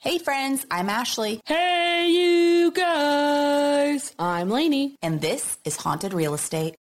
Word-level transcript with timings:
Hey 0.00 0.16
friends, 0.18 0.64
I'm 0.70 0.88
Ashley, 0.88 1.40
Hey, 1.44 2.08
you 2.08 2.70
guys! 2.70 4.14
I'm 4.18 4.48
Lainey. 4.48 4.96
and 5.02 5.20
this 5.20 5.58
is 5.64 5.76
Haunted 5.76 6.14
Real 6.14 6.32
Estate. 6.32 6.74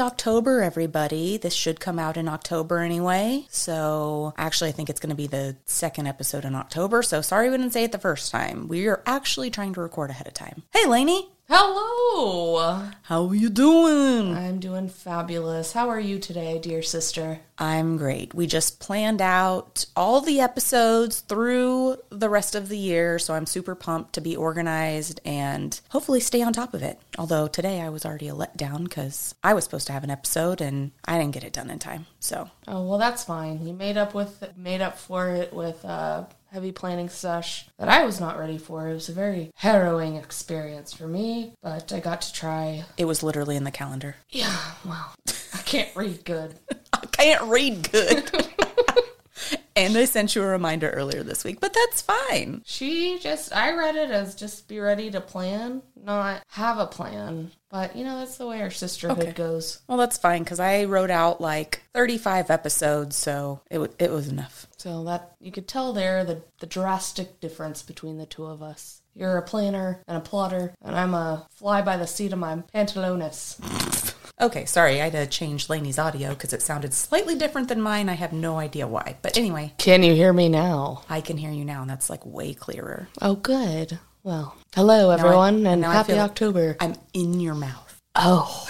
October, 0.00 0.62
everybody. 0.62 1.36
This 1.36 1.54
should 1.54 1.80
come 1.80 1.98
out 1.98 2.16
in 2.16 2.28
October 2.28 2.78
anyway. 2.78 3.46
So, 3.50 4.34
actually, 4.36 4.70
I 4.70 4.72
think 4.72 4.90
it's 4.90 5.00
going 5.00 5.10
to 5.10 5.16
be 5.16 5.26
the 5.26 5.56
second 5.64 6.06
episode 6.06 6.44
in 6.44 6.54
October. 6.54 7.02
So, 7.02 7.20
sorry 7.20 7.50
we 7.50 7.56
didn't 7.56 7.72
say 7.72 7.84
it 7.84 7.92
the 7.92 7.98
first 7.98 8.30
time. 8.30 8.68
We 8.68 8.86
are 8.86 9.02
actually 9.06 9.50
trying 9.50 9.74
to 9.74 9.80
record 9.80 10.10
ahead 10.10 10.26
of 10.26 10.34
time. 10.34 10.62
Hey, 10.72 10.86
Lainey. 10.86 11.30
Hello! 11.48 12.90
How 13.02 13.24
are 13.28 13.34
you 13.34 13.50
doing? 13.50 14.34
I'm 14.36 14.58
doing 14.58 14.88
fabulous. 14.88 15.72
How 15.74 15.88
are 15.88 16.00
you 16.00 16.18
today, 16.18 16.58
dear 16.58 16.82
sister? 16.82 17.38
I'm 17.56 17.96
great. 17.96 18.34
We 18.34 18.48
just 18.48 18.80
planned 18.80 19.22
out 19.22 19.86
all 19.94 20.20
the 20.20 20.40
episodes 20.40 21.20
through 21.20 21.98
the 22.10 22.28
rest 22.28 22.56
of 22.56 22.68
the 22.68 22.76
year, 22.76 23.20
so 23.20 23.32
I'm 23.34 23.46
super 23.46 23.76
pumped 23.76 24.14
to 24.14 24.20
be 24.20 24.34
organized 24.34 25.20
and 25.24 25.80
hopefully 25.90 26.18
stay 26.18 26.42
on 26.42 26.52
top 26.52 26.74
of 26.74 26.82
it. 26.82 26.98
Although 27.16 27.46
today 27.46 27.80
I 27.80 27.90
was 27.90 28.04
already 28.04 28.28
a 28.28 28.34
letdown 28.34 28.82
because 28.82 29.36
I 29.44 29.54
was 29.54 29.62
supposed 29.62 29.86
to 29.86 29.92
have 29.92 30.02
an 30.02 30.10
episode 30.10 30.60
and 30.60 30.90
I 31.04 31.16
didn't 31.16 31.34
get 31.34 31.44
it 31.44 31.52
done 31.52 31.70
in 31.70 31.78
time. 31.78 32.06
So 32.18 32.50
Oh, 32.66 32.82
well, 32.82 32.98
that's 32.98 33.22
fine. 33.22 33.64
You 33.64 33.72
made 33.72 33.96
up 33.96 34.14
with 34.14 34.42
made 34.56 34.80
up 34.80 34.98
for 34.98 35.28
it 35.30 35.52
with 35.52 35.84
a 35.84 36.26
heavy 36.56 36.72
planning 36.72 37.10
sesh 37.10 37.66
that 37.78 37.90
I 37.90 38.06
was 38.06 38.18
not 38.18 38.38
ready 38.38 38.56
for. 38.56 38.88
It 38.88 38.94
was 38.94 39.10
a 39.10 39.12
very 39.12 39.50
harrowing 39.56 40.16
experience 40.16 40.90
for 40.90 41.06
me, 41.06 41.52
but 41.62 41.92
I 41.92 42.00
got 42.00 42.22
to 42.22 42.32
try. 42.32 42.86
it 42.96 43.04
was 43.04 43.22
literally 43.22 43.56
in 43.56 43.64
the 43.64 43.70
calendar. 43.70 44.16
Yeah, 44.30 44.56
well, 44.82 45.12
I 45.52 45.58
can't 45.66 45.94
read 45.94 46.24
good. 46.24 46.54
I 46.94 47.04
can't 47.12 47.42
read 47.42 47.92
good. 47.92 48.32
and 49.76 49.98
I 49.98 50.06
sent 50.06 50.34
you 50.34 50.42
a 50.44 50.46
reminder 50.46 50.88
earlier 50.88 51.22
this 51.22 51.44
week, 51.44 51.60
but 51.60 51.74
that's 51.74 52.00
fine. 52.00 52.62
She 52.64 53.18
just, 53.18 53.54
I 53.54 53.74
read 53.74 53.94
it 53.94 54.10
as 54.10 54.34
just 54.34 54.66
be 54.66 54.80
ready 54.80 55.10
to 55.10 55.20
plan, 55.20 55.82
not 56.06 56.42
have 56.48 56.78
a 56.78 56.86
plan. 56.86 57.50
But, 57.68 57.94
you 57.96 58.04
know, 58.04 58.18
that's 58.18 58.38
the 58.38 58.46
way 58.46 58.62
our 58.62 58.70
sisterhood 58.70 59.18
Okay. 59.18 59.32
goes. 59.32 59.80
Well, 59.88 59.98
that's 59.98 60.16
fine 60.16 60.44
because 60.44 60.60
I 60.60 60.84
wrote 60.84 61.10
out 61.10 61.40
like 61.40 61.82
35 61.92 62.50
episodes, 62.50 63.16
so 63.16 63.60
it, 63.70 63.74
w- 63.74 63.92
it 63.98 64.10
was 64.10 64.28
enough. 64.28 64.66
So 64.78 65.04
that 65.04 65.32
you 65.40 65.52
could 65.52 65.68
tell 65.68 65.92
there 65.92 66.24
the, 66.24 66.42
the 66.60 66.66
drastic 66.66 67.40
difference 67.40 67.82
between 67.82 68.16
the 68.18 68.24
two 68.26 68.46
of 68.46 68.62
us. 68.62 69.02
You're 69.14 69.36
a 69.36 69.42
planner 69.42 70.02
and 70.06 70.16
a 70.16 70.20
plotter, 70.20 70.74
and 70.82 70.94
I'm 70.94 71.12
a 71.14 71.46
fly 71.50 71.82
by 71.82 71.96
the 71.96 72.06
seat 72.06 72.32
of 72.32 72.38
my 72.38 72.62
pantalones. 72.74 73.58
Okay, 74.38 74.66
sorry, 74.66 75.00
I 75.00 75.04
had 75.08 75.12
to 75.14 75.26
change 75.26 75.70
Lainey's 75.70 75.98
audio 75.98 76.28
because 76.28 76.52
it 76.52 76.60
sounded 76.60 76.92
slightly 76.92 77.36
different 77.36 77.68
than 77.68 77.80
mine. 77.80 78.10
I 78.10 78.14
have 78.16 78.34
no 78.34 78.58
idea 78.58 78.86
why. 78.86 79.16
But 79.22 79.38
anyway, 79.38 79.72
Can 79.78 80.02
you 80.02 80.12
hear 80.14 80.30
me 80.30 80.50
now? 80.50 81.04
I 81.08 81.22
can 81.22 81.38
hear 81.38 81.50
you 81.50 81.64
now, 81.64 81.80
and 81.80 81.88
that's 81.88 82.10
like 82.10 82.20
way 82.26 82.52
clearer. 82.52 83.08
Oh, 83.22 83.36
good. 83.36 83.98
Well, 84.26 84.56
hello 84.74 85.10
everyone, 85.10 85.68
and 85.68 85.82
now 85.82 85.92
happy 85.92 86.18
October. 86.18 86.76
I'm 86.80 86.96
in 87.14 87.38
your 87.38 87.54
mouth. 87.54 87.96
Oh, 88.16 88.66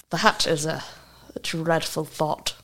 that 0.10 0.46
is 0.46 0.66
a 0.66 0.84
dreadful 1.40 2.04
thought. 2.04 2.54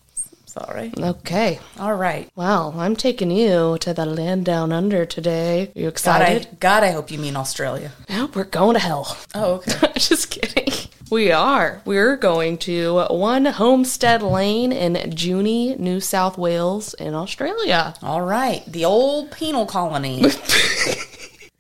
Sorry. 0.45 0.93
Okay. 0.99 1.59
All 1.81 1.95
right. 1.95 2.29
Well, 2.37 2.75
I'm 2.77 2.97
taking 2.97 3.31
you 3.31 3.79
to 3.81 3.95
the 3.95 4.05
land 4.05 4.45
down 4.45 4.73
under 4.73 5.07
today. 5.07 5.73
Are 5.75 5.79
you 5.79 5.85
God, 5.85 5.89
excited? 5.89 6.49
I, 6.53 6.55
God, 6.57 6.83
I 6.83 6.91
hope 6.91 7.11
you 7.11 7.19
mean 7.19 7.35
Australia. 7.35 7.93
No, 8.11 8.29
we're 8.35 8.45
going 8.45 8.75
to 8.75 8.81
hell. 8.81 9.17
Oh, 9.35 9.55
okay. 9.55 9.93
Just 9.97 10.31
kidding. 10.31 10.69
We 11.11 11.33
are. 11.33 11.81
We're 11.87 12.19
going 12.19 12.59
to 12.59 13.07
One 13.09 13.47
Homestead 13.47 14.23
Lane 14.23 14.71
in 14.71 14.97
Junee, 15.13 15.79
New 15.79 15.99
South 15.99 16.37
Wales, 16.37 16.93
in 16.93 17.15
Australia. 17.15 17.95
All 18.03 18.21
right. 18.21 18.63
The 18.67 18.85
old 18.85 19.31
penal 19.31 19.65
colony. 19.65 20.25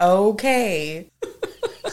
okay. 0.04 1.10
I'm 1.84 1.90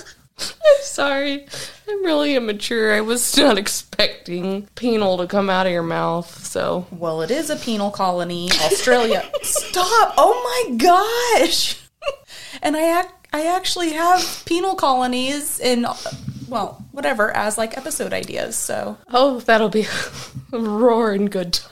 Sorry, 0.82 1.48
I'm 1.88 2.04
really 2.04 2.36
immature. 2.36 2.94
I 2.94 3.02
was 3.02 3.38
not 3.38 3.58
expecting 3.58 4.68
penal 4.76 5.18
to 5.18 5.28
come 5.28 5.50
out 5.50 5.66
of 5.68 5.72
your 5.72 5.84
mouth, 5.84 6.44
so. 6.46 6.86
Well, 6.92 7.22
it 7.22 7.32
is 7.32 7.50
a 7.50 7.56
penal 7.56 7.92
colony. 7.92 8.50
Australia. 8.64 9.30
Stop. 9.44 10.14
Oh 10.18 10.66
my 10.70 10.76
gosh. 10.78 11.80
and 12.62 12.76
I 12.76 13.02
ac- 13.02 13.10
I 13.34 13.46
actually 13.48 13.92
have 13.94 14.44
penal 14.46 14.76
colonies 14.76 15.60
in 15.60 15.86
well, 16.50 16.84
whatever 16.92 17.32
as 17.32 17.58
like 17.58 17.78
episode 17.78 18.12
ideas. 18.14 18.56
So, 18.56 18.98
Oh, 19.10 19.40
that'll 19.42 19.70
be 19.70 19.86
a 20.52 20.58
roaring 20.58 21.28
good 21.28 21.54
time. 21.54 21.71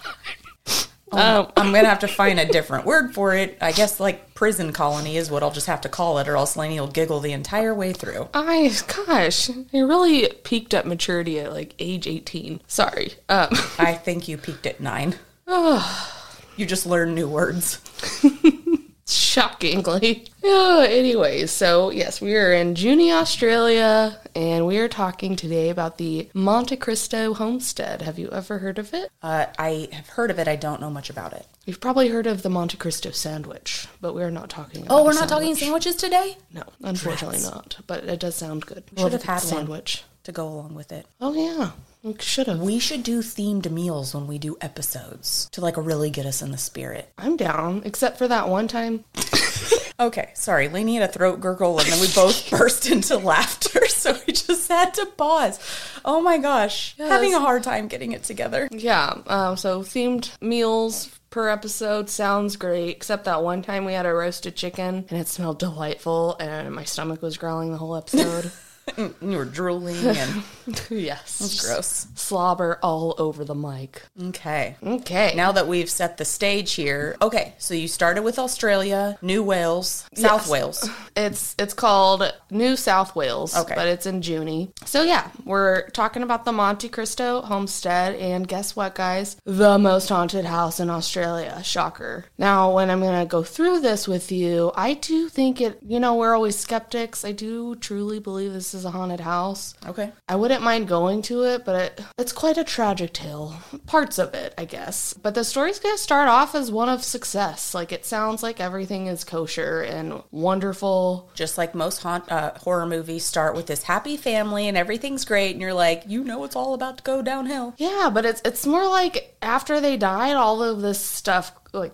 Um, 1.12 1.52
I'm 1.58 1.72
going 1.72 1.84
to 1.84 1.90
have 1.90 2.00
to 2.00 2.08
find 2.08 2.40
a 2.40 2.46
different 2.46 2.86
word 2.86 3.14
for 3.14 3.34
it. 3.34 3.58
I 3.62 3.72
guess 3.72 4.00
like 4.00 4.34
prison 4.36 4.72
colony 4.74 5.18
is 5.18 5.32
what 5.32 5.42
I'll 5.44 5.52
just 5.52 5.68
have 5.68 5.82
to 5.82 5.90
call 5.90 6.20
it 6.20 6.28
or 6.28 6.36
else 6.38 6.56
Lainey 6.56 6.80
will 6.80 6.88
giggle 6.88 7.20
the 7.20 7.32
entire 7.34 7.74
way 7.74 7.94
through. 7.94 8.30
I, 8.34 8.72
gosh, 9.06 9.50
you 9.72 9.88
really 9.88 10.28
peaked 10.44 10.74
at 10.74 10.86
maturity 10.86 11.40
at 11.40 11.52
like 11.52 11.74
age 11.80 12.08
18. 12.08 12.62
Sorry. 12.68 13.14
Um, 13.28 13.50
I 13.80 13.94
think 13.94 14.28
you 14.28 14.38
peaked 14.38 14.66
at 14.66 14.80
9. 14.80 15.16
Oh. 15.52 16.14
you 16.58 16.68
just 16.68 16.86
learn 16.86 17.16
new 17.16 17.28
words. 17.28 17.80
shockingly. 19.16 20.26
Yeah, 20.42 20.86
anyways, 20.88 21.52
so 21.52 21.90
yes, 21.92 22.22
we 22.22 22.34
are 22.38 22.54
in 22.54 22.74
Junee, 22.74 23.12
Australia, 23.12 24.18
and 24.34 24.66
we 24.66 24.78
are 24.78 24.88
talking 24.88 25.36
today 25.36 25.70
about 25.70 25.98
the 25.98 26.30
Monte 26.34 26.78
Cristo 26.78 27.34
homestead. 27.34 28.02
Have 28.04 28.18
you 28.18 28.30
ever 28.30 28.60
heard 28.60 28.80
of 28.80 28.94
it? 28.94 29.12
Uh, 29.22 29.48
I 29.60 29.90
have 29.92 30.08
heard 30.08 30.32
of 30.32 30.40
it. 30.40 30.48
I 30.48 30.56
don't 30.56 30.80
know 30.80 30.90
much 30.90 31.10
about 31.10 31.34
it. 31.34 31.46
You've 31.66 31.82
probably 31.82 32.08
heard 32.08 32.26
of 32.26 32.42
the 32.42 32.50
Monte 32.50 32.78
Cristo 32.78 33.12
sandwich, 33.12 33.86
but 34.00 34.14
we're 34.16 34.30
not 34.32 34.50
talking 34.50 34.84
about 34.86 34.96
Oh, 34.98 35.04
we're 35.04 35.14
not 35.14 35.28
talking 35.28 35.56
sandwiches 35.56 35.98
today? 35.98 36.38
No, 36.54 36.64
unfortunately 36.82 37.42
not, 37.42 37.78
but 37.86 38.06
it 38.06 38.22
does 38.22 38.36
sound 38.36 38.66
good. 38.66 38.86
Should 38.98 39.12
have 39.12 39.24
had 39.24 39.34
one. 39.34 39.42
sandwich. 39.42 40.04
to 40.24 40.32
go 40.32 40.48
along 40.48 40.74
with 40.74 40.94
it. 40.94 41.06
Oh 41.20 41.34
yeah, 41.34 41.72
we 42.04 42.16
should 42.20 42.48
have. 42.48 42.60
We 42.60 42.80
should 42.80 43.04
do 43.04 43.22
themed 43.22 43.70
meals 43.72 44.14
when 44.14 44.28
we 44.28 44.38
do 44.38 44.58
episodes 44.62 45.50
to 45.52 45.62
like 45.62 45.78
really 45.78 46.10
get 46.10 46.26
us 46.26 46.42
in 46.42 46.52
the 46.52 46.58
spirit. 46.58 47.12
I'm 47.18 47.38
down, 47.38 47.82
except 47.86 48.18
for 48.18 48.28
that 48.28 48.50
one 48.50 48.68
time. 48.68 49.04
Okay, 50.00 50.30
sorry. 50.34 50.70
Lainey 50.70 50.96
had 50.96 51.10
a 51.10 51.12
throat 51.12 51.42
gurgle 51.42 51.78
and 51.78 51.90
then 51.90 52.00
we 52.00 52.08
both 52.16 52.50
burst 52.58 52.90
into 52.90 53.18
laughter, 53.18 53.86
so 53.88 54.16
we 54.26 54.32
just 54.32 54.70
had 54.70 54.94
to 54.94 55.06
pause. 55.06 55.60
Oh 56.06 56.22
my 56.22 56.38
gosh. 56.38 56.96
Having 56.98 57.36
a 57.36 57.40
hard 57.40 57.64
time 57.64 57.90
getting 57.90 58.14
it 58.14 58.24
together. 58.24 58.70
Yeah, 58.72 59.18
um, 59.28 59.58
so 59.58 59.82
themed 59.82 60.32
meals 60.42 61.10
per 61.32 61.50
episode 61.50 62.10
sounds 62.10 62.56
great, 62.56 62.92
except 62.96 63.26
that 63.26 63.44
one 63.44 63.62
time 63.62 63.84
we 63.84 63.92
had 63.94 64.06
a 64.06 64.14
roasted 64.14 64.56
chicken 64.56 65.06
and 65.10 65.20
it 65.20 65.28
smelled 65.28 65.60
delightful 65.60 66.38
and 66.40 66.74
my 66.74 66.86
stomach 66.86 67.22
was 67.22 67.38
growling 67.38 67.72
the 67.72 67.78
whole 67.78 67.96
episode. 67.98 68.52
You 69.22 69.38
were 69.38 69.46
drooling 69.46 69.98
and 70.06 70.44
yes. 70.90 71.66
gross. 71.66 72.08
Slobber 72.16 72.80
all 72.84 73.16
over 73.18 73.44
the 73.46 73.56
mic. 73.56 74.04
Okay. 74.22 74.76
Okay. 74.86 75.34
Now 75.36 75.52
that 75.52 75.68
we've 75.68 75.90
set 75.90 76.18
the 76.18 76.26
stage 76.26 76.74
here, 76.74 77.16
okay, 77.22 77.54
so 77.58 77.74
you 77.74 77.88
started 77.88 78.24
with 78.24 78.40
Australia, 78.40 79.18
New 79.22 79.44
Wales, 79.44 80.06
South 80.14 80.42
Yes. 80.44 80.50
Wales. 80.50 80.90
It's 81.16 81.56
it's 81.60 81.74
called 81.74 82.32
New 82.52 82.76
South 82.76 83.16
Wales, 83.16 83.56
Okay. 83.56 83.74
but 83.76 83.88
it's 83.88 84.06
in 84.06 84.22
Junee. 84.22 84.72
So 84.86 85.04
yeah, 85.04 85.30
we're 85.46 85.90
talking 85.90 86.24
about 86.24 86.46
the 86.46 86.52
Monte 86.52 86.90
Cristo 86.90 87.42
homestead, 87.42 88.16
and 88.16 88.48
guess 88.48 88.76
what, 88.76 88.96
guys? 88.96 89.38
The 89.46 89.78
most 89.78 90.10
haunted 90.10 90.46
house 90.46 90.80
in 90.80 90.90
Australia. 90.90 91.62
Shocker. 91.64 92.26
Now, 92.38 92.74
when 92.74 92.90
I'm 92.90 93.02
gonna 93.02 93.26
go 93.26 93.44
through 93.44 93.82
this 93.82 94.08
with 94.08 94.32
you, 94.32 94.72
I 94.76 94.94
do 94.94 95.30
think 95.30 95.62
it. 95.62 95.80
You 95.86 96.00
know, 96.00 96.16
we're 96.16 96.36
always 96.36 96.58
skeptics. 96.58 97.24
I 97.26 97.32
do 97.32 97.76
truly 97.76 98.20
believe 98.20 98.54
this 98.54 98.74
is 98.74 98.79
a 98.86 98.92
haunted 98.92 99.20
house. 99.20 99.74
Okay. 99.86 100.12
I 100.28 100.36
wouldn't 100.36 100.64
mind 100.64 100.88
going 100.88 101.22
to 101.24 101.44
it, 101.44 101.66
but 101.66 101.76
it, 101.76 102.06
it's 102.18 102.32
quite 102.32 102.58
a 102.58 102.64
tragic 102.64 103.14
tale. 103.14 103.56
Parts 103.86 104.18
of 104.18 104.34
it, 104.34 104.54
I 104.58 104.66
guess. 104.66 105.14
But 105.14 105.36
the 105.36 105.44
story's 105.44 105.80
gonna 105.80 105.98
start 105.98 106.28
off 106.30 106.56
as 106.56 106.72
one 106.72 106.90
of 106.90 107.04
success. 107.04 107.74
Like 107.74 107.92
it 107.92 108.06
sounds 108.06 108.44
like 108.44 108.60
everything 108.60 109.08
is 109.08 109.24
kosher 109.24 109.82
and 109.82 110.24
wonderful. 110.32 111.30
Just 111.34 111.58
like 111.58 111.76
most 111.76 112.02
haunt, 112.02 112.32
uh, 112.32 112.54
horror 112.58 112.86
movies 112.86 113.26
start 113.26 113.56
with 113.56 113.68
this 113.68 113.84
happy 113.84 114.18
family 114.18 114.68
and 114.68 114.78
everything's 114.78 115.26
great, 115.26 115.52
and 115.52 115.62
you're 115.62 115.74
like, 115.74 116.04
you 116.08 116.24
know, 116.24 116.44
it's 116.44 116.56
all 116.56 116.74
about 116.74 116.98
to 116.98 117.04
go 117.04 117.22
downhill. 117.22 117.74
Yeah, 117.78 118.10
but 118.14 118.26
it's 118.26 118.42
it's 118.46 118.66
more 118.66 118.88
like 118.88 119.36
after 119.42 119.80
they 119.80 119.98
died, 119.98 120.36
all 120.36 120.64
of 120.64 120.82
this 120.82 121.00
stuff 121.00 121.52
like 121.74 121.94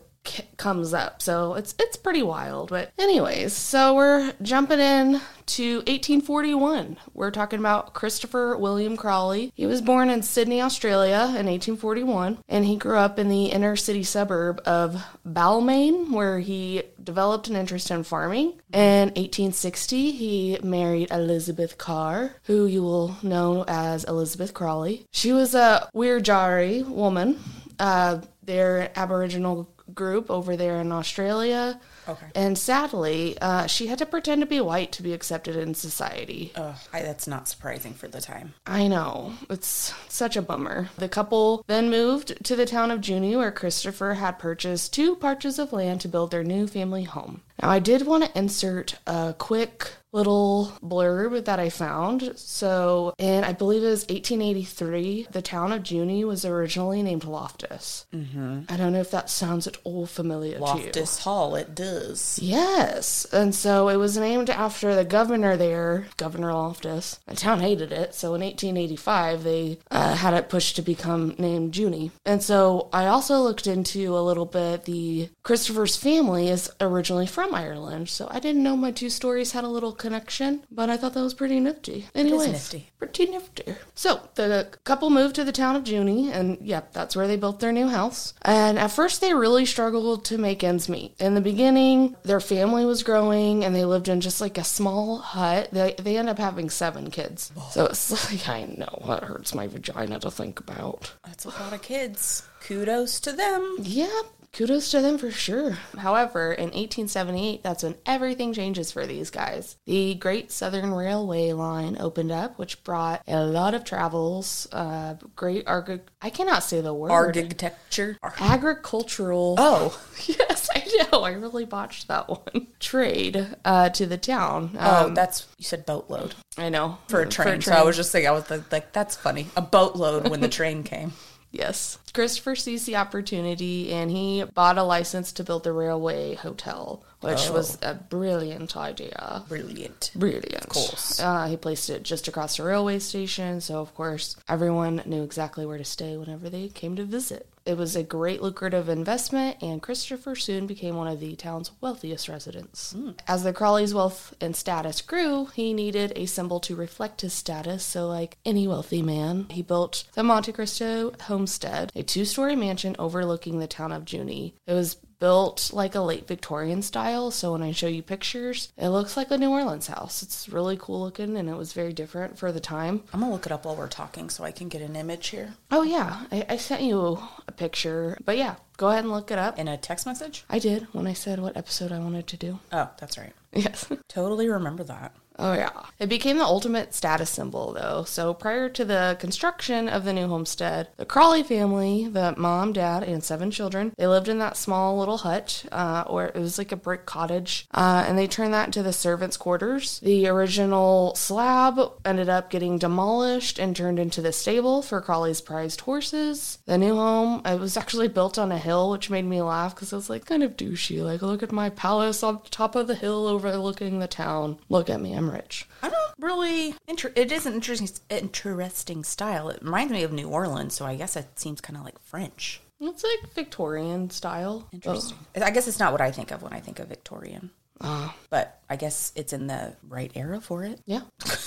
comes 0.58 0.94
up. 0.94 1.22
So 1.22 1.54
it's 1.56 1.76
it's 1.80 1.98
pretty 1.98 2.24
wild. 2.24 2.70
But 2.70 2.92
anyways, 2.98 3.54
so 3.54 3.96
we're 3.96 4.34
jumping 4.42 4.80
in 4.80 5.22
to 5.48 5.78
1841. 5.78 6.98
We're 7.14 7.32
talking 7.32 7.60
about 7.60 7.94
Christopher 7.94 8.58
William 8.58 8.98
Crawley. 8.98 9.52
He 9.56 9.66
was 9.66 9.82
born 9.82 10.10
in 10.10 10.24
Sydney, 10.24 10.62
Australia 10.62 11.26
in 11.38 11.46
1841, 11.46 12.40
and 12.50 12.66
he 12.66 12.78
grew 12.78 12.98
up 12.98 13.20
in 13.20 13.30
the 13.30 13.46
inner 13.46 13.76
city 13.76 14.04
suburb 14.04 14.62
of 14.66 15.04
Balmain, 15.26 16.12
where 16.12 16.40
he 16.40 16.84
developed 17.04 17.48
an 17.48 17.56
interest 17.56 17.92
in 17.92 18.04
farming. 18.04 18.54
In 18.74 19.10
1860, 19.10 20.12
he 20.12 20.60
married 20.64 21.12
Elizabeth 21.12 21.78
Carr, 21.78 22.36
who 22.44 22.66
you 22.66 22.82
will 22.82 23.16
know 23.22 23.64
as 23.68 24.04
Elizabeth 24.06 24.54
Crawley. 24.54 25.06
She 25.12 25.32
was 25.32 25.54
a 25.54 25.90
Wiradjuri 25.96 26.88
woman. 26.88 27.40
Uh, 27.80 28.22
they're 28.44 28.92
Aboriginal 28.96 29.70
group 29.96 30.30
over 30.30 30.56
there 30.56 30.80
in 30.82 30.92
Australia. 30.92 31.80
Okay. 32.08 32.28
And 32.36 32.58
sadly, 32.58 33.38
uh, 33.42 33.66
she 33.66 33.88
had 33.88 33.98
to 34.00 34.06
pretend 34.06 34.42
to 34.42 34.46
be 34.46 34.62
white 34.62 34.92
to 34.94 35.04
be 35.04 35.14
accepted 35.14 35.56
in 35.56 35.74
society. 35.74 36.52
Ugh, 36.56 36.76
I, 36.94 37.02
that's 37.02 37.28
not 37.28 37.48
surprising 37.48 37.94
for 37.94 38.08
the 38.08 38.22
time. 38.22 38.54
I 38.68 38.88
know. 38.88 39.34
It's 39.50 39.94
such 40.10 40.36
a 40.38 40.42
bummer. 40.42 40.90
The 40.98 41.10
couple 41.10 41.64
then 41.68 41.90
moved 41.90 42.44
to 42.46 42.56
the 42.56 42.66
town 42.66 42.92
of 42.92 43.02
Junee, 43.02 43.36
where 43.36 43.52
Christopher 43.52 44.16
had 44.16 44.38
purchased 44.38 44.94
two 44.94 45.16
parcels 45.16 45.58
of 45.58 45.74
land 45.74 46.02
to 46.02 46.08
build 46.08 46.32
their 46.32 46.44
new 46.44 46.68
family 46.68 47.04
home. 47.04 47.42
Now, 47.62 47.70
I 47.70 47.80
did 47.80 48.06
want 48.06 48.26
to 48.26 48.38
insert 48.38 48.96
a 49.08 49.36
quick 49.38 49.92
little 50.16 50.72
blurb 50.82 51.44
that 51.44 51.60
I 51.60 51.70
found. 51.70 52.32
So, 52.38 53.14
in 53.18 53.44
I 53.44 53.52
believe 53.52 53.84
it 53.84 53.90
was 53.90 54.08
1883, 54.08 55.28
the 55.30 55.42
town 55.42 55.74
of 55.74 55.84
Junee 55.84 56.24
was 56.24 56.46
originally 56.46 57.04
named 57.04 57.26
Loftus. 57.26 58.06
Mm-hmm. 58.14 58.62
I 58.70 58.78
don't 58.78 58.94
know 58.94 59.02
if 59.02 59.12
that 59.12 59.30
sounds 59.30 59.68
at 59.68 59.78
all 59.84 60.06
familiar 60.06 60.54
to 60.54 60.60
you. 60.60 60.64
Loftus 60.64 61.20
Hall, 61.20 61.56
it 61.56 61.76
does. 61.76 62.40
Yes. 62.42 63.26
And 63.34 63.54
so 63.54 63.90
it 63.90 63.98
was 63.98 64.18
named 64.18 64.50
after 64.50 64.96
the 64.96 65.04
governor 65.04 65.58
there, 65.58 66.08
Governor 66.16 66.54
Loftus. 66.54 67.20
The 67.28 67.36
town 67.36 67.60
hated 67.60 67.92
it. 67.92 68.16
So 68.16 68.36
in 68.36 68.42
1885, 68.42 69.44
they 69.44 69.80
uh, 69.92 70.16
had 70.16 70.34
it 70.34 70.48
pushed 70.48 70.78
to 70.78 70.82
become 70.82 71.36
named 71.38 71.74
Junee. 71.74 72.12
And 72.26 72.42
so 72.42 72.88
I 72.94 73.08
also 73.08 73.42
looked 73.42 73.68
into 73.68 74.18
a 74.18 74.24
little 74.24 74.46
bit. 74.46 74.86
The 74.86 75.30
Christopher's 75.44 75.98
family 75.98 76.48
is 76.48 76.72
originally 76.80 77.28
from 77.46 77.56
Ireland. 77.56 78.10
So 78.10 78.28
I 78.32 78.40
didn't 78.40 78.64
know 78.64 78.76
my 78.76 78.92
two 78.92 79.10
stories 79.10 79.52
had 79.52 79.64
a 79.64 79.68
little 79.70 79.92
connection, 79.92 80.64
but 80.72 80.90
I 80.90 80.98
thought 80.98 81.14
that 81.14 81.22
was 81.22 81.34
pretty 81.34 81.60
nifty. 81.60 82.08
Anyways, 82.16 82.52
nifty. 82.52 82.90
pretty 82.98 83.28
nifty. 83.28 83.76
So 83.94 84.28
the 84.36 84.70
couple 84.84 85.10
moved 85.10 85.36
to 85.36 85.44
the 85.44 85.52
town 85.52 85.76
of 85.76 85.84
Junee, 85.84 86.32
and 86.32 86.58
yep, 86.62 86.92
that's 86.94 87.16
where 87.16 87.28
they 87.28 87.38
built 87.38 87.60
their 87.60 87.72
new 87.72 87.88
house. 87.88 88.34
And 88.42 88.80
at 88.80 88.92
first, 88.92 89.22
they 89.22 89.34
really 89.34 89.66
struggled 89.66 90.26
to 90.26 90.38
make 90.38 90.64
ends 90.64 90.90
meet. 90.90 91.16
In 91.20 91.36
the 91.36 91.42
beginning, 91.42 92.16
their 92.24 92.40
family 92.40 92.86
was 92.86 93.04
growing, 93.04 93.64
and 93.64 93.76
they 93.76 93.86
lived 93.86 94.08
in 94.08 94.22
just 94.22 94.42
like 94.42 94.58
a 94.58 94.64
small 94.64 95.20
hut. 95.20 95.70
They 95.72 95.94
they 96.00 96.18
end 96.18 96.30
up 96.30 96.40
having 96.40 96.70
seven 96.70 97.12
kids. 97.12 97.52
So 97.72 97.86
it's 97.86 98.12
like 98.32 98.50
I 98.50 98.64
know 98.64 99.04
that 99.08 99.24
hurts 99.24 99.54
my 99.54 99.68
vagina 99.68 100.20
to 100.20 100.32
think 100.32 100.60
about. 100.60 101.14
That's 101.26 101.46
a 101.46 101.50
lot 101.50 101.74
of 101.74 101.82
kids. 101.82 102.44
Kudos 102.62 103.20
to 103.20 103.32
them. 103.32 103.78
Yeah, 103.80 104.22
kudos 104.56 104.90
to 104.92 105.02
them 105.02 105.18
for 105.18 105.30
sure. 105.32 105.72
However, 105.98 106.54
in 106.54 106.66
1878, 106.70 107.62
that's 107.62 107.84
when 107.84 107.96
everything 108.06 108.54
changes 108.54 108.90
for 108.92 109.06
these 109.06 109.30
guys. 109.30 109.76
The 109.86 110.16
Great 110.16 110.50
Southern 110.52 110.94
Railway 110.94 111.52
line 111.52 111.98
opened 112.00 112.32
up, 112.32 112.58
which 112.58 112.82
brought 112.86 113.22
a 113.28 113.44
lot 113.46 113.74
of 113.74 113.84
travels, 113.84 114.68
uh, 114.72 115.16
great 115.36 115.68
arg- 115.68 116.10
I 116.22 116.30
cannot 116.30 116.64
say 116.64 116.80
the 116.80 116.94
word. 116.94 117.12
Architecture. 117.12 118.18
agricultural. 118.40 119.56
Oh. 119.58 120.02
yes, 120.26 120.70
I 120.74 121.08
know. 121.12 121.22
I 121.24 121.32
really 121.34 121.66
botched 121.66 122.08
that 122.08 122.30
one. 122.30 122.68
Trade 122.80 123.56
uh, 123.66 123.90
to 123.90 124.06
the 124.06 124.18
town. 124.18 124.78
Oh, 124.80 125.06
Um, 125.08 125.14
that's 125.16 125.48
you 125.58 125.66
said 125.66 125.86
boatload 125.86 126.34
I 126.58 126.70
know 126.70 126.98
for 127.10 127.22
a 127.22 127.28
train. 127.28 127.62
So 127.62 127.74
I 127.74 127.84
was 127.84 127.98
just 127.98 128.12
thinking, 128.12 128.30
I 128.30 128.32
was 128.32 128.50
like, 128.50 128.72
like, 128.72 128.94
that's 128.94 129.16
funny. 129.18 129.48
A 129.58 129.62
boatload 129.62 130.30
when 130.30 130.40
the 130.40 130.48
train 130.60 130.84
came. 130.84 131.12
Yes. 131.56 131.98
Christopher 132.14 132.56
sees 132.56 132.86
the 132.86 132.98
opportunity 132.98 133.92
and 133.94 134.12
he 134.12 134.44
bought 134.54 134.78
a 134.78 134.84
license 134.84 135.32
to 135.34 135.44
build 135.44 135.64
the 135.64 135.72
railway 135.72 136.36
hotel, 136.36 137.04
which 137.22 137.50
was 137.50 137.78
a 137.82 137.94
brilliant 137.94 138.76
idea. 138.76 139.44
Brilliant. 139.48 140.12
Brilliant. 140.16 140.64
Of 140.66 140.70
course. 140.70 141.20
Uh, 141.20 141.48
he 141.48 141.56
placed 141.58 141.90
it 141.90 142.04
just 142.04 142.28
across 142.28 142.58
the 142.58 142.64
railway 142.64 143.00
station, 143.00 143.62
so 143.62 143.80
of 143.80 143.94
course 143.96 144.36
everyone 144.50 145.02
knew 145.06 145.24
exactly 145.24 145.66
where 145.66 145.78
to 145.78 145.86
stay 145.86 146.18
whenever 146.18 146.50
they 146.50 146.68
came 146.68 146.96
to 146.98 147.06
visit. 147.06 147.48
It 147.66 147.78
was 147.78 147.96
a 147.96 148.04
great 148.04 148.44
lucrative 148.44 148.90
investment, 148.90 149.58
and 149.62 149.82
Christopher 149.82 150.36
soon 150.36 150.68
became 150.68 150.96
one 150.96 151.08
of 151.08 151.20
the 151.20 151.36
town's 151.36 151.72
wealthiest 151.82 152.30
residents. 152.30 152.92
Hmm. 152.94 153.12
As 153.28 153.44
the 153.44 153.54
Crawley's 153.54 153.94
wealth 153.94 154.36
and 154.40 154.56
status 154.56 155.02
grew, 155.02 155.48
he 155.48 155.74
needed 155.74 156.14
a 156.16 156.28
symbol 156.28 156.60
to 156.60 156.76
reflect 156.76 157.22
his 157.22 157.34
status, 157.34 157.84
so, 157.84 158.08
like 158.08 158.38
any 158.46 158.68
wealthy 158.68 159.02
man, 159.02 159.48
he 159.50 159.64
built 159.64 160.04
the 160.14 160.24
Monte 160.24 160.52
Cristo 160.52 161.14
homestead, 161.22 161.92
a 161.96 162.04
two 162.04 162.24
story 162.24 162.56
mansion 162.56 162.96
overlooking 163.00 163.58
the 163.58 163.68
town 163.68 163.92
of 163.92 164.06
Junee. 164.06 164.54
It 164.68 164.74
was 164.74 164.98
built 165.20 165.72
like 165.74 165.96
a 165.96 166.02
late 166.02 166.28
Victorian 166.28 166.82
style. 166.82 167.32
So 167.32 167.52
when 167.54 167.64
I 167.64 167.72
show 167.72 167.88
you 167.88 168.02
pictures, 168.04 168.72
it 168.78 168.90
looks 168.90 169.16
like 169.18 169.32
a 169.32 169.38
New 169.38 169.50
Orleans 169.50 169.88
house. 169.88 170.22
It's 170.24 170.50
really 170.50 170.78
cool 170.78 171.02
looking 171.02 171.38
and 171.38 171.50
it 171.50 171.56
was 171.56 171.74
very 171.74 171.94
different 171.94 172.38
for 172.38 172.52
the 172.52 172.60
time. 172.60 173.04
I'm 173.14 173.20
gonna 173.22 173.32
look 173.32 173.46
it 173.46 173.52
up 173.52 173.66
while 173.66 173.76
we're 173.76 173.88
talking 173.88 174.30
so 174.30 174.44
I 174.44 174.52
can 174.52 174.70
get 174.70 174.82
an 174.82 174.96
image 174.96 175.28
here 175.28 175.54
Oh, 175.72 175.84
yeah, 175.84 176.24
I, 176.32 176.46
I 176.50 176.58
sent 176.58 176.82
you 176.84 177.20
a 177.48 177.52
picture. 177.52 178.18
But 178.24 178.38
yeah, 178.38 178.56
go 178.78 178.90
ahead 178.90 179.04
and 179.04 179.12
look 179.14 179.32
it 179.32 179.40
up. 179.40 179.58
in 179.60 179.68
a 179.68 179.78
text 179.78 180.06
message. 180.06 180.46
I 180.50 180.60
did 180.60 180.88
when 180.94 181.08
I 181.08 181.14
said 181.14 181.40
what 181.40 181.58
episode 181.58 181.92
I 181.92 182.00
wanted 182.00 182.28
to 182.28 182.38
do. 182.38 182.60
Oh, 182.72 182.90
that's 183.00 183.18
right. 183.18 183.34
Yes. 183.56 183.88
Totally 184.10 184.50
remember 184.50 184.84
that. 184.84 185.14
Oh, 185.38 185.54
yeah. 185.54 185.72
It 186.00 186.08
became 186.08 186.38
the 186.38 186.46
ultimate 186.46 186.94
status 186.94 187.30
symbol, 187.30 187.74
though. 187.74 188.04
So, 188.06 188.34
prior 188.34 188.70
to 188.70 188.86
the 188.86 189.18
construction 189.20 189.90
of 189.90 190.04
the 190.04 190.14
new 190.14 190.28
homestead, 190.28 190.90
the 190.98 191.06
Crawley 191.06 191.44
family, 191.44 192.08
the 192.08 192.34
mom, 192.38 192.74
dad, 192.74 193.04
and 193.04 193.24
seven 193.24 193.52
children, 193.52 193.94
they 193.98 194.08
lived 194.08 194.30
in 194.30 194.40
that 194.40 194.58
small 194.58 194.98
little 194.98 195.20
hut, 195.20 195.66
uh, 195.72 196.04
or 196.08 196.26
it 196.26 196.36
was 196.36 196.58
like 196.58 196.72
a 196.72 196.78
brick 196.78 197.06
cottage, 197.06 197.68
uh, 197.74 198.06
and 198.08 198.18
they 198.18 198.28
turned 198.28 198.54
that 198.54 198.68
into 198.68 198.84
the 198.84 198.94
servants' 198.94 199.38
quarters. 199.38 200.00
The 200.00 200.28
original 200.28 201.16
slab 201.16 201.80
ended 202.04 202.30
up 202.30 202.50
getting 202.50 202.78
demolished 202.78 203.60
and 203.60 203.76
turned 203.76 204.00
into 204.00 204.22
the 204.22 204.34
stable 204.34 204.82
for 204.82 205.02
Crawley's 205.02 205.42
prized 205.42 205.82
horses. 205.82 206.60
The 206.66 206.78
new 206.78 206.96
home, 206.96 207.42
it 207.46 207.60
was 207.60 207.78
actually 207.78 208.08
built 208.08 208.38
on 208.38 208.52
a 208.52 208.58
hill, 208.58 208.90
which 208.92 209.10
made 209.10 209.26
me 209.26 209.42
laugh 209.42 209.76
because 209.76 209.92
it 209.92 209.98
was 209.98 210.10
like 210.10 210.26
kind 210.26 210.44
of 210.44 210.58
douchey. 210.58 211.04
Like, 211.04 211.22
look 211.22 211.44
at 211.44 211.52
my 211.52 211.70
palace 211.70 212.24
on 212.24 212.42
top 212.52 212.76
of 212.76 212.88
the 212.88 212.96
hill 212.96 213.28
overlooking 213.28 214.00
the 214.00 214.08
town. 214.08 214.60
Look 214.70 214.90
at 214.90 215.02
me, 215.02 215.14
I'm 215.14 215.25
rich. 215.32 215.68
I 215.84 215.90
don't 215.90 216.14
really. 216.20 216.76
Inter- 216.88 217.12
it 217.16 217.32
is 217.32 217.46
an 217.46 217.54
interesting, 217.54 217.90
interesting 218.10 219.04
style. 219.04 219.50
It 219.50 219.62
reminds 219.62 219.92
me 219.92 220.04
of 220.04 220.12
New 220.12 220.30
Orleans, 220.30 220.74
so 220.74 220.86
I 220.86 220.96
guess 220.96 221.16
it 221.16 221.38
seems 221.40 221.62
kind 221.62 221.78
of 221.78 221.84
like 221.84 222.00
French. 222.00 222.62
It's 222.80 223.04
like 223.04 223.34
Victorian 223.34 224.10
style. 224.10 224.68
Interesting. 224.72 225.18
I 225.36 225.50
guess 225.52 225.68
it's 225.68 225.80
not 225.80 225.92
what 225.92 226.02
I 226.02 226.12
think 226.12 226.32
of 226.32 226.42
when 226.44 226.54
I 226.54 226.60
think 226.60 226.80
of 226.80 226.88
Victorian, 226.90 227.50
Oh, 227.82 228.14
but 228.30 228.60
I 228.70 228.76
guess 228.76 229.12
it's 229.16 229.32
in 229.34 229.48
the 229.48 229.76
right 229.88 230.12
era 230.16 230.42
for 230.42 230.64
it. 230.64 230.82
yeah. 230.86 231.02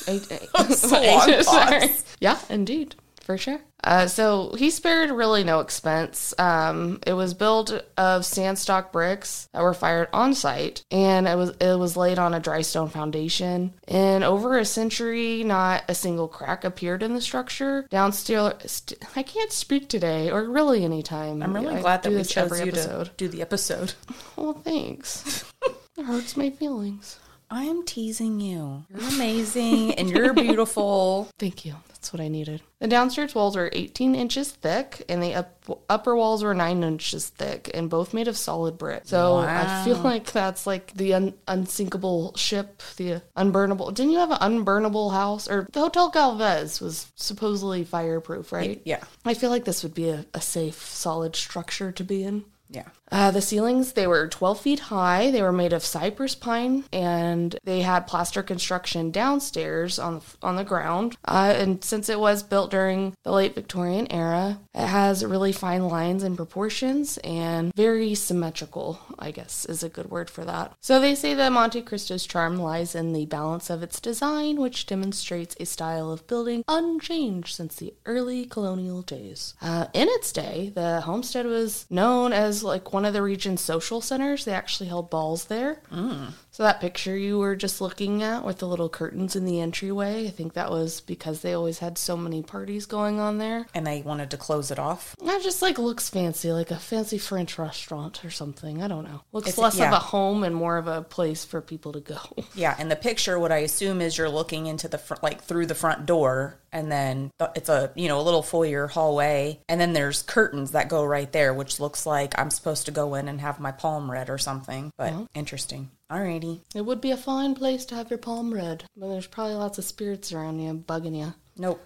I- 0.06 0.20
I- 0.54 0.64
So 0.74 1.00
long 1.02 1.42
Sorry. 1.42 1.80
pause. 1.88 2.04
Yeah, 2.20 2.38
indeed. 2.48 2.96
For 3.28 3.36
sure. 3.36 3.60
Uh, 3.84 4.06
so 4.06 4.54
he 4.56 4.70
spared 4.70 5.10
really 5.10 5.44
no 5.44 5.60
expense. 5.60 6.32
Um, 6.38 6.98
it 7.06 7.12
was 7.12 7.34
built 7.34 7.70
of 7.98 8.24
sandstock 8.24 8.90
bricks 8.90 9.50
that 9.52 9.60
were 9.62 9.74
fired 9.74 10.08
on 10.14 10.32
site, 10.32 10.82
and 10.90 11.28
it 11.28 11.36
was 11.36 11.50
it 11.60 11.78
was 11.78 11.94
laid 11.94 12.18
on 12.18 12.32
a 12.32 12.40
dry 12.40 12.62
stone 12.62 12.88
foundation. 12.88 13.74
In 13.86 14.22
over 14.22 14.56
a 14.56 14.64
century, 14.64 15.44
not 15.44 15.84
a 15.88 15.94
single 15.94 16.26
crack 16.26 16.64
appeared 16.64 17.02
in 17.02 17.12
the 17.12 17.20
structure. 17.20 17.86
Downstairs, 17.90 18.54
st- 18.64 19.02
I 19.14 19.22
can't 19.22 19.52
speak 19.52 19.90
today, 19.90 20.30
or 20.30 20.44
really 20.44 20.82
anytime. 20.82 21.42
I'm 21.42 21.54
really 21.54 21.76
I 21.76 21.82
glad 21.82 22.04
that 22.04 22.12
we 22.12 22.24
chose 22.24 22.36
every 22.38 22.60
you 22.60 22.68
episode. 22.68 23.04
to 23.08 23.12
do 23.18 23.28
the 23.28 23.42
episode. 23.42 23.92
Well, 24.36 24.54
thanks. 24.54 25.44
it 25.98 26.06
hurts 26.06 26.34
my 26.34 26.48
feelings. 26.48 27.18
I'm 27.50 27.84
teasing 27.84 28.40
you. 28.40 28.84
You're 28.88 29.08
amazing 29.08 29.94
and 29.94 30.08
you're 30.08 30.32
beautiful. 30.32 31.28
Thank 31.38 31.64
you. 31.64 31.76
That's 31.98 32.12
what 32.12 32.20
I 32.22 32.28
needed. 32.28 32.62
The 32.78 32.86
downstairs 32.86 33.34
walls 33.34 33.56
are 33.56 33.70
18 33.72 34.14
inches 34.14 34.52
thick, 34.52 35.04
and 35.08 35.20
the 35.20 35.34
up- 35.34 35.82
upper 35.90 36.14
walls 36.14 36.44
were 36.44 36.54
9 36.54 36.84
inches 36.84 37.28
thick, 37.28 37.72
and 37.74 37.90
both 37.90 38.14
made 38.14 38.28
of 38.28 38.36
solid 38.36 38.78
brick. 38.78 39.02
So 39.06 39.38
I 39.38 39.82
feel 39.84 39.96
like 39.96 40.30
that's 40.30 40.64
like 40.64 40.94
the 40.94 41.14
un- 41.14 41.34
unsinkable 41.48 42.36
ship, 42.36 42.80
the 42.98 43.20
unburnable. 43.36 43.92
Didn't 43.92 44.12
you 44.12 44.18
have 44.18 44.30
an 44.30 44.38
unburnable 44.38 45.10
house? 45.12 45.48
Or 45.50 45.66
the 45.72 45.80
Hotel 45.80 46.08
Galvez 46.08 46.80
was 46.80 47.10
supposedly 47.16 47.82
fireproof, 47.82 48.52
right? 48.52 48.80
Yeah. 48.84 49.02
I 49.24 49.34
feel 49.34 49.50
like 49.50 49.64
this 49.64 49.82
would 49.82 49.94
be 49.94 50.08
a, 50.10 50.24
a 50.32 50.40
safe, 50.40 50.80
solid 50.86 51.34
structure 51.34 51.90
to 51.90 52.04
be 52.04 52.22
in. 52.22 52.44
Yeah. 52.70 52.88
Uh, 53.10 53.30
the 53.30 53.40
ceilings, 53.40 53.92
they 53.92 54.06
were 54.06 54.28
12 54.28 54.60
feet 54.60 54.80
high. 54.80 55.30
They 55.30 55.42
were 55.42 55.52
made 55.52 55.72
of 55.72 55.84
cypress 55.84 56.34
pine, 56.34 56.84
and 56.92 57.58
they 57.64 57.80
had 57.82 58.06
plaster 58.06 58.42
construction 58.42 59.10
downstairs 59.10 59.98
on 59.98 60.16
the, 60.16 60.24
on 60.42 60.56
the 60.56 60.64
ground. 60.64 61.16
Uh, 61.24 61.54
and 61.56 61.82
since 61.82 62.08
it 62.08 62.20
was 62.20 62.42
built 62.42 62.70
during 62.70 63.14
the 63.24 63.32
late 63.32 63.54
Victorian 63.54 64.10
era, 64.12 64.58
it 64.74 64.86
has 64.86 65.24
really 65.24 65.52
fine 65.52 65.88
lines 65.88 66.22
and 66.22 66.36
proportions 66.36 67.18
and 67.18 67.72
very 67.74 68.14
symmetrical, 68.14 69.00
I 69.18 69.30
guess 69.30 69.64
is 69.64 69.82
a 69.82 69.88
good 69.88 70.10
word 70.10 70.28
for 70.28 70.44
that. 70.44 70.74
So 70.80 71.00
they 71.00 71.14
say 71.14 71.34
that 71.34 71.52
Monte 71.52 71.82
Cristo's 71.82 72.26
charm 72.26 72.56
lies 72.58 72.94
in 72.94 73.12
the 73.12 73.26
balance 73.26 73.70
of 73.70 73.82
its 73.82 74.00
design, 74.00 74.60
which 74.60 74.86
demonstrates 74.86 75.56
a 75.58 75.66
style 75.66 76.10
of 76.10 76.26
building 76.26 76.62
unchanged 76.68 77.54
since 77.54 77.76
the 77.76 77.94
early 78.04 78.44
colonial 78.44 79.02
days. 79.02 79.54
Uh, 79.62 79.86
in 79.94 80.08
its 80.10 80.32
day, 80.32 80.72
the 80.74 81.00
homestead 81.02 81.46
was 81.46 81.86
known 81.90 82.32
as 82.32 82.57
like 82.62 82.92
one 82.92 83.04
of 83.04 83.12
the 83.12 83.22
region's 83.22 83.60
social 83.60 84.00
centers. 84.00 84.44
They 84.44 84.52
actually 84.52 84.88
held 84.88 85.10
balls 85.10 85.46
there. 85.46 85.80
Mm. 85.92 86.32
So 86.58 86.64
that 86.64 86.80
picture 86.80 87.16
you 87.16 87.38
were 87.38 87.54
just 87.54 87.80
looking 87.80 88.24
at 88.24 88.44
with 88.44 88.58
the 88.58 88.66
little 88.66 88.88
curtains 88.88 89.36
in 89.36 89.44
the 89.44 89.60
entryway, 89.60 90.26
I 90.26 90.30
think 90.30 90.54
that 90.54 90.72
was 90.72 91.00
because 91.00 91.40
they 91.40 91.52
always 91.52 91.78
had 91.78 91.96
so 91.96 92.16
many 92.16 92.42
parties 92.42 92.84
going 92.84 93.20
on 93.20 93.38
there. 93.38 93.68
And 93.74 93.86
they 93.86 94.02
wanted 94.02 94.32
to 94.32 94.36
close 94.38 94.72
it 94.72 94.78
off. 94.80 95.14
That 95.24 95.40
just 95.44 95.62
like 95.62 95.78
looks 95.78 96.10
fancy, 96.10 96.50
like 96.50 96.72
a 96.72 96.76
fancy 96.76 97.16
French 97.16 97.60
restaurant 97.60 98.24
or 98.24 98.30
something. 98.30 98.82
I 98.82 98.88
don't 98.88 99.04
know. 99.04 99.20
Looks 99.30 99.50
It's- 99.50 99.62
less 99.62 99.76
of 99.76 99.92
a 99.92 100.00
home 100.00 100.42
and 100.42 100.52
more 100.52 100.78
of 100.78 100.88
a 100.88 101.02
place 101.02 101.44
for 101.44 101.60
people 101.60 101.92
to 101.92 102.00
go. 102.00 102.18
Yeah, 102.56 102.74
and 102.76 102.90
the 102.90 102.96
picture, 102.96 103.38
what 103.38 103.52
I 103.52 103.58
assume 103.58 104.00
is 104.00 104.18
you're 104.18 104.28
looking 104.28 104.66
into 104.66 104.88
the 104.88 104.98
front, 104.98 105.22
like 105.22 105.44
through 105.44 105.66
the 105.66 105.76
front 105.76 106.06
door, 106.06 106.58
and 106.72 106.90
then 106.90 107.30
it's 107.54 107.68
a 107.68 107.92
you 107.94 108.08
know 108.08 108.20
a 108.20 108.22
little 108.22 108.42
foyer 108.42 108.88
hallway, 108.88 109.60
and 109.68 109.80
then 109.80 109.92
there's 109.92 110.22
curtains 110.22 110.72
that 110.72 110.88
go 110.88 111.04
right 111.04 111.30
there, 111.30 111.54
which 111.54 111.78
looks 111.78 112.04
like 112.04 112.36
I'm 112.36 112.50
supposed 112.50 112.86
to 112.86 112.90
go 112.90 113.14
in 113.14 113.28
and 113.28 113.40
have 113.40 113.60
my 113.60 113.70
palm 113.70 114.10
read 114.10 114.28
or 114.28 114.38
something. 114.38 114.90
But 114.96 115.14
interesting. 115.34 115.90
Alrighty. 116.10 116.60
It 116.74 116.86
would 116.86 117.00
be 117.02 117.10
a 117.10 117.16
fine 117.18 117.54
place 117.54 117.84
to 117.86 117.94
have 117.94 118.08
your 118.08 118.18
palm 118.18 118.54
read, 118.54 118.84
but 118.96 119.08
there's 119.08 119.26
probably 119.26 119.54
lots 119.54 119.76
of 119.76 119.84
spirits 119.84 120.32
around 120.32 120.58
you 120.58 120.72
bugging 120.72 121.16
you. 121.16 121.34
Nope. 121.56 121.80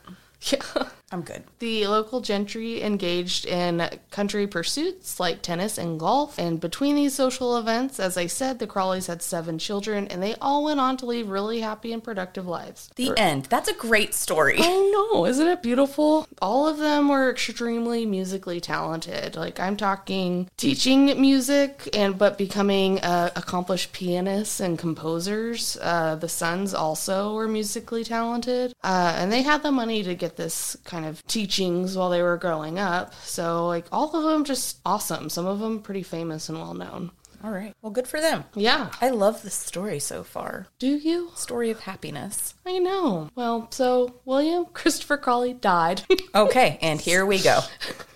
Yeah. 0.51 0.89
I'm 1.13 1.23
good. 1.23 1.45
The 1.59 1.87
local 1.87 2.23
gentry 2.23 2.83
engaged 2.83 3.45
in 3.45 3.87
country 4.11 4.47
pursuits 4.47 5.21
like 5.21 5.43
tennis 5.43 5.77
and 5.77 6.01
golf. 6.01 6.39
And 6.39 6.59
between 6.59 6.97
these 6.97 7.15
social 7.15 7.59
events, 7.59 8.01
as 8.01 8.17
I 8.17 8.27
said, 8.27 8.59
the 8.59 8.67
Crawleys 8.67 9.09
had 9.09 9.23
seven 9.23 9.59
children 9.59 10.09
and 10.09 10.23
they 10.23 10.35
all 10.37 10.65
went 10.65 10.81
on 10.81 10.97
to 10.99 11.07
lead 11.07 11.27
really 11.27 11.61
happy 11.61 11.93
and 11.93 12.03
productive 12.03 12.47
lives. 12.47 12.91
The 12.97 13.13
end. 13.19 13.45
That's 13.47 13.69
a 13.69 13.75
great 13.75 14.15
story. 14.15 14.57
I 14.59 15.11
know, 15.13 15.27
isn't 15.27 15.47
it 15.47 15.63
beautiful? 15.63 16.27
All 16.41 16.67
of 16.67 16.79
them 16.79 17.11
were 17.11 17.31
extremely 17.31 18.07
musically 18.07 18.61
talented. 18.61 19.37
Like 19.37 19.61
I'm 19.61 19.77
talking 19.77 20.49
teaching 20.57 21.21
music 21.21 21.91
and 21.93 22.17
but 22.17 22.39
becoming 22.39 23.01
uh, 23.01 23.31
accomplished 23.37 23.93
pianists 23.93 24.61
and 24.61 24.79
composers. 24.79 25.77
Uh, 25.83 26.15
the 26.15 26.29
sons 26.29 26.73
also 26.73 27.35
were 27.35 27.49
musically 27.49 28.03
talented, 28.05 28.75
uh, 28.83 29.15
and 29.19 29.31
they 29.31 29.43
had 29.43 29.63
the 29.63 29.71
money 29.71 30.03
to 30.03 30.15
get 30.15 30.32
this 30.37 30.77
kind 30.85 31.05
of 31.07 31.25
teachings 31.27 31.97
while 31.97 32.11
they 32.11 32.23
were 32.23 32.37
growing 32.37 32.79
up. 32.79 33.15
So 33.23 33.67
like 33.67 33.87
all 33.93 34.15
of 34.15 34.25
them 34.25 34.45
just 34.45 34.79
awesome. 34.85 35.29
Some 35.29 35.47
of 35.47 35.59
them 35.61 35.81
pretty 35.81 36.03
famous 36.03 36.49
and 36.49 36.59
well 36.59 36.75
known. 36.75 37.11
All 37.45 37.51
right. 37.51 37.75
Well, 37.83 37.91
good 37.91 38.07
for 38.07 38.21
them. 38.21 38.45
Yeah. 38.55 38.91
I 39.01 39.11
love 39.11 39.43
this 39.43 39.55
story 39.55 39.99
so 39.99 40.23
far. 40.23 40.69
Do 40.79 40.87
you? 40.97 41.31
Story 41.35 41.71
of 41.71 41.81
happiness. 41.81 42.55
I 42.65 42.79
know. 42.79 43.31
Well, 43.35 43.67
so 43.71 44.21
William 44.25 44.67
Christopher 44.73 45.17
Crawley 45.17 45.53
died. 45.53 46.03
Okay, 46.35 46.79
and 46.81 47.01
here 47.01 47.27
we 47.27 47.43
go. 47.43 47.61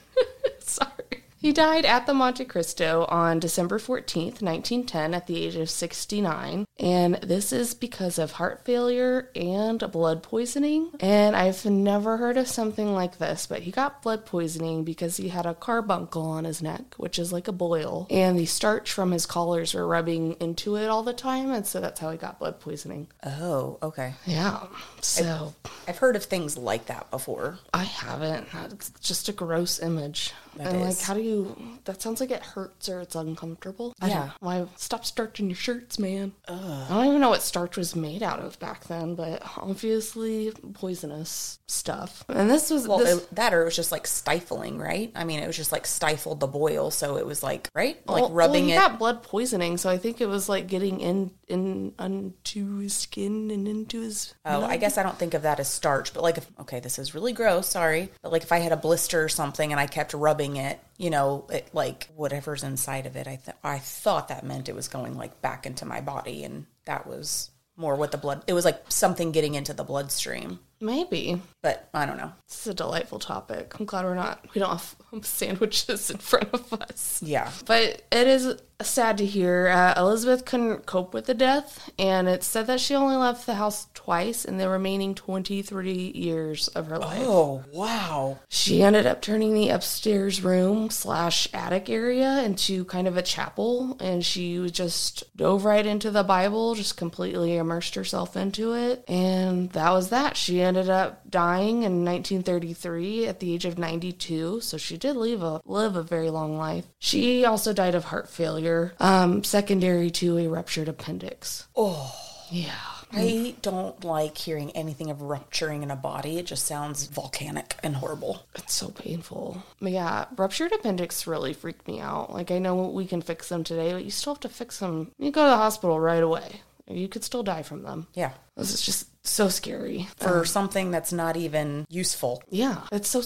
He 1.47 1.53
died 1.53 1.85
at 1.85 2.07
the 2.07 2.13
Monte 2.13 2.45
Cristo 2.47 3.07
on 3.09 3.39
December 3.39 3.79
14th, 3.79 4.43
1910, 4.43 5.15
at 5.15 5.29
the 5.29 5.45
age 5.45 5.55
of 5.55 5.71
69. 5.71 6.67
And 6.81 7.15
this 7.23 7.53
is 7.53 7.73
because 7.73 8.19
of 8.19 8.33
heart 8.33 8.65
failure 8.65 9.31
and 9.37 9.79
blood 9.93 10.25
poisoning. 10.25 10.91
And 10.99 11.37
I've 11.37 11.65
never 11.65 12.17
heard 12.17 12.37
of 12.37 12.49
something 12.49 12.93
like 12.95 13.19
this, 13.19 13.47
but 13.47 13.63
he 13.63 13.71
got 13.71 14.03
blood 14.03 14.27
poisoning 14.27 14.83
because 14.83 15.19
he 15.19 15.29
had 15.29 15.47
a 15.47 15.55
carbuncle 15.55 16.27
on 16.27 16.47
his 16.47 16.61
neck, 16.61 16.97
which 16.97 17.17
is 17.17 17.33
like 17.33 17.47
a 17.47 17.53
boil. 17.53 18.09
And 18.11 18.37
the 18.37 18.47
starch 18.47 18.91
from 18.91 19.13
his 19.13 19.25
collars 19.25 19.73
were 19.73 19.87
rubbing 19.87 20.33
into 20.41 20.75
it 20.75 20.89
all 20.89 21.05
the 21.05 21.13
time. 21.13 21.53
And 21.53 21.65
so 21.65 21.81
that's 21.81 22.01
how 22.01 22.11
he 22.11 22.19
got 22.19 22.41
blood 22.41 22.59
poisoning. 22.59 23.07
Oh, 23.25 23.79
okay. 23.85 24.15
Yeah. 24.27 24.67
So 25.01 25.55
I've 25.87 25.99
heard 25.99 26.17
of 26.17 26.25
things 26.25 26.59
like 26.59 26.87
that 26.87 27.09
before. 27.13 27.61
I 27.73 27.85
haven't. 27.85 28.49
It's 28.73 28.91
just 29.01 29.29
a 29.29 29.33
gross 29.33 29.79
image. 29.79 30.35
That 30.57 30.69
and 30.69 30.81
like, 30.81 30.91
is. 30.91 31.03
how 31.03 31.15
do 31.15 31.21
you? 31.21 31.57
That 31.85 32.01
sounds 32.03 32.21
like 32.21 32.31
it 32.31 32.43
hurts 32.43 32.89
or 32.89 33.01
it's 33.01 33.15
uncomfortable. 33.15 33.95
I 34.01 34.09
Yeah. 34.09 34.19
don't- 34.19 34.33
Why 34.41 34.67
stop 34.77 35.05
starching 35.05 35.49
your 35.49 35.57
shirts, 35.57 35.99
man? 35.99 36.33
I 36.49 36.87
don't 36.89 37.07
even 37.07 37.21
know 37.21 37.31
what 37.31 37.43
starch 37.43 37.77
was 37.77 37.95
made 37.97 38.23
out 38.23 38.41
of 38.41 38.59
back 38.59 38.85
then, 38.85 39.15
but 39.15 39.43
obviously 39.57 40.53
poisonous 40.75 41.59
stuff. 41.69 42.25
And 42.29 42.49
this 42.51 42.71
was 42.71 42.87
Well, 42.89 42.99
this. 42.99 43.19
it, 43.19 43.35
that 43.35 43.53
or 43.53 43.63
it 43.63 43.65
was 43.67 43.77
just 43.77 43.93
like 43.93 44.07
stifling, 44.07 44.79
right? 44.79 45.11
I 45.15 45.25
mean, 45.25 45.41
it 45.41 45.47
was 45.47 45.57
just 45.57 45.73
like 45.73 45.87
stifled 45.87 46.41
the 46.41 46.47
boil, 46.47 46.91
so 46.91 47.17
it 47.17 47.27
was 47.27 47.43
like 47.43 47.69
right, 47.75 47.97
like 48.09 48.23
well- 48.23 48.31
rubbing 48.31 48.67
well, 48.69 48.77
it. 48.77 48.81
got 48.81 48.99
blood 48.99 49.23
poisoning, 49.23 49.77
so 49.77 49.91
I 49.91 49.99
think 49.99 50.21
it 50.21 50.27
was 50.27 50.49
like 50.49 50.67
getting 50.67 51.01
in 51.01 51.33
in 51.49 51.93
onto 51.99 52.79
his 52.79 52.95
skin 52.95 53.51
and 53.51 53.69
into 53.69 54.01
his. 54.01 54.35
Oh, 54.45 54.65
I 54.65 54.77
guess 54.77 54.99
I 54.99 55.03
don't 55.03 55.19
think 55.19 55.35
of 55.35 55.43
that 55.43 55.61
as 55.61 55.69
starch, 55.69 56.13
but 56.13 56.23
like, 56.23 56.39
if, 56.39 56.51
okay, 56.61 56.81
this 56.81 56.99
is 56.99 57.15
really 57.15 57.33
gross. 57.33 57.69
Sorry, 57.69 58.11
but 58.23 58.33
like 58.33 58.43
if 58.43 58.53
I 58.53 58.59
had 58.59 58.73
a 58.73 58.77
blister 58.77 59.23
or 59.23 59.29
something 59.29 59.71
and 59.73 59.81
I 59.81 59.87
kept 59.87 60.13
rubbing 60.15 60.46
it, 60.55 60.79
you 60.97 61.11
know, 61.11 61.49
it 61.51 61.69
like 61.73 62.09
whatever's 62.15 62.63
inside 62.63 63.07
of 63.07 63.17
it, 63.17 63.27
I 63.27 63.41
th- 63.45 63.57
I 63.65 63.81
thought 63.81 64.29
that 64.29 64.45
meant 64.45 64.69
it 64.69 64.77
was 64.77 64.87
going 64.87 65.17
like 65.19 65.43
back 65.43 65.67
into 65.67 65.85
my 65.85 66.01
body, 66.01 66.45
and 66.45 66.67
that 66.85 67.09
was 67.09 67.51
more 67.77 67.97
what 67.97 68.13
the 68.13 68.19
blood. 68.19 68.45
It 68.47 68.53
was 68.53 68.65
like 68.65 68.81
something 68.89 69.33
getting 69.33 69.55
into 69.57 69.75
the 69.75 69.83
bloodstream, 69.85 70.61
Maybe 70.81 71.43
but 71.63 71.89
I 71.93 72.07
don't 72.07 72.17
know. 72.17 72.33
this 72.49 72.61
is 72.61 72.67
a 72.69 72.75
delightful 72.75 73.19
topic. 73.19 73.75
I'm 73.79 73.85
glad 73.85 74.05
we're 74.05 74.15
not. 74.15 74.47
We 74.55 74.61
don't 74.61 74.71
have 74.71 74.95
sandwiches 75.23 76.09
in 76.11 76.19
front 76.19 76.49
of 76.55 76.73
us. 76.73 77.21
Yeah, 77.25 77.51
But 77.67 78.03
it 78.13 78.27
is 78.29 78.57
sad 78.83 79.19
to 79.19 79.27
hear. 79.27 79.69
Uh, 79.69 79.95
Elizabeth 79.97 80.45
couldn't 80.45 80.87
cope 80.87 81.15
with 81.15 81.27
the 81.27 81.35
death, 81.35 81.91
and 81.99 82.29
it's 82.29 82.47
said 82.47 82.67
that 82.67 82.81
she 82.81 82.95
only 82.95 83.17
left 83.17 83.47
the 83.47 83.55
house 83.55 83.87
twice 83.95 84.45
in 84.45 84.59
the 84.59 84.69
remaining 84.69 85.15
23 85.15 86.13
years 86.15 86.69
of 86.69 86.87
her 86.89 86.99
life. 86.99 87.23
Oh 87.23 87.65
wow. 87.73 88.39
She 88.49 88.83
ended 88.83 89.07
up 89.07 89.23
turning 89.23 89.55
the 89.55 89.71
upstairs 89.71 90.43
room 90.43 90.91
slash 90.91 91.49
attic 91.55 91.89
area 91.89 92.43
into 92.43 92.85
kind 92.85 93.09
of 93.09 93.17
a 93.17 93.23
chapel, 93.23 93.97
and 94.01 94.25
she 94.25 94.69
just 94.71 95.25
dove 95.37 95.65
right 95.65 95.87
into 95.87 96.11
the 96.11 96.23
Bible, 96.23 96.75
just 96.75 96.97
completely 96.97 97.57
immersed 97.57 97.95
herself 97.95 98.37
into 98.37 98.75
it, 98.75 99.05
and 99.09 99.71
that 99.71 99.91
was 99.91 100.11
that. 100.11 100.37
She 100.37 100.61
ended 100.61 100.91
up 100.91 101.31
dying 101.31 101.83
in 101.83 102.05
1933 102.05 103.27
at 103.27 103.41
the 103.41 103.55
age 103.55 103.65
of 103.65 103.79
92, 103.79 104.61
so 104.61 104.77
she 104.77 104.97
did 104.97 105.17
live 105.17 105.43
a 105.43 105.61
live 105.65 105.97
a 105.97 106.03
very 106.03 106.31
long 106.31 106.57
life. 106.57 106.87
She 106.99 107.45
also 107.45 107.73
died 107.73 107.95
of 107.95 108.05
heart 108.05 108.29
failure, 108.29 108.66
um, 109.01 109.45
secondary 109.45 110.11
to 110.11 110.39
a 110.39 110.49
ruptured 110.49 110.89
appendix. 110.89 111.67
Oh, 111.77 112.15
Yeah. 112.51 112.71
I 113.13 113.55
don't 113.63 114.03
like 114.05 114.37
hearing 114.37 114.73
anything 114.73 115.11
of 115.11 115.23
rupturing 115.23 115.85
in 115.85 115.93
a 115.93 115.97
body. 115.97 116.39
It 116.39 116.47
just 116.47 116.67
sounds 116.67 117.07
volcanic 117.07 117.77
and 117.85 117.95
horrible. 117.95 118.45
It's 118.57 118.75
so 118.75 118.89
painful. 118.89 119.63
But 119.81 119.93
yeah, 119.93 120.25
ruptured 120.37 120.73
appendix 120.73 121.25
really 121.27 121.53
freaked 121.53 121.87
me 121.87 122.01
out. 122.01 122.33
Like, 122.35 122.51
I 122.51 122.59
know 122.59 122.89
we 122.89 123.07
can 123.07 123.23
fix 123.23 123.49
them 123.49 123.63
today, 123.63 123.93
but 123.93 124.05
you 124.05 124.11
still 124.11 124.35
have 124.35 124.41
to 124.41 124.49
fix 124.49 124.81
them. 124.81 125.13
You 125.19 125.31
go 125.31 125.45
to 125.45 125.51
the 125.51 125.57
hospital 125.57 126.01
right 126.01 126.23
away. 126.23 126.61
You 126.89 127.09
could 127.09 127.23
still 127.25 127.45
die 127.45 127.63
from 127.63 127.83
them. 127.85 128.09
Yeah, 128.15 128.33
This 128.57 128.75
is 128.75 128.81
just 128.83 129.09
so 129.29 129.49
scary. 129.49 130.09
for 130.17 130.45
something 130.45 130.91
that's 130.91 131.13
not 131.13 131.37
even 131.37 131.87
useful. 131.89 132.43
Yeah, 132.51 132.83
it's 132.93 133.09
so. 133.09 133.23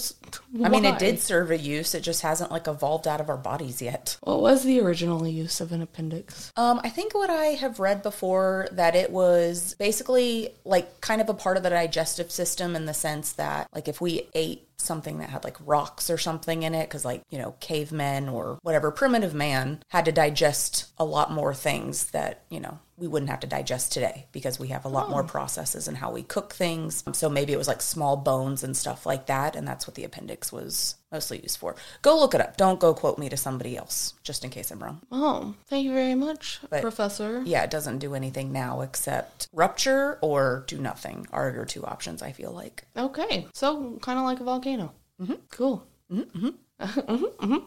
I 0.63 0.69
mean, 0.69 0.85
it 0.85 0.99
did 0.99 1.21
serve 1.21 1.51
a 1.51 1.59
use. 1.59 1.95
It 1.95 2.03
just 2.03 2.23
hasn't 2.23 2.51
like 2.51 2.69
evolved 2.69 3.07
out 3.07 3.21
of 3.21 3.29
our 3.29 3.37
bodies 3.37 3.81
yet. 3.83 4.17
What 4.23 4.41
was 4.41 4.65
the 4.65 4.81
original 4.81 5.27
use 5.27 5.61
of 5.61 5.73
an 5.73 5.83
appendix? 5.83 6.53
Um, 6.57 6.81
I 6.83 6.89
think 6.89 7.15
what 7.15 7.31
I 7.31 7.47
have 7.47 7.81
read 7.81 8.03
before 8.03 8.69
that 8.73 8.95
it 8.95 9.11
was 9.11 9.75
basically 9.79 10.55
like 10.65 11.01
kind 11.01 11.21
of 11.21 11.29
a 11.29 11.35
part 11.35 11.57
of 11.57 11.63
the 11.63 11.71
digestive 11.71 12.31
system 12.31 12.77
in 12.77 12.87
the 12.87 12.95
sense 12.95 13.33
that 13.33 13.69
like 13.75 13.89
if 13.89 14.01
we 14.01 14.29
ate 14.35 14.67
something 14.81 15.19
that 15.19 15.31
had 15.31 15.45
like 15.45 15.57
rocks 15.65 16.11
or 16.11 16.19
something 16.19 16.63
in 16.63 16.75
it 16.75 16.89
because 16.89 17.05
like 17.05 17.23
you 17.31 17.39
know 17.39 17.55
cavemen 17.61 18.29
or 18.29 18.59
whatever 18.63 18.91
primitive 18.91 19.35
man 19.35 19.83
had 19.89 20.05
to 20.07 20.13
digest 20.13 20.87
a 20.99 21.05
lot 21.05 21.31
more 21.31 21.55
things 21.55 22.11
that 22.11 22.43
you 22.49 22.59
know 22.61 22.79
we 23.01 23.09
wouldn't 23.09 23.31
have 23.31 23.41
to 23.41 23.47
digest 23.47 23.93
today 23.93 24.27
because 24.31 24.59
we 24.61 24.69
have 24.69 24.85
a 24.85 24.89
lot 24.89 25.09
more 25.11 25.25
processes 25.25 25.89
in 25.89 25.95
how 25.97 26.13
we 26.13 26.23
cook 26.23 26.53
things 26.53 27.03
so 27.13 27.29
maybe 27.29 27.53
it 27.53 27.57
was 27.57 27.67
like 27.67 27.81
small 27.83 28.17
bones 28.17 28.63
and 28.63 28.77
stuff 28.77 29.07
like 29.07 29.27
that 29.27 29.57
and 29.57 29.67
that's 29.67 29.87
what 29.87 29.95
the 29.97 30.05
appendix 30.05 30.53
was 30.53 30.97
mostly 31.11 31.41
used 31.41 31.59
for 31.59 31.75
go 32.03 32.17
look 32.19 32.35
it 32.35 32.41
up 32.41 32.57
don't 32.57 32.79
go 32.79 32.93
quote 32.95 33.19
me 33.19 33.29
to 33.29 33.37
somebody 33.37 33.77
else 33.77 34.15
just 34.23 34.45
in 34.45 34.51
case 34.51 34.71
i'm 34.71 34.83
wrong 34.83 35.01
Oh, 35.11 35.55
thank 35.67 35.85
you 35.85 35.93
very 35.95 36.15
much, 36.15 36.61
But- 36.69 36.83
Professor. 36.83 37.43
yeah, 37.45 37.63
it 37.65 37.71
doesn't 37.71 37.99
do 37.99 38.15
anything 38.15 38.53
now 38.53 38.83
except 38.83 39.49
rupture 39.53 40.19
or 40.21 40.65
do 40.69 40.79
nothing 40.79 41.27
are 41.33 41.51
your 41.51 41.65
two 41.65 41.85
options, 41.85 42.23
I 42.23 42.33
feel 42.33 42.53
like. 42.53 42.85
Okay, 42.97 43.47
so 43.55 43.99
kind 44.03 44.19
of 44.19 44.25
like 44.25 44.41
a 44.41 44.45
volcano. 44.45 44.93
Mm-hmm. 45.21 45.35
Cool. 45.51 45.85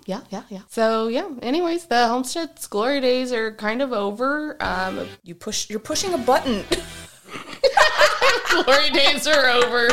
Yeah, 0.05 0.21
yeah, 0.29 0.43
yeah. 0.49 0.61
So 0.69 1.07
yeah. 1.07 1.29
Anyways, 1.41 1.85
the 1.85 2.07
Homestead's 2.07 2.67
glory 2.67 2.99
days 3.01 3.31
are 3.31 3.53
kind 3.53 3.81
of 3.81 3.91
over. 3.93 4.57
Um, 4.61 5.07
You 5.23 5.35
push. 5.35 5.69
You're 5.69 5.79
pushing 5.79 6.13
a 6.13 6.17
button. 6.17 6.63
glory 8.49 8.89
days 8.91 9.27
are 9.27 9.49
over. 9.49 9.87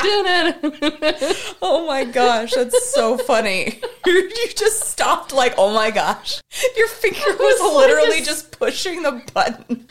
Oh 1.60 1.86
my 1.86 2.04
gosh, 2.04 2.52
that's 2.52 2.92
so 2.92 3.16
funny. 3.18 3.80
you 4.06 4.30
just 4.56 4.88
stopped 4.88 5.32
like, 5.32 5.54
oh 5.58 5.74
my 5.74 5.90
gosh. 5.90 6.40
Your 6.76 6.88
finger 6.88 7.36
was 7.38 7.74
literally 7.74 8.22
just 8.22 8.52
pushing 8.58 9.02
the 9.02 9.22
button. 9.34 9.86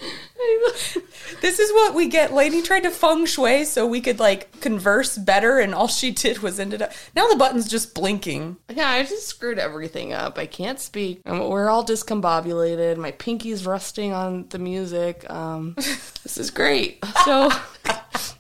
This 1.42 1.60
is 1.60 1.72
what 1.72 1.94
we 1.94 2.08
get. 2.08 2.34
Lady 2.34 2.62
tried 2.62 2.82
to 2.82 2.92
feng 2.92 3.26
shui 3.26 3.66
so 3.66 3.86
we 3.86 4.02
could 4.02 4.20
like 4.20 4.60
converse 4.62 5.18
better, 5.18 5.60
and 5.60 5.74
all 5.74 5.88
she 5.88 6.12
did 6.12 6.40
was 6.40 6.60
ended 6.60 6.82
up. 6.82 6.92
Now 7.16 7.28
the 7.28 7.36
button's 7.36 7.68
just 7.68 7.94
blinking. 7.94 8.58
Yeah, 8.70 8.90
I 8.90 9.04
just 9.04 9.28
screwed 9.28 9.60
everything 9.60 10.14
up. 10.14 10.38
I 10.38 10.46
can't 10.46 10.80
speak. 10.80 11.22
Um, 11.26 11.48
we're 11.50 11.70
all 11.70 11.86
discombobulated. 11.86 12.98
My 12.98 13.12
pinky's 13.12 13.66
rusting 13.66 14.14
on 14.14 14.48
the 14.50 14.60
music. 14.60 15.30
Um, 15.30 15.74
this 15.76 16.38
is 16.38 16.50
great. 16.50 17.04
So 17.26 17.52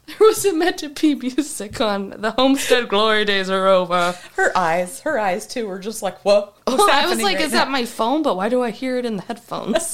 there 0.08 0.16
wasn't 0.20 0.58
meant 0.58 0.78
to 0.80 0.90
be 0.90 1.16
music 1.16 1.80
on 1.82 2.10
the 2.10 2.32
Homestead 2.32 2.88
Glory 2.88 3.26
Days 3.26 3.50
are 3.50 3.68
over. 3.68 4.16
Her 4.36 4.58
eyes, 4.58 5.02
her 5.02 5.20
eyes 5.20 5.46
too, 5.46 5.68
were 5.68 5.80
just 5.80 6.02
like, 6.02 6.18
whoa. 6.20 6.54
Well, 6.66 6.90
I 6.90 7.08
was 7.08 7.22
like, 7.22 7.38
right 7.38 7.46
is 7.46 7.52
now? 7.52 7.66
that 7.66 7.72
my 7.72 7.86
phone? 7.86 8.24
But 8.24 8.36
why 8.38 8.50
do 8.50 8.64
I 8.64 8.72
hear 8.72 8.98
it 8.98 9.06
in 9.06 9.18
the 9.18 9.24
headphones? 9.24 9.94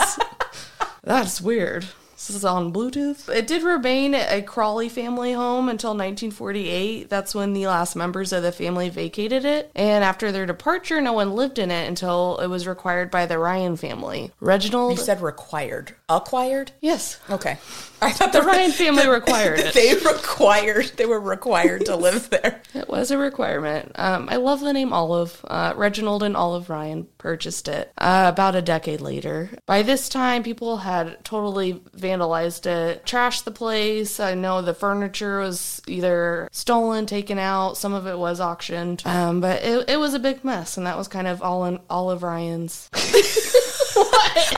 That's 1.03 1.41
weird. 1.41 1.85
This 2.25 2.37
is 2.37 2.45
on 2.45 2.71
Bluetooth. 2.71 3.27
It 3.27 3.47
did 3.47 3.63
remain 3.63 4.15
a 4.15 4.41
Crawley 4.41 4.87
family 4.87 5.33
home 5.33 5.67
until 5.67 5.89
1948. 5.89 7.09
That's 7.09 7.35
when 7.35 7.51
the 7.51 7.67
last 7.67 7.97
members 7.97 8.31
of 8.31 8.43
the 8.43 8.53
family 8.53 8.87
vacated 8.87 9.43
it. 9.43 9.69
And 9.75 10.05
after 10.05 10.31
their 10.31 10.45
departure, 10.45 11.01
no 11.01 11.11
one 11.11 11.33
lived 11.33 11.59
in 11.59 11.69
it 11.69 11.85
until 11.85 12.37
it 12.37 12.47
was 12.47 12.65
required 12.65 13.11
by 13.11 13.25
the 13.25 13.37
Ryan 13.37 13.75
family. 13.75 14.31
Reginald. 14.39 14.97
You 14.97 15.03
said 15.03 15.21
required. 15.21 15.95
Acquired? 16.07 16.71
yes. 16.79 17.19
Okay. 17.29 17.57
I 18.03 18.11
thought 18.11 18.33
The 18.33 18.41
Ryan 18.41 18.71
family 18.71 19.07
required 19.07 19.59
it. 19.59 19.73
They 19.73 19.93
required, 19.93 20.91
they 20.97 21.05
were 21.05 21.19
required 21.19 21.85
to 21.85 21.95
live 21.95 22.29
there. 22.29 22.61
It 22.73 22.89
was 22.89 23.11
a 23.11 23.17
requirement. 23.17 23.91
Um, 23.95 24.27
I 24.29 24.35
love 24.35 24.59
the 24.59 24.73
name 24.73 24.91
Olive. 24.91 25.43
Uh, 25.47 25.73
Reginald 25.75 26.21
and 26.21 26.35
Olive 26.35 26.69
Ryan 26.69 27.07
purchased 27.17 27.67
it 27.67 27.91
uh, 27.97 28.29
about 28.31 28.55
a 28.55 28.61
decade 28.61 28.99
later. 28.99 29.49
By 29.65 29.83
this 29.83 30.09
time, 30.09 30.43
people 30.43 30.77
had 30.77 31.23
totally 31.23 31.81
vandalized 32.13 32.65
it, 32.65 33.05
trashed 33.05 33.43
the 33.43 33.51
place. 33.51 34.19
I 34.19 34.35
know 34.35 34.61
the 34.61 34.73
furniture 34.73 35.39
was 35.39 35.81
either 35.87 36.49
stolen, 36.51 37.05
taken 37.05 37.37
out, 37.37 37.77
some 37.77 37.93
of 37.93 38.07
it 38.07 38.17
was 38.17 38.39
auctioned. 38.39 39.03
Um, 39.05 39.41
but 39.41 39.63
it, 39.63 39.89
it 39.89 39.97
was 39.97 40.13
a 40.13 40.19
big 40.19 40.43
mess, 40.43 40.77
and 40.77 40.85
that 40.85 40.97
was 40.97 41.07
kind 41.07 41.27
of 41.27 41.41
all 41.41 41.65
in 41.65 41.79
Olive 41.89 42.23
Ryan's. 42.23 42.89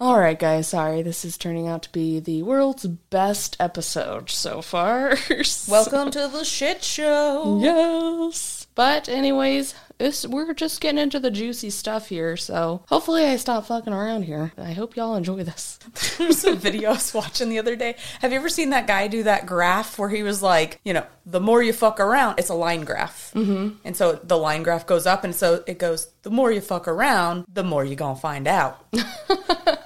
All 0.00 0.18
right, 0.18 0.38
guys. 0.38 0.68
Sorry, 0.68 1.02
this 1.02 1.26
is 1.26 1.36
turning 1.36 1.68
out 1.68 1.82
to 1.82 1.92
be 1.92 2.20
the 2.20 2.42
world's 2.42 2.86
best 2.86 3.54
episode 3.60 4.30
so 4.30 4.62
far. 4.62 5.14
Welcome 5.68 6.10
to 6.12 6.26
the 6.26 6.42
shit 6.42 6.82
show. 6.82 7.60
Yes. 7.60 8.59
But 8.74 9.08
anyways, 9.08 9.74
it's, 9.98 10.26
we're 10.26 10.54
just 10.54 10.80
getting 10.80 10.98
into 10.98 11.20
the 11.20 11.30
juicy 11.30 11.70
stuff 11.70 12.08
here, 12.08 12.36
so 12.36 12.82
hopefully 12.88 13.24
I 13.24 13.36
stop 13.36 13.66
fucking 13.66 13.92
around 13.92 14.22
here. 14.22 14.52
I 14.56 14.72
hope 14.72 14.96
y'all 14.96 15.16
enjoy 15.16 15.44
this. 15.44 15.78
There's 16.18 16.44
a 16.44 16.54
video 16.54 16.90
I 16.90 16.92
was 16.92 17.12
watching 17.12 17.50
the 17.50 17.58
other 17.58 17.76
day. 17.76 17.96
Have 18.20 18.32
you 18.32 18.38
ever 18.38 18.48
seen 18.48 18.70
that 18.70 18.86
guy 18.86 19.08
do 19.08 19.24
that 19.24 19.46
graph 19.46 19.98
where 19.98 20.08
he 20.08 20.22
was 20.22 20.42
like, 20.42 20.80
you 20.84 20.94
know, 20.94 21.04
the 21.26 21.40
more 21.40 21.62
you 21.62 21.72
fuck 21.72 22.00
around, 22.00 22.38
it's 22.38 22.48
a 22.48 22.54
line 22.54 22.82
graph. 22.82 23.32
Mm-hmm. 23.34 23.76
And 23.84 23.96
so 23.96 24.14
the 24.14 24.38
line 24.38 24.62
graph 24.62 24.86
goes 24.86 25.06
up, 25.06 25.24
and 25.24 25.34
so 25.34 25.62
it 25.66 25.78
goes, 25.78 26.08
the 26.22 26.30
more 26.30 26.50
you 26.50 26.60
fuck 26.60 26.88
around, 26.88 27.44
the 27.52 27.64
more 27.64 27.84
you're 27.84 27.96
to 27.96 28.14
find 28.14 28.48
out. 28.48 28.86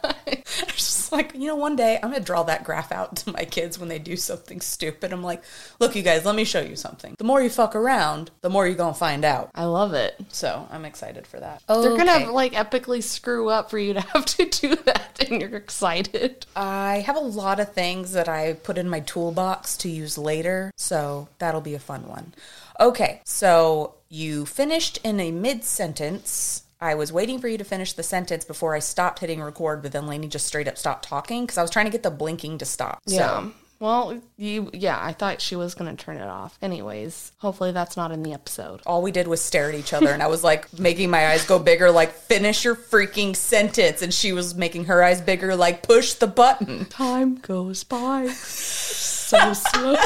I 1.14 1.18
was 1.18 1.24
just 1.24 1.34
like, 1.34 1.40
you 1.40 1.48
know, 1.48 1.56
one 1.56 1.76
day 1.76 1.98
I'm 2.02 2.10
going 2.10 2.20
to 2.20 2.26
draw 2.26 2.42
that 2.44 2.64
graph 2.64 2.92
out 2.92 3.16
to 3.16 3.32
my 3.32 3.44
kids 3.44 3.78
when 3.78 3.88
they 3.88 3.98
do 3.98 4.16
something 4.16 4.60
stupid. 4.60 5.12
I'm 5.12 5.22
like, 5.22 5.42
look, 5.78 5.94
you 5.94 6.02
guys, 6.02 6.24
let 6.24 6.34
me 6.34 6.44
show 6.44 6.60
you 6.60 6.76
something. 6.76 7.14
The 7.18 7.24
more 7.24 7.42
you 7.42 7.50
fuck 7.50 7.76
around, 7.76 8.30
the 8.40 8.50
more 8.50 8.66
you're 8.66 8.76
going 8.76 8.94
to 8.94 8.98
find 8.98 9.24
out. 9.24 9.50
I 9.54 9.64
love 9.64 9.94
it. 9.94 10.16
So 10.28 10.66
I'm 10.70 10.84
excited 10.84 11.26
for 11.26 11.40
that. 11.40 11.62
They're 11.68 11.96
gonna 11.96 12.32
like 12.32 12.52
epically 12.52 13.02
screw 13.02 13.48
up 13.48 13.70
for 13.70 13.78
you 13.78 13.94
to 13.94 14.00
have 14.12 14.24
to 14.26 14.46
do 14.46 14.76
that, 14.76 15.24
and 15.28 15.40
you're 15.40 15.56
excited. 15.56 16.46
I 16.56 17.04
have 17.06 17.16
a 17.16 17.20
lot 17.20 17.60
of 17.60 17.72
things 17.72 18.12
that 18.12 18.28
I 18.28 18.54
put 18.54 18.78
in 18.78 18.88
my 18.88 19.00
toolbox 19.00 19.76
to 19.78 19.88
use 19.88 20.18
later, 20.18 20.72
so 20.76 21.28
that'll 21.38 21.60
be 21.60 21.74
a 21.74 21.78
fun 21.78 22.08
one. 22.08 22.34
Okay, 22.80 23.20
so 23.24 23.94
you 24.08 24.46
finished 24.46 24.98
in 25.04 25.20
a 25.20 25.30
mid 25.30 25.64
sentence. 25.64 26.63
I 26.80 26.94
was 26.94 27.12
waiting 27.12 27.38
for 27.38 27.48
you 27.48 27.58
to 27.58 27.64
finish 27.64 27.92
the 27.92 28.02
sentence 28.02 28.44
before 28.44 28.74
I 28.74 28.78
stopped 28.78 29.20
hitting 29.20 29.40
record, 29.42 29.82
but 29.82 29.92
then 29.92 30.06
Lainey 30.06 30.28
just 30.28 30.46
straight 30.46 30.68
up 30.68 30.76
stopped 30.78 31.08
talking 31.08 31.44
because 31.44 31.58
I 31.58 31.62
was 31.62 31.70
trying 31.70 31.86
to 31.86 31.92
get 31.92 32.02
the 32.02 32.10
blinking 32.10 32.58
to 32.58 32.64
stop. 32.64 33.00
So 33.06 33.14
Yeah. 33.16 33.48
Well, 33.80 34.18
you. 34.36 34.70
Yeah, 34.72 34.98
I 35.02 35.12
thought 35.12 35.40
she 35.42 35.56
was 35.56 35.74
gonna 35.74 35.96
turn 35.96 36.16
it 36.16 36.28
off. 36.28 36.56
Anyways, 36.62 37.32
hopefully 37.38 37.72
that's 37.72 37.96
not 37.96 38.12
in 38.12 38.22
the 38.22 38.32
episode. 38.32 38.80
all 38.86 39.02
we 39.02 39.10
did 39.10 39.26
was 39.26 39.42
stare 39.42 39.68
at 39.68 39.74
each 39.74 39.92
other, 39.92 40.08
and 40.10 40.22
I 40.22 40.28
was 40.28 40.42
like 40.44 40.78
making 40.78 41.10
my 41.10 41.26
eyes 41.26 41.44
go 41.44 41.58
bigger, 41.58 41.90
like, 41.90 42.12
finish 42.12 42.64
your 42.64 42.76
freaking 42.76 43.34
sentence. 43.36 44.00
And 44.00 44.14
she 44.14 44.32
was 44.32 44.54
making 44.54 44.84
her 44.86 45.02
eyes 45.02 45.20
bigger, 45.20 45.56
like, 45.56 45.82
push 45.82 46.14
the 46.14 46.28
button. 46.28 46.86
Time 46.86 47.34
goes 47.36 47.84
by 47.84 48.28
so 48.28 49.52
slowly. 49.52 49.98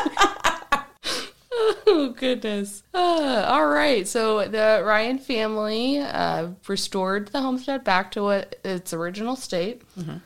Oh 1.59 2.15
goodness! 2.17 2.83
Uh, 2.95 3.45
all 3.49 3.67
right, 3.67 4.07
so 4.07 4.47
the 4.47 4.83
Ryan 4.85 5.19
family 5.19 5.99
uh, 5.99 6.49
restored 6.67 7.29
the 7.29 7.41
homestead 7.41 7.85
back 7.85 8.13
to 8.13 8.23
what 8.23 8.57
its 8.65 8.93
original 8.93 9.37
state, 9.37 9.83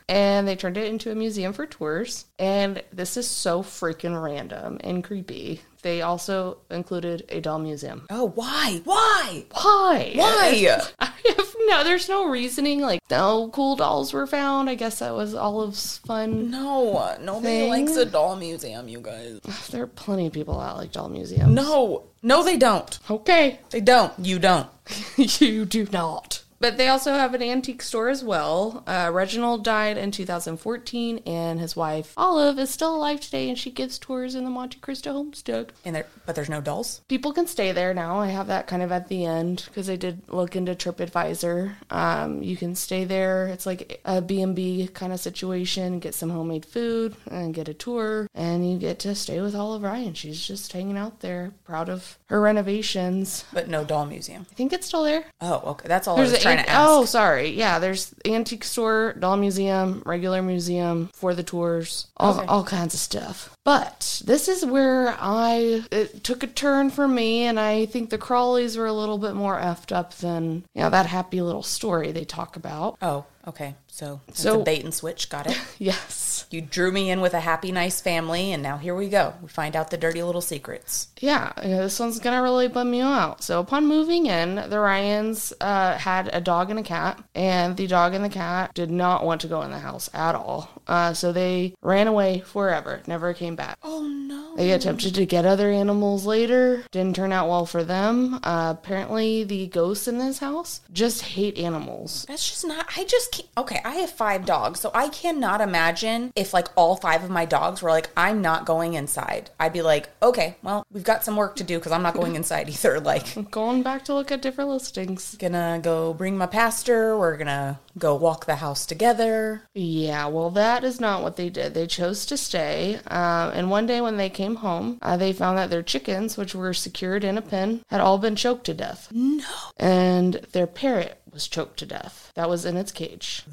and 0.09 0.47
they 0.47 0.57
turned 0.57 0.77
it 0.77 0.87
into 0.89 1.11
a 1.11 1.15
museum 1.15 1.53
for 1.53 1.67
tours. 1.67 2.27
And 2.39 2.83
this 2.93 3.17
is 3.17 3.29
so 3.29 3.63
freaking 3.63 4.23
random 4.23 4.79
and 4.83 5.03
creepy. 5.03 5.61
They 5.83 6.01
also 6.01 6.59
included 6.71 7.25
a 7.29 7.41
doll 7.41 7.59
museum. 7.59 8.07
Oh, 8.09 8.29
why? 8.35 8.81
Why? 8.85 9.45
Why? 9.51 10.13
Why? 10.15 10.81
I 11.01 11.13
have 11.37 11.57
no. 11.67 11.83
There's 11.85 12.09
no 12.09 12.29
reasoning. 12.29 12.81
Like 12.81 13.01
no 13.11 13.49
cool 13.53 13.75
dolls 13.75 14.13
were 14.13 14.27
found. 14.27 14.71
I 14.71 14.77
guess 14.77 15.01
that 15.01 15.13
was 15.15 15.35
Olive's 15.35 15.99
fun. 15.99 16.51
No, 16.51 17.17
nobody 17.21 17.47
Thing? 17.47 17.71
likes 17.71 17.97
a 17.97 18.05
doll 18.07 18.37
museum, 18.37 18.89
you 18.89 19.01
guys. 19.01 19.41
There 19.73 19.83
are 19.83 19.87
plenty 19.87 20.27
of 20.27 20.33
people 20.33 20.59
that 20.61 20.77
like 20.77 20.93
doll 20.93 21.09
museums. 21.09 21.53
No, 21.53 22.05
no, 22.23 22.43
they 22.45 22.57
don't. 22.57 22.99
Okay. 23.11 23.59
They 23.71 23.81
don't. 23.81 24.13
You 24.19 24.39
don't. 24.39 24.69
you 25.17 25.65
do 25.65 25.87
not. 25.93 26.42
But 26.63 26.77
they 26.77 26.87
also 26.87 27.15
have 27.15 27.35
an 27.35 27.43
antique 27.43 27.83
store 27.83 28.09
as 28.09 28.23
well. 28.23 28.85
Uh, 28.87 29.11
Reginald 29.13 29.65
died 29.65 29.99
in 29.99 30.13
2014, 30.13 31.19
and 31.27 31.59
his 31.59 31.75
wife 31.75 32.15
Olive 32.17 32.57
is 32.57 32.71
still 32.71 32.95
alive 32.95 33.21
today, 33.21 33.49
and 33.49 33.59
she 33.59 33.69
gives 33.69 33.99
tours 33.99 34.37
in 34.37 34.45
the 34.45 34.51
Monte 34.51 34.79
Cristo 34.79 35.13
homestead. 35.13 35.73
And 35.85 35.97
there, 35.97 36.07
but 36.25 36.37
there's 36.37 36.49
no 36.49 36.61
dolls. 36.61 37.01
People 37.09 37.33
can 37.33 37.49
stay 37.49 37.73
there 37.73 37.93
now. 37.93 38.21
I 38.21 38.29
have 38.29 38.47
that 38.47 38.69
kind 38.69 38.81
of 38.81 38.93
at 38.93 39.09
the 39.09 39.25
end 39.25 39.65
because 39.67 39.91
I 39.91 39.97
did 39.97 40.23
look 40.29 40.55
into 40.55 40.77
TripAdvisor. 40.77 41.75
Um, 41.91 42.45
you 42.45 42.57
can 42.57 42.77
stay 42.77 43.07
there. 43.07 43.49
It's 43.49 43.67
like 43.67 44.01
a 44.05 44.23
B&B 44.23 44.89
kind 44.95 45.13
of 45.13 45.19
situation. 45.19 45.99
Get 45.99 46.15
some 46.15 46.31
homemade 46.31 46.65
food 46.65 47.17
and 47.29 47.53
get 47.53 47.67
a 47.67 47.75
tour, 47.75 48.29
and 48.37 48.71
you 48.71 48.79
get 48.79 49.01
to 49.01 49.17
stay 49.17 49.41
with 49.41 49.57
Olive 49.57 49.83
Ryan. 49.83 50.15
She's 50.15 50.47
just 50.47 50.73
hanging 50.73 50.97
out 50.97 51.19
there, 51.19 51.55
proud 51.65 51.89
of 51.89 52.21
her 52.27 52.41
renovations. 52.41 53.47
But 53.53 53.69
no 53.69 53.85
doll 53.85 54.07
museum. 54.07 54.47
I 54.49 54.55
think 54.55 54.73
it's 54.73 54.87
still 54.87 55.03
there. 55.03 55.25
Oh, 55.41 55.61
okay. 55.73 55.89
That's 55.89 56.07
all 56.07 56.19
I 56.19 56.21
was 56.21 56.31
There's 56.31 56.52
trying 56.55 56.65
to 56.67 56.71
ask. 56.71 56.81
Oh, 56.89 57.05
sorry. 57.05 57.51
Yeah, 57.51 57.79
there's 57.79 58.15
antique 58.25 58.65
store, 58.65 59.15
doll 59.19 59.37
museum, 59.37 60.03
regular 60.07 60.43
museum 60.43 61.11
for 61.15 61.35
the 61.35 61.43
tours, 61.43 62.07
all, 62.17 62.37
Okay. 62.39 62.47
all 62.47 62.65
kinds 62.65 62.95
of 62.95 63.01
stuff. 63.01 63.57
But 63.65 64.21
this 64.25 64.49
is 64.49 64.65
where 64.65 65.17
I 65.21 65.83
it 65.93 66.25
took 66.25 66.43
a 66.43 66.47
turn 66.49 66.91
for 66.91 67.07
me, 67.07 67.43
and 67.43 67.61
I 67.61 67.87
think 67.87 68.11
the 68.11 68.19
Crawleys 68.19 68.77
were 68.77 68.87
a 68.87 68.93
little 68.93 69.19
bit 69.19 69.35
more 69.35 69.59
effed 69.59 69.93
up 69.95 70.15
than 70.15 70.65
you 70.75 70.83
know 70.83 70.91
that 70.91 71.07
happy 71.07 71.41
little 71.43 71.63
story 71.63 72.11
they 72.13 72.25
talk 72.25 72.57
about. 72.57 72.99
Oh, 73.01 73.25
okay. 73.47 73.75
So 73.89 74.21
So- 74.33 74.63
bait 74.65 74.83
and 74.85 74.93
switch. 74.95 75.29
Got 75.29 75.47
it. 75.49 75.61
Yes. 75.79 76.47
You 76.51 76.61
drew 76.61 76.93
me 76.93 77.11
in 77.11 77.21
with 77.23 77.35
a 77.35 77.41
happy, 77.41 77.73
nice 77.73 78.01
family, 78.01 78.53
and 78.53 78.63
now 78.63 78.77
here 78.77 78.95
we 78.95 79.09
go. 79.09 79.35
We 79.43 79.49
find 79.49 79.75
out 79.75 79.91
the 79.91 79.97
dirty 79.97 80.23
little 80.23 80.41
secrets. 80.43 81.09
Yeah, 81.21 81.53
you 81.63 81.71
know, 81.71 81.79
this 81.83 81.99
one's 81.99 82.19
gonna 82.21 82.43
really 82.43 82.69
bum 82.69 82.93
you 82.95 83.05
out. 83.05 83.43
So 83.43 83.59
upon 83.61 83.87
moving 83.87 84.27
in, 84.27 84.57
the 84.57 84.79
Ryans 84.79 85.53
uh, 85.61 85.97
had 85.99 86.29
a 86.33 86.41
dog 86.41 86.71
and 86.71 86.79
a 86.79 86.83
cat, 86.83 87.23
and 87.35 87.77
the 87.77 87.87
dog 87.87 88.13
and 88.15 88.25
the 88.25 88.29
cat 88.29 88.75
did 88.75 88.91
not 88.91 89.25
want 89.25 89.41
to 89.43 89.47
go 89.49 89.63
in 89.63 89.71
the 89.71 89.79
house 89.79 90.11
at 90.15 90.35
all. 90.35 90.69
Uh, 90.87 91.15
so 91.15 91.33
they 91.33 91.75
ran 91.83 92.07
away 92.07 92.41
forever, 92.41 93.03
never 93.07 93.33
came 93.35 93.52
back. 93.57 93.79
Oh 93.83 94.03
no. 94.03 94.57
They 94.57 94.73
attempted 94.73 95.15
to 95.15 95.25
get 95.25 95.47
other 95.47 95.71
animals 95.71 96.27
later, 96.27 96.85
didn't 96.91 97.17
turn 97.17 97.33
out 97.33 97.49
well 97.49 97.65
for 97.65 97.83
them. 97.83 98.35
Uh, 98.43 98.75
apparently, 98.77 99.45
the 99.45 99.69
ghosts 99.69 100.07
in 100.07 100.19
this 100.19 100.39
house 100.39 100.83
just 100.93 101.23
hate 101.23 101.57
animals. 101.57 102.27
That's 102.29 102.49
just 102.49 102.67
not. 102.67 102.87
I 102.97 103.05
just 103.05 103.23
just 103.23 103.33
can't. 103.33 103.49
Okay, 103.59 103.81
I 103.85 103.97
have 103.97 104.11
five 104.11 104.45
dogs, 104.45 104.81
so 104.81 104.91
I 104.95 105.09
cannot 105.09 105.61
imagine 105.61 106.33
if 106.35 106.53
like 106.53 106.69
all 106.77 106.97
five 106.97 107.23
of 107.23 107.31
my 107.31 107.45
dogs 107.45 107.83
were 107.83 107.91
like, 107.91 108.11
I'm 108.17 108.43
not 108.43 108.67
going 108.67 108.95
inside. 108.95 109.51
I'd 109.61 109.73
be 109.73 109.83
like, 109.83 110.11
okay, 110.23 110.57
well, 110.63 110.87
we've 110.91 111.05
got 111.05 111.25
some 111.25 111.37
work 111.37 111.57
to 111.57 111.65
do 111.65 111.79
because 111.79 111.93
I'm 111.93 112.03
not 112.03 112.15
going 112.15 112.35
inside 112.37 112.69
either. 112.69 113.01
Like, 113.13 113.51
Going 113.51 113.83
back 113.83 114.05
to 114.07 114.15
look 114.15 114.31
at 114.31 114.43
different 114.43 114.71
listings. 114.71 115.35
gonna 115.39 115.81
go 115.83 116.15
bring 116.15 116.39
my 116.39 116.47
pastor. 116.47 117.17
We're 117.19 117.37
gonna 117.37 117.79
go 117.99 118.15
walk 118.15 118.47
the 118.47 118.57
house 118.57 118.87
together. 118.87 119.63
Yeah, 119.75 120.27
well, 120.27 120.51
that 120.51 120.85
is 120.85 121.01
not 121.01 121.23
what 121.23 121.37
they 121.37 121.49
did. 121.51 121.75
They 121.75 121.87
chose 121.87 122.25
to 122.27 122.37
stay. 122.37 122.97
Um, 123.07 123.51
and 123.55 123.71
one 123.71 123.87
day 123.87 124.01
when 124.01 124.17
they 124.17 124.31
came 124.31 124.57
home, 124.57 124.99
uh, 125.03 125.17
they 125.17 125.33
found 125.33 125.59
that 125.59 125.71
their 125.71 125.83
chickens, 125.83 126.37
which 126.37 126.55
were 126.55 126.75
secured 126.75 127.25
in 127.25 127.39
a 127.39 127.43
pen, 127.43 127.83
had 127.89 128.01
all 128.01 128.19
been 128.19 128.37
choked 128.37 128.65
to 128.67 128.75
death. 128.75 129.09
No. 129.13 129.45
And 129.77 130.35
their 130.53 130.67
parrot 130.67 131.21
was 131.33 131.49
choked 131.49 131.79
to 131.81 131.87
death. 131.87 132.31
That 132.35 132.49
was 132.51 132.65
in 132.65 132.77
its 132.77 132.93
cage. 132.93 133.45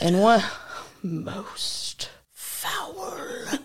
and 0.00 0.20
what 0.20 0.44
most, 1.02 2.10
Foul. 2.32 3.58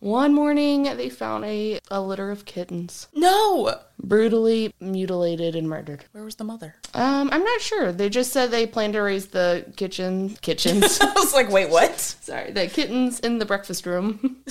One 0.00 0.32
morning, 0.32 0.84
they 0.84 1.08
found 1.08 1.44
a, 1.44 1.80
a 1.90 2.00
litter 2.00 2.30
of 2.30 2.44
kittens, 2.44 3.08
No. 3.14 3.74
brutally 4.00 4.72
mutilated 4.80 5.56
and 5.56 5.68
murdered. 5.68 6.04
Where 6.12 6.22
was 6.24 6.36
the 6.36 6.44
mother? 6.44 6.76
Um, 6.94 7.28
I'm 7.32 7.42
not 7.42 7.60
sure. 7.60 7.90
They 7.90 8.08
just 8.08 8.32
said 8.32 8.52
they 8.52 8.66
planned 8.66 8.92
to 8.92 9.00
raise 9.00 9.26
the 9.26 9.66
kitchen 9.76 10.36
kitchens. 10.40 10.98
I 11.00 11.12
was 11.14 11.34
like, 11.34 11.50
wait, 11.50 11.68
what? 11.70 11.98
Sorry, 11.98 12.52
the 12.52 12.68
kittens 12.68 13.18
in 13.20 13.38
the 13.38 13.44
breakfast 13.46 13.86
room. 13.86 14.36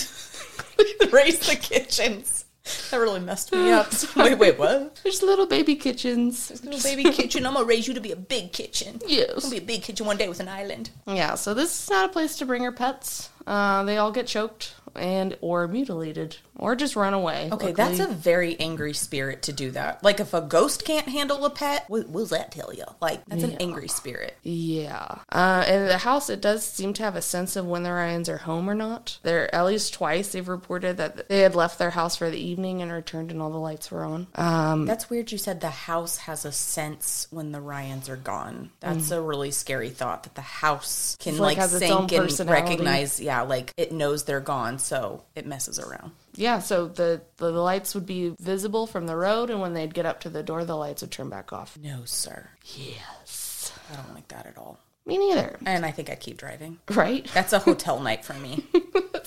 Raise 1.12 1.40
the 1.48 1.56
kitchens. 1.60 2.44
That 2.92 2.98
really 2.98 3.22
messed 3.22 3.52
me 3.54 3.72
up. 3.72 3.88
wait, 4.18 4.38
wait, 4.38 4.60
what? 4.60 5.00
There's 5.02 5.24
little 5.24 5.46
baby 5.48 5.76
kitchens. 5.76 6.50
There's 6.50 6.64
Little 6.66 6.82
baby 6.82 7.04
kitchen. 7.16 7.46
I'm 7.46 7.54
gonna 7.54 7.66
raise 7.66 7.88
you 7.88 7.94
to 7.94 8.02
be 8.02 8.12
a 8.12 8.16
big 8.18 8.52
kitchen. 8.52 9.00
Yes. 9.08 9.42
Gonna 9.44 9.52
be 9.52 9.58
a 9.58 9.66
big 9.66 9.82
kitchen 9.84 10.06
one 10.06 10.18
day 10.18 10.28
with 10.28 10.42
an 10.42 10.50
island. 10.50 10.90
Yeah, 11.08 11.36
so 11.36 11.54
this 11.54 11.84
is 11.84 11.90
not 11.90 12.10
a 12.10 12.14
place 12.14 12.36
to 12.40 12.46
bring 12.46 12.62
your 12.64 12.74
pets. 12.74 13.30
Uh, 13.48 13.84
they 13.86 13.98
all 13.98 14.12
get 14.12 14.28
choked 14.28 14.76
and 14.96 15.38
or 15.42 15.68
mutilated 15.68 16.38
or 16.56 16.76
just 16.76 16.96
run 16.96 17.14
away. 17.14 17.50
Okay, 17.52 17.68
Luckily- 17.68 17.74
that's 17.74 18.00
a 18.00 18.08
very 18.08 18.60
angry 18.60 18.94
spirit 18.94 19.44
to 19.44 19.54
do 19.54 19.70
that. 19.72 20.04
Like 20.04 20.20
if 20.20 20.34
a 20.34 20.42
ghost 20.42 20.84
can't 20.86 21.08
handle 21.08 21.46
a 21.46 21.52
pet, 21.52 21.86
what, 21.88 22.12
does 22.12 22.32
that 22.32 22.52
tell 22.52 22.74
you? 22.74 22.84
Like 23.00 23.24
that's 23.28 23.44
an 23.44 23.58
angry 23.60 23.88
spirit. 23.88 24.36
yeah. 24.44 25.20
Uh, 25.32 25.64
and 25.68 25.88
the 25.88 26.00
house 26.00 26.30
it 26.32 26.42
does 26.42 26.66
seem 26.66 26.94
to 26.94 27.04
have 27.04 27.16
a 27.16 27.22
sense 27.22 27.56
of 27.56 27.66
when 27.68 27.84
the 27.84 27.92
Ryans 27.92 28.28
are 28.28 28.38
home 28.38 28.68
or 28.70 28.74
not. 28.76 29.20
There 29.24 29.54
at 29.54 29.66
least 29.66 29.94
twice 29.94 30.32
they've 30.32 30.48
reported 30.48 30.98
that 30.98 31.30
they 31.30 31.42
had 31.42 31.56
left 31.56 31.78
their 31.78 31.92
house 31.92 32.16
for 32.16 32.30
the 32.32 32.40
evening 32.40 32.82
and 32.82 32.92
returned 32.92 33.32
and 33.32 33.40
all 33.42 33.52
the 33.52 33.58
lights 33.58 33.92
were 33.92 34.04
on. 34.04 34.28
Um, 34.36 34.86
That's 34.86 35.10
weird. 35.10 35.32
You 35.32 35.38
said 35.38 35.62
the 35.62 35.70
house 35.70 36.18
has 36.18 36.44
a 36.44 36.52
sense 36.52 37.28
when 37.30 37.52
the 37.52 37.62
Ryans 37.62 38.10
are 38.10 38.18
gone. 38.18 38.72
That's 38.80 39.12
a 39.12 39.22
really 39.22 39.52
scary 39.52 39.90
thought 39.90 40.24
that 40.24 40.34
the 40.36 40.42
house 40.42 41.16
can 41.20 41.34
It's 41.34 41.40
like 41.40 41.58
like, 41.58 41.58
has 41.58 41.74
its 41.74 41.92
own 41.92 42.10
sink 42.10 42.40
and 42.40 42.50
recognize. 42.50 43.20
Yeah, 43.20 43.37
like 43.44 43.74
it 43.78 43.92
knows 43.92 44.24
they're 44.24 44.40
gone, 44.40 44.80
so 44.80 45.24
it 45.36 45.46
messes 45.46 45.80
around. 45.80 46.12
yeah, 46.36 46.60
so 46.60 46.88
the, 46.88 47.22
the 47.38 47.52
the 47.52 47.62
lights 47.62 47.94
would 47.96 48.06
be 48.06 48.36
visible 48.40 48.88
from 48.88 49.06
the 49.08 49.16
road, 49.16 49.50
and 49.50 49.60
when 49.62 49.74
they'd 49.74 49.94
get 49.94 50.06
up 50.06 50.22
to 50.22 50.30
the 50.30 50.44
door, 50.44 50.66
the 50.66 50.76
lights 50.76 51.02
would 51.02 51.12
turn 51.12 51.30
back 51.30 51.52
off. 51.54 51.78
No, 51.82 52.02
sir. 52.06 52.50
Yes. 52.76 53.72
I 53.92 53.96
don't 53.96 54.14
like 54.14 54.28
that 54.30 54.46
at 54.46 54.58
all. 54.58 54.80
Me 55.06 55.18
neither. 55.18 55.58
And 55.66 55.86
I 55.86 55.92
think 55.92 56.10
I 56.10 56.16
keep 56.16 56.38
driving. 56.38 56.80
Right? 56.92 57.26
That's 57.34 57.54
a 57.54 57.60
hotel 57.60 58.00
night 58.02 58.26
for 58.26 58.34
me. 58.34 58.66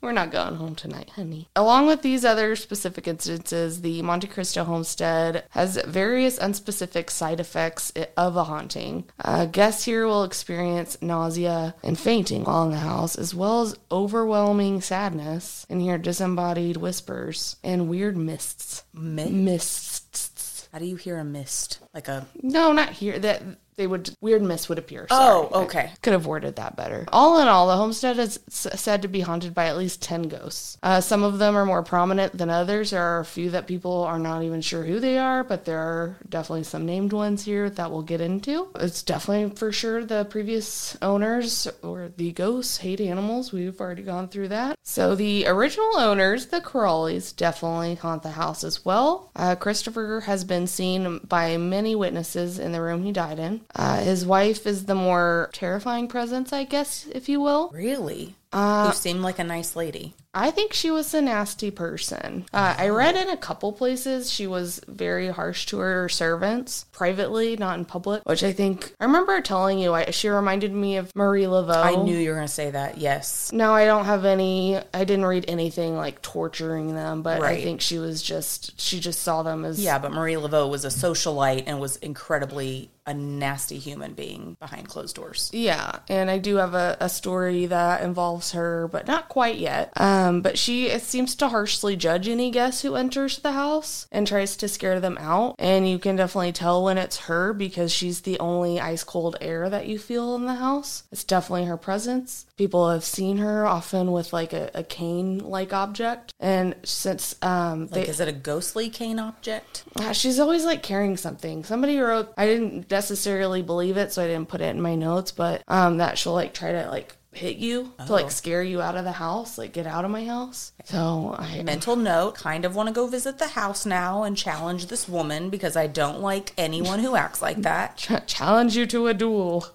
We're 0.00 0.12
not 0.12 0.30
going 0.30 0.54
home 0.54 0.74
tonight, 0.74 1.10
honey. 1.10 1.48
Along 1.54 1.86
with 1.86 2.00
these 2.00 2.24
other 2.24 2.56
specific 2.56 3.06
instances, 3.06 3.82
the 3.82 4.00
Monte 4.00 4.28
Cristo 4.28 4.64
homestead 4.64 5.44
has 5.50 5.76
various 5.86 6.38
unspecific 6.38 7.10
side 7.10 7.38
effects 7.38 7.92
of 8.16 8.36
a 8.36 8.44
haunting. 8.44 9.04
Uh, 9.22 9.44
guests 9.44 9.84
here 9.84 10.06
will 10.06 10.24
experience 10.24 10.96
nausea 11.02 11.74
and 11.82 11.98
fainting 11.98 12.44
while 12.44 12.64
in 12.64 12.70
the 12.70 12.78
house, 12.78 13.14
as 13.16 13.34
well 13.34 13.60
as 13.60 13.76
overwhelming 13.92 14.80
sadness 14.80 15.66
and 15.68 15.82
hear 15.82 15.98
disembodied 15.98 16.78
whispers 16.78 17.56
and 17.62 17.88
weird 17.88 18.16
mists. 18.16 18.84
Mist? 18.94 19.32
Mists. 19.32 20.68
How 20.72 20.78
do 20.78 20.84
you 20.86 20.96
hear 20.96 21.18
a 21.18 21.24
mist? 21.24 21.80
Like 21.92 22.06
a 22.06 22.26
No, 22.42 22.72
not 22.72 22.90
here. 22.90 23.18
That 23.18 23.42
they 23.76 23.86
would 23.86 24.10
weird 24.20 24.42
mists 24.42 24.68
would 24.68 24.78
appear. 24.78 25.06
Oh, 25.10 25.48
Sorry. 25.50 25.64
okay. 25.64 25.90
Could 26.02 26.12
have 26.12 26.26
worded 26.26 26.56
that 26.56 26.76
better. 26.76 27.06
All 27.12 27.40
in 27.40 27.48
all, 27.48 27.66
the 27.68 27.76
homestead 27.76 28.18
is 28.18 28.38
s- 28.48 28.66
said 28.80 29.02
to 29.02 29.08
be 29.08 29.20
haunted 29.20 29.54
by 29.54 29.66
at 29.66 29.76
least 29.78 30.02
10 30.02 30.22
ghosts. 30.24 30.76
Uh, 30.82 31.00
some 31.00 31.22
of 31.22 31.38
them 31.38 31.56
are 31.56 31.64
more 31.66 31.82
prominent 31.82 32.36
than 32.36 32.50
others. 32.50 32.90
There 32.90 33.02
are 33.02 33.20
a 33.20 33.24
few 33.24 33.50
that 33.50 33.66
people 33.66 34.02
are 34.04 34.18
not 34.18 34.42
even 34.42 34.60
sure 34.60 34.82
who 34.84 35.00
they 35.00 35.16
are, 35.18 35.42
but 35.44 35.64
there 35.64 35.78
are 35.78 36.16
definitely 36.28 36.64
some 36.64 36.84
named 36.86 37.12
ones 37.12 37.44
here 37.44 37.70
that 37.70 37.90
we'll 37.90 38.02
get 38.02 38.20
into. 38.20 38.68
It's 38.76 39.02
definitely 39.02 39.56
for 39.56 39.72
sure 39.72 40.04
the 40.04 40.24
previous 40.26 40.96
owners 41.00 41.66
or 41.82 42.10
the 42.16 42.32
ghosts 42.32 42.78
hate 42.78 43.00
animals. 43.00 43.52
We've 43.52 43.80
already 43.80 44.02
gone 44.02 44.28
through 44.28 44.48
that. 44.48 44.76
So 44.82 45.14
the 45.14 45.46
original 45.46 45.96
owners, 45.96 46.46
the 46.46 46.60
Crawleys, 46.60 47.34
definitely 47.34 47.94
haunt 47.94 48.22
the 48.22 48.30
house 48.30 48.64
as 48.64 48.84
well. 48.84 49.30
Uh, 49.36 49.54
Christopher 49.54 50.20
has 50.26 50.44
been 50.44 50.66
seen 50.66 51.18
by 51.26 51.56
many 51.56 51.94
witnesses 51.94 52.58
in 52.58 52.72
the 52.72 52.80
room 52.82 53.02
he 53.04 53.12
died 53.12 53.38
in. 53.38 53.59
Uh, 53.74 54.00
his 54.00 54.26
wife 54.26 54.66
is 54.66 54.84
the 54.86 54.94
more 54.94 55.50
terrifying 55.52 56.08
presence, 56.08 56.52
I 56.52 56.64
guess, 56.64 57.06
if 57.12 57.28
you 57.28 57.40
will. 57.40 57.70
really? 57.72 58.36
Who 58.52 58.92
seemed 58.92 59.22
like 59.22 59.38
a 59.38 59.44
nice 59.44 59.76
lady. 59.76 60.14
I 60.32 60.52
think 60.52 60.72
she 60.72 60.92
was 60.92 61.12
a 61.12 61.20
nasty 61.20 61.72
person. 61.72 62.46
Uh, 62.52 62.76
I 62.78 62.88
read 62.90 63.16
in 63.16 63.28
a 63.28 63.36
couple 63.36 63.72
places 63.72 64.30
she 64.30 64.46
was 64.46 64.80
very 64.86 65.28
harsh 65.28 65.66
to 65.66 65.78
her 65.78 66.08
servants 66.08 66.84
privately, 66.92 67.56
not 67.56 67.78
in 67.78 67.84
public, 67.84 68.22
which 68.28 68.44
I 68.44 68.52
think 68.52 68.94
I 69.00 69.06
remember 69.06 69.40
telling 69.40 69.80
you. 69.80 69.92
I, 69.92 70.10
she 70.10 70.28
reminded 70.28 70.72
me 70.72 70.98
of 70.98 71.14
Marie 71.16 71.44
Laveau. 71.44 71.82
I 71.82 71.96
knew 71.96 72.16
you 72.16 72.30
were 72.30 72.36
going 72.36 72.46
to 72.46 72.52
say 72.52 72.70
that. 72.70 72.98
Yes. 72.98 73.52
No, 73.52 73.72
I 73.72 73.86
don't 73.86 74.04
have 74.04 74.24
any. 74.24 74.78
I 74.94 75.04
didn't 75.04 75.26
read 75.26 75.46
anything 75.48 75.96
like 75.96 76.22
torturing 76.22 76.94
them, 76.94 77.22
but 77.22 77.42
I 77.42 77.60
think 77.60 77.80
she 77.80 77.98
was 77.98 78.22
just 78.22 78.80
she 78.80 79.00
just 79.00 79.22
saw 79.22 79.42
them 79.42 79.64
as 79.64 79.82
Yeah, 79.82 79.98
but 79.98 80.12
Marie 80.12 80.34
Laveau 80.34 80.70
was 80.70 80.84
a 80.84 80.88
socialite 80.88 81.64
and 81.66 81.80
was 81.80 81.96
incredibly 81.96 82.90
a 83.06 83.14
nasty 83.14 83.78
human 83.78 84.12
being 84.12 84.56
behind 84.60 84.88
closed 84.88 85.16
doors. 85.16 85.50
Yeah, 85.52 85.98
and 86.08 86.30
I 86.30 86.38
do 86.38 86.56
have 86.56 86.74
a, 86.74 86.96
a 87.00 87.08
story 87.08 87.66
that 87.66 88.02
involves 88.02 88.39
her, 88.52 88.88
but 88.88 89.06
not 89.06 89.28
quite 89.28 89.56
yet. 89.56 89.92
Um, 89.96 90.40
but 90.42 90.58
she 90.58 90.88
seems 90.98 91.34
to 91.36 91.48
harshly 91.48 91.96
judge 91.96 92.28
any 92.28 92.50
guest 92.50 92.82
who 92.82 92.96
enters 92.96 93.38
the 93.38 93.52
house 93.52 94.06
and 94.10 94.26
tries 94.26 94.56
to 94.56 94.68
scare 94.68 95.00
them 95.00 95.18
out. 95.18 95.54
And 95.58 95.88
you 95.88 95.98
can 95.98 96.16
definitely 96.16 96.52
tell 96.52 96.82
when 96.82 96.98
it's 96.98 97.18
her 97.18 97.52
because 97.52 97.92
she's 97.92 98.22
the 98.22 98.38
only 98.40 98.80
ice 98.80 99.04
cold 99.04 99.36
air 99.40 99.68
that 99.70 99.86
you 99.86 99.98
feel 99.98 100.34
in 100.34 100.46
the 100.46 100.54
house. 100.54 101.04
It's 101.12 101.24
definitely 101.24 101.66
her 101.66 101.76
presence. 101.76 102.46
People 102.56 102.90
have 102.90 103.04
seen 103.04 103.38
her 103.38 103.66
often 103.66 104.12
with 104.12 104.32
like 104.32 104.52
a, 104.52 104.70
a 104.74 104.82
cane 104.82 105.38
like 105.38 105.72
object. 105.72 106.32
And 106.40 106.74
since 106.84 107.36
um, 107.42 107.82
Like, 107.82 107.90
they, 107.90 108.06
is 108.08 108.20
it 108.20 108.28
a 108.28 108.32
ghostly 108.32 108.88
cane 108.90 109.18
object? 109.18 109.84
uh, 109.96 110.12
she's 110.12 110.38
always 110.38 110.64
like 110.64 110.82
carrying 110.82 111.16
something. 111.16 111.64
Somebody 111.64 111.98
wrote, 111.98 112.32
I 112.36 112.46
didn't 112.46 112.90
necessarily 112.90 113.62
believe 113.62 113.96
it, 113.96 114.12
so 114.12 114.22
I 114.22 114.26
didn't 114.26 114.48
put 114.48 114.60
it 114.60 114.68
in 114.74 114.80
my 114.80 114.94
notes, 114.94 115.32
but 115.32 115.62
um, 115.68 115.98
that 115.98 116.18
she'll 116.18 116.32
like 116.32 116.54
try 116.54 116.72
to 116.72 116.88
like 116.88 117.14
hit 117.32 117.56
you 117.56 117.92
to 118.06 118.12
like 118.12 118.26
oh. 118.26 118.28
scare 118.28 118.62
you 118.62 118.80
out 118.80 118.96
of 118.96 119.04
the 119.04 119.12
house, 119.12 119.56
like 119.56 119.72
get 119.72 119.86
out 119.86 120.04
of 120.04 120.10
my 120.10 120.24
house. 120.24 120.72
So 120.84 121.34
I, 121.38 121.62
Mental 121.62 121.96
note, 121.96 122.34
kind 122.34 122.64
of 122.64 122.74
want 122.74 122.88
to 122.88 122.92
go 122.92 123.06
visit 123.06 123.38
the 123.38 123.48
house 123.48 123.86
now 123.86 124.24
and 124.24 124.36
challenge 124.36 124.86
this 124.86 125.08
woman 125.08 125.50
because 125.50 125.76
I 125.76 125.86
don't 125.86 126.20
like 126.20 126.52
anyone 126.58 127.00
who 127.00 127.16
acts 127.16 127.40
like 127.40 127.62
that. 127.62 127.96
ch- 127.96 128.26
challenge 128.26 128.76
you 128.76 128.86
to 128.86 129.06
a 129.06 129.14
duel. 129.14 129.66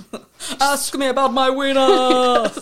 Ask 0.60 0.96
me 0.96 1.06
about 1.06 1.32
my 1.32 1.50
winner. 1.50 2.48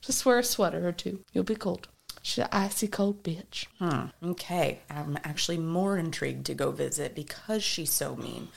Just 0.00 0.26
wear 0.26 0.38
a 0.38 0.44
sweater 0.44 0.86
or 0.86 0.92
two. 0.92 1.20
You'll 1.32 1.44
be 1.44 1.54
cold. 1.54 1.88
She's 2.22 2.44
an 2.44 2.48
icy 2.52 2.88
cold 2.88 3.22
bitch. 3.22 3.66
Hmm, 3.78 4.06
okay, 4.30 4.80
I'm 4.88 5.18
actually 5.24 5.58
more 5.58 5.98
intrigued 5.98 6.46
to 6.46 6.54
go 6.54 6.70
visit 6.70 7.14
because 7.14 7.62
she's 7.62 7.92
so 7.92 8.16
mean. 8.16 8.48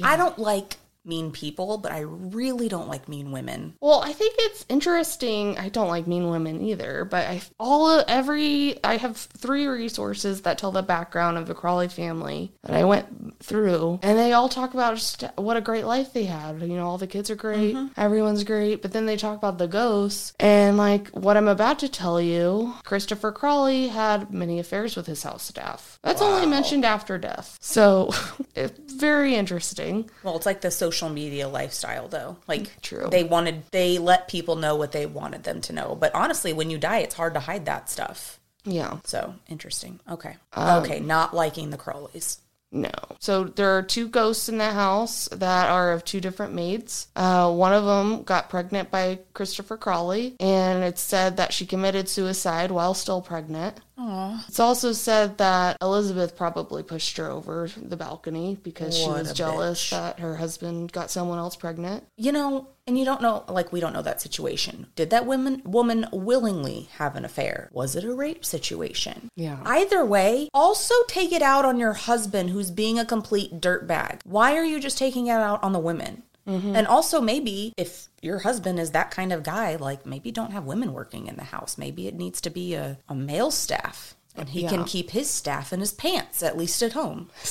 I 0.00 0.16
don't 0.16 0.38
like 0.38 0.76
mean 1.06 1.30
people, 1.30 1.78
but 1.78 1.92
I 1.92 2.00
really 2.00 2.68
don't 2.68 2.88
like 2.88 3.08
mean 3.08 3.32
women. 3.32 3.74
Well, 3.80 4.00
I 4.02 4.12
think 4.12 4.34
it's 4.38 4.66
interesting. 4.68 5.58
I 5.58 5.68
don't 5.68 5.88
like 5.88 6.06
mean 6.06 6.30
women 6.30 6.60
either, 6.62 7.04
but 7.04 7.26
I 7.26 7.42
all 7.58 8.04
every 8.06 8.82
I 8.84 8.96
have 8.96 9.16
three 9.16 9.66
resources 9.66 10.42
that 10.42 10.58
tell 10.58 10.72
the 10.72 10.82
background 10.82 11.38
of 11.38 11.46
the 11.46 11.54
Crawley 11.54 11.88
family 11.88 12.52
that 12.62 12.74
I 12.74 12.84
went 12.84 13.42
through, 13.42 14.00
and 14.02 14.18
they 14.18 14.32
all 14.32 14.48
talk 14.48 14.74
about 14.74 14.96
just 14.96 15.24
what 15.36 15.56
a 15.56 15.60
great 15.60 15.84
life 15.84 16.12
they 16.12 16.24
had. 16.24 16.60
You 16.60 16.76
know, 16.76 16.86
all 16.86 16.98
the 16.98 17.06
kids 17.06 17.30
are 17.30 17.36
great, 17.36 17.74
mm-hmm. 17.74 18.00
everyone's 18.00 18.44
great, 18.44 18.82
but 18.82 18.92
then 18.92 19.06
they 19.06 19.16
talk 19.16 19.38
about 19.38 19.58
the 19.58 19.68
ghosts 19.68 20.34
and 20.40 20.76
like 20.76 21.08
what 21.08 21.36
I'm 21.36 21.48
about 21.48 21.78
to 21.80 21.88
tell 21.88 22.20
you. 22.20 22.74
Christopher 22.84 23.32
Crawley 23.32 23.88
had 23.88 24.32
many 24.32 24.58
affairs 24.58 24.96
with 24.96 25.06
his 25.06 25.22
house 25.22 25.44
staff. 25.44 25.95
That's 26.06 26.22
only 26.22 26.46
mentioned 26.46 26.84
after 26.84 27.18
death, 27.18 27.58
so 27.60 28.10
it's 28.54 28.92
very 28.92 29.34
interesting. 29.34 30.08
Well, 30.22 30.36
it's 30.36 30.46
like 30.46 30.60
the 30.60 30.70
social 30.70 31.08
media 31.08 31.48
lifestyle 31.48 32.08
though. 32.08 32.36
Like 32.46 32.80
True. 32.80 33.08
they 33.10 33.24
wanted 33.24 33.64
they 33.72 33.98
let 33.98 34.28
people 34.28 34.56
know 34.56 34.76
what 34.76 34.92
they 34.92 35.04
wanted 35.04 35.42
them 35.42 35.60
to 35.62 35.72
know. 35.72 35.96
But 35.98 36.14
honestly, 36.14 36.52
when 36.52 36.70
you 36.70 36.78
die, 36.78 36.98
it's 36.98 37.14
hard 37.14 37.34
to 37.34 37.40
hide 37.40 37.66
that 37.66 37.90
stuff. 37.90 38.38
Yeah. 38.64 38.98
So, 39.04 39.34
interesting. 39.48 40.00
Okay. 40.10 40.36
okay, 40.56 41.00
not 41.00 41.34
liking 41.34 41.70
the 41.70 41.78
Crawleys. 41.78 42.38
No. 42.72 42.90
So 43.20 43.44
there 43.44 43.76
are 43.78 43.82
two 43.82 44.08
ghosts 44.08 44.48
in 44.48 44.58
the 44.58 44.72
house 44.72 45.28
that 45.30 45.70
are 45.70 45.92
of 45.92 46.04
two 46.04 46.20
different 46.20 46.52
maids. 46.52 47.08
Uh, 47.14 47.52
one 47.52 47.72
of 47.72 47.84
them 47.84 48.22
got 48.24 48.50
pregnant 48.50 48.90
by 48.90 49.20
Christopher 49.34 49.76
Crawley, 49.76 50.34
and 50.40 50.82
it's 50.82 51.00
said 51.00 51.36
that 51.36 51.52
she 51.52 51.64
committed 51.64 52.08
suicide 52.08 52.70
while 52.70 52.92
still 52.92 53.22
pregnant. 53.22 53.80
Aww. 53.98 54.46
It's 54.48 54.60
also 54.60 54.92
said 54.92 55.38
that 55.38 55.78
Elizabeth 55.80 56.36
probably 56.36 56.82
pushed 56.82 57.16
her 57.16 57.30
over 57.30 57.68
the 57.76 57.96
balcony 57.96 58.58
because 58.62 58.96
she 58.96 59.08
was 59.08 59.32
jealous 59.32 59.86
bitch. 59.86 59.90
that 59.90 60.20
her 60.20 60.36
husband 60.36 60.92
got 60.92 61.10
someone 61.10 61.38
else 61.38 61.56
pregnant. 61.56 62.04
You 62.16 62.32
know, 62.32 62.68
and 62.86 62.98
you 62.98 63.04
don't 63.04 63.22
know, 63.22 63.44
like, 63.48 63.72
we 63.72 63.80
don't 63.80 63.94
know 63.94 64.02
that 64.02 64.20
situation. 64.20 64.86
Did 64.96 65.10
that 65.10 65.26
woman 65.26 65.62
woman 65.64 66.06
willingly 66.12 66.88
have 66.98 67.16
an 67.16 67.24
affair? 67.24 67.70
Was 67.72 67.96
it 67.96 68.04
a 68.04 68.12
rape 68.14 68.44
situation? 68.44 69.30
Yeah. 69.34 69.60
Either 69.64 70.04
way, 70.04 70.50
also 70.52 70.94
take 71.08 71.32
it 71.32 71.42
out 71.42 71.64
on 71.64 71.78
your 71.78 71.94
husband 71.94 72.50
who's 72.50 72.70
being 72.70 72.98
a 72.98 73.04
complete 73.04 73.60
dirtbag. 73.60 74.20
Why 74.24 74.56
are 74.56 74.64
you 74.64 74.78
just 74.78 74.98
taking 74.98 75.26
it 75.28 75.32
out 75.32 75.62
on 75.64 75.72
the 75.72 75.78
women? 75.78 76.22
Mm-hmm. 76.46 76.76
And 76.76 76.86
also, 76.86 77.20
maybe 77.20 77.72
if 77.76 78.08
your 78.22 78.40
husband 78.40 78.78
is 78.78 78.92
that 78.92 79.10
kind 79.10 79.32
of 79.32 79.42
guy, 79.42 79.76
like 79.76 80.06
maybe 80.06 80.30
don't 80.30 80.52
have 80.52 80.64
women 80.64 80.92
working 80.92 81.26
in 81.26 81.36
the 81.36 81.44
house. 81.44 81.76
Maybe 81.76 82.06
it 82.06 82.14
needs 82.14 82.40
to 82.42 82.50
be 82.50 82.74
a, 82.74 82.98
a 83.08 83.14
male 83.14 83.50
staff. 83.50 84.14
And 84.38 84.50
he 84.50 84.68
can 84.68 84.84
keep 84.84 85.10
his 85.10 85.30
staff 85.30 85.72
in 85.72 85.80
his 85.80 85.92
pants, 85.92 86.42
at 86.42 86.58
least 86.58 86.82
at 86.82 86.92
home. 86.92 87.30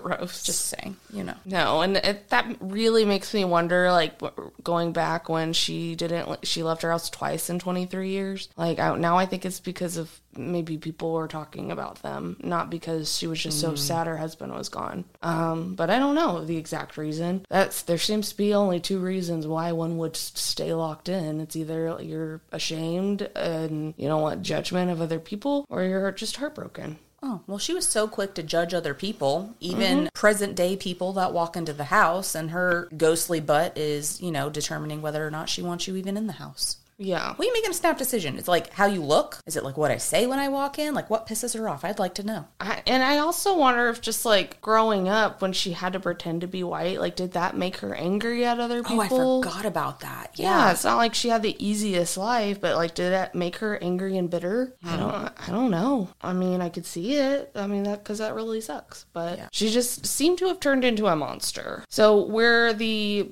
Gross. 0.00 0.42
Just 0.42 0.66
saying, 0.66 0.96
you 1.12 1.24
know. 1.24 1.34
No, 1.44 1.80
and 1.80 1.96
it, 1.96 2.28
that 2.30 2.56
really 2.60 3.04
makes 3.04 3.32
me 3.32 3.44
wonder. 3.44 3.90
Like 3.90 4.20
going 4.62 4.92
back 4.92 5.28
when 5.28 5.52
she 5.52 5.94
didn't, 5.94 6.46
she 6.46 6.62
left 6.62 6.82
her 6.82 6.90
house 6.90 7.10
twice 7.10 7.50
in 7.50 7.58
23 7.58 8.10
years. 8.10 8.48
Like 8.56 8.78
I, 8.78 8.96
now, 8.96 9.16
I 9.16 9.26
think 9.26 9.44
it's 9.44 9.60
because 9.60 9.96
of 9.96 10.20
maybe 10.38 10.78
people 10.78 11.12
were 11.12 11.28
talking 11.28 11.70
about 11.70 12.02
them, 12.02 12.36
not 12.40 12.70
because 12.70 13.16
she 13.16 13.26
was 13.26 13.42
just 13.42 13.60
so 13.60 13.74
sad 13.74 14.06
her 14.06 14.16
husband 14.16 14.52
was 14.52 14.68
gone. 14.68 15.04
Um, 15.22 15.74
but 15.74 15.90
I 15.90 15.98
don't 15.98 16.14
know 16.14 16.44
the 16.44 16.56
exact 16.56 16.96
reason. 16.96 17.44
That's 17.48 17.82
there 17.82 17.98
seems 17.98 18.30
to 18.30 18.36
be 18.36 18.54
only 18.54 18.80
two 18.80 18.98
reasons 18.98 19.46
why 19.46 19.72
one 19.72 19.98
would 19.98 20.16
stay 20.16 20.72
locked 20.74 21.08
in. 21.08 21.40
It's 21.40 21.56
either 21.56 21.98
you're 22.00 22.40
ashamed 22.52 23.22
and 23.34 23.94
you 23.96 24.08
don't 24.08 24.22
want 24.22 24.42
judgment 24.42 24.90
of 24.90 25.00
other 25.00 25.18
people, 25.18 25.66
or 25.68 25.82
you're 25.82 26.12
just 26.12 26.36
heartbroken. 26.36 26.98
Oh, 27.28 27.40
well, 27.48 27.58
she 27.58 27.74
was 27.74 27.84
so 27.84 28.06
quick 28.06 28.34
to 28.34 28.42
judge 28.44 28.72
other 28.72 28.94
people, 28.94 29.56
even 29.58 29.96
mm-hmm. 29.98 30.06
present 30.14 30.54
day 30.54 30.76
people 30.76 31.12
that 31.14 31.32
walk 31.32 31.56
into 31.56 31.72
the 31.72 31.82
house, 31.82 32.36
and 32.36 32.52
her 32.52 32.88
ghostly 32.96 33.40
butt 33.40 33.76
is, 33.76 34.20
you 34.20 34.30
know, 34.30 34.48
determining 34.48 35.02
whether 35.02 35.26
or 35.26 35.30
not 35.32 35.48
she 35.48 35.60
wants 35.60 35.88
you 35.88 35.96
even 35.96 36.16
in 36.16 36.28
the 36.28 36.34
house. 36.34 36.76
Yeah. 36.98 37.34
Well, 37.36 37.46
you 37.46 37.52
making 37.52 37.70
a 37.70 37.74
snap 37.74 37.98
decision. 37.98 38.38
It's 38.38 38.48
like 38.48 38.72
how 38.72 38.86
you 38.86 39.02
look. 39.02 39.40
Is 39.46 39.56
it 39.56 39.64
like 39.64 39.76
what 39.76 39.90
I 39.90 39.98
say 39.98 40.26
when 40.26 40.38
I 40.38 40.48
walk 40.48 40.78
in? 40.78 40.94
Like 40.94 41.10
what 41.10 41.26
pisses 41.26 41.56
her 41.56 41.68
off? 41.68 41.84
I'd 41.84 41.98
like 41.98 42.14
to 42.14 42.22
know. 42.22 42.46
I, 42.60 42.82
and 42.86 43.02
I 43.02 43.18
also 43.18 43.56
wonder 43.56 43.88
if 43.88 44.00
just 44.00 44.24
like 44.24 44.60
growing 44.60 45.08
up 45.08 45.42
when 45.42 45.52
she 45.52 45.72
had 45.72 45.92
to 45.92 46.00
pretend 46.00 46.40
to 46.40 46.46
be 46.46 46.62
white, 46.62 47.00
like 47.00 47.16
did 47.16 47.32
that 47.32 47.56
make 47.56 47.76
her 47.78 47.94
angry 47.94 48.44
at 48.44 48.60
other 48.60 48.82
people? 48.82 49.00
Oh, 49.20 49.40
I 49.40 49.42
forgot 49.44 49.66
about 49.66 50.00
that. 50.00 50.32
Yeah, 50.34 50.66
Yeah. 50.66 50.72
it's 50.72 50.84
not 50.84 50.96
like 50.96 51.14
she 51.14 51.28
had 51.28 51.42
the 51.42 51.56
easiest 51.64 52.16
life, 52.16 52.60
but 52.60 52.76
like 52.76 52.94
did 52.94 53.12
that 53.12 53.34
make 53.34 53.56
her 53.56 53.76
angry 53.82 54.16
and 54.16 54.30
bitter? 54.30 54.74
I 54.82 54.92
hmm. 54.92 54.96
don't 54.98 55.48
I 55.48 55.50
don't 55.50 55.70
know. 55.70 56.08
I 56.22 56.32
mean, 56.32 56.60
I 56.60 56.68
could 56.68 56.86
see 56.86 57.14
it. 57.16 57.50
I 57.54 57.66
mean, 57.66 57.82
that 57.84 58.04
cuz 58.04 58.18
that 58.18 58.34
really 58.34 58.60
sucks. 58.60 59.04
But 59.12 59.38
Yeah. 59.38 59.48
she 59.52 59.70
just 59.70 60.06
seemed 60.06 60.38
to 60.38 60.46
have 60.46 60.60
turned 60.60 60.84
into 60.84 61.06
a 61.06 61.16
monster. 61.16 61.84
So, 61.90 62.24
where 62.24 62.72
the 62.72 63.28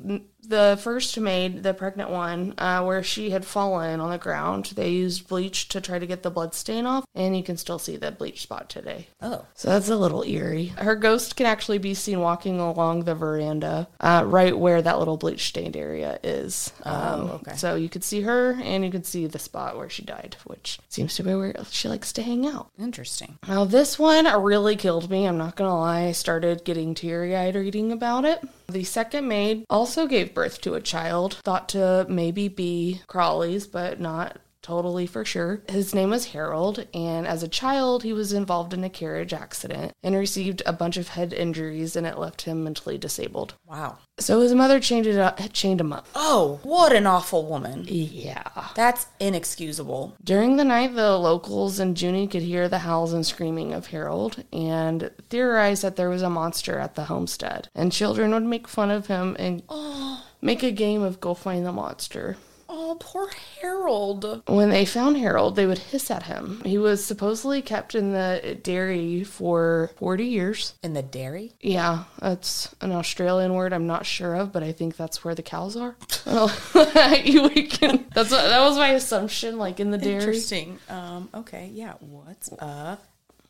the 0.48 0.78
first 0.82 1.18
maid, 1.18 1.62
the 1.62 1.74
pregnant 1.74 2.10
one, 2.10 2.54
uh, 2.58 2.82
where 2.82 3.02
she 3.02 3.30
had 3.30 3.44
fallen 3.44 4.00
on 4.00 4.10
the 4.10 4.18
ground, 4.18 4.72
they 4.76 4.90
used 4.90 5.28
bleach 5.28 5.68
to 5.68 5.80
try 5.80 5.98
to 5.98 6.06
get 6.06 6.22
the 6.22 6.30
blood 6.30 6.54
stain 6.54 6.86
off, 6.86 7.04
and 7.14 7.36
you 7.36 7.42
can 7.42 7.56
still 7.56 7.78
see 7.78 7.96
the 7.96 8.10
bleach 8.10 8.42
spot 8.42 8.68
today. 8.68 9.08
Oh. 9.20 9.44
So 9.54 9.68
that's 9.68 9.88
a 9.88 9.96
little 9.96 10.22
eerie. 10.22 10.66
Her 10.66 10.96
ghost 10.96 11.36
can 11.36 11.46
actually 11.46 11.78
be 11.78 11.94
seen 11.94 12.20
walking 12.20 12.60
along 12.60 13.04
the 13.04 13.14
veranda, 13.14 13.88
uh, 14.00 14.24
right 14.26 14.56
where 14.56 14.82
that 14.82 14.98
little 14.98 15.16
bleach 15.16 15.48
stained 15.48 15.76
area 15.76 16.18
is. 16.22 16.72
Um, 16.82 17.30
okay. 17.30 17.56
So 17.56 17.74
you 17.74 17.88
could 17.88 18.04
see 18.04 18.22
her, 18.22 18.58
and 18.62 18.84
you 18.84 18.90
could 18.90 19.06
see 19.06 19.26
the 19.26 19.38
spot 19.38 19.76
where 19.76 19.90
she 19.90 20.02
died, 20.02 20.36
which 20.44 20.78
seems 20.88 21.14
to 21.16 21.22
be 21.22 21.34
where 21.34 21.54
she 21.70 21.88
likes 21.88 22.12
to 22.12 22.22
hang 22.22 22.46
out. 22.46 22.70
Interesting. 22.78 23.38
Now 23.48 23.64
this 23.64 23.98
one 23.98 24.26
really 24.42 24.76
killed 24.76 25.10
me. 25.10 25.26
I'm 25.26 25.38
not 25.38 25.56
gonna 25.56 25.78
lie. 25.78 26.04
I 26.04 26.12
started 26.12 26.64
getting 26.64 26.94
teary 26.94 27.36
eyed 27.36 27.54
reading 27.54 27.92
about 27.92 28.24
it. 28.24 28.42
The 28.66 28.84
second 28.84 29.28
maid 29.28 29.64
also 29.68 30.06
gave 30.06 30.33
birth 30.34 30.60
to 30.62 30.74
a 30.74 30.80
child, 30.80 31.34
thought 31.44 31.68
to 31.70 32.06
maybe 32.08 32.48
be 32.48 33.00
Crawley's, 33.06 33.66
but 33.66 34.00
not 34.00 34.38
totally 34.64 35.06
for 35.06 35.26
sure. 35.26 35.60
His 35.68 35.94
name 35.94 36.10
was 36.10 36.32
Harold, 36.32 36.86
and 36.94 37.26
as 37.26 37.42
a 37.42 37.48
child, 37.48 38.02
he 38.02 38.14
was 38.14 38.32
involved 38.32 38.72
in 38.72 38.82
a 38.82 38.88
carriage 38.88 39.34
accident 39.34 39.92
and 40.02 40.16
received 40.16 40.62
a 40.64 40.72
bunch 40.72 40.96
of 40.96 41.08
head 41.08 41.34
injuries, 41.34 41.94
and 41.94 42.06
it 42.06 42.18
left 42.18 42.42
him 42.42 42.64
mentally 42.64 42.96
disabled. 42.96 43.54
Wow. 43.66 43.98
So 44.18 44.40
his 44.40 44.54
mother 44.54 44.80
chained 44.80 45.06
it 45.06 45.18
up, 45.18 45.38
chained 45.52 45.82
him 45.82 45.92
up. 45.92 46.06
Oh, 46.14 46.60
what 46.62 46.94
an 46.94 47.06
awful 47.06 47.44
woman. 47.44 47.84
Yeah. 47.86 48.48
That's 48.74 49.06
inexcusable. 49.20 50.16
During 50.24 50.56
the 50.56 50.64
night, 50.64 50.94
the 50.94 51.18
locals 51.18 51.78
and 51.78 51.94
Junee 51.94 52.30
could 52.30 52.42
hear 52.42 52.66
the 52.66 52.78
howls 52.78 53.12
and 53.12 53.26
screaming 53.26 53.74
of 53.74 53.88
Harold 53.88 54.44
and 54.50 55.10
theorized 55.28 55.82
that 55.82 55.96
there 55.96 56.08
was 56.08 56.22
a 56.22 56.30
monster 56.30 56.78
at 56.78 56.94
the 56.94 57.04
homestead. 57.04 57.68
And 57.74 57.92
children 57.92 58.30
would 58.30 58.44
make 58.44 58.66
fun 58.66 58.90
of 58.90 59.08
him 59.08 59.36
and 59.38 59.62
oh. 59.68 60.23
Make 60.44 60.62
a 60.62 60.70
game 60.70 61.02
of 61.02 61.20
go 61.20 61.34
find 61.34 61.66
the 61.66 61.72
monster. 61.72 62.36
Oh, 62.68 62.96
poor 62.98 63.30
Harold. 63.60 64.42
When 64.46 64.70
they 64.70 64.84
found 64.84 65.16
Harold, 65.16 65.54
they 65.54 65.66
would 65.66 65.78
hiss 65.78 66.10
at 66.10 66.24
him. 66.24 66.60
He 66.64 66.76
was 66.76 67.04
supposedly 67.04 67.62
kept 67.62 67.94
in 67.94 68.12
the 68.12 68.58
dairy 68.62 69.22
for 69.22 69.90
40 69.96 70.24
years. 70.24 70.74
In 70.82 70.92
the 70.92 71.02
dairy? 71.02 71.52
Yeah, 71.60 72.04
that's 72.18 72.74
an 72.80 72.90
Australian 72.90 73.54
word 73.54 73.72
I'm 73.72 73.86
not 73.86 74.06
sure 74.06 74.34
of, 74.34 74.52
but 74.52 74.62
I 74.62 74.72
think 74.72 74.96
that's 74.96 75.24
where 75.24 75.34
the 75.34 75.42
cows 75.42 75.76
are. 75.76 75.96
You 77.24 77.48
can, 77.68 78.06
that's 78.12 78.30
what, 78.30 78.42
that 78.42 78.60
was 78.60 78.76
my 78.76 78.90
assumption, 78.90 79.56
like 79.58 79.78
in 79.78 79.90
the 79.90 79.98
dairy. 79.98 80.16
Interesting. 80.16 80.78
Um, 80.88 81.28
okay, 81.32 81.70
yeah. 81.72 81.94
What's 82.00 82.50
a 82.52 82.98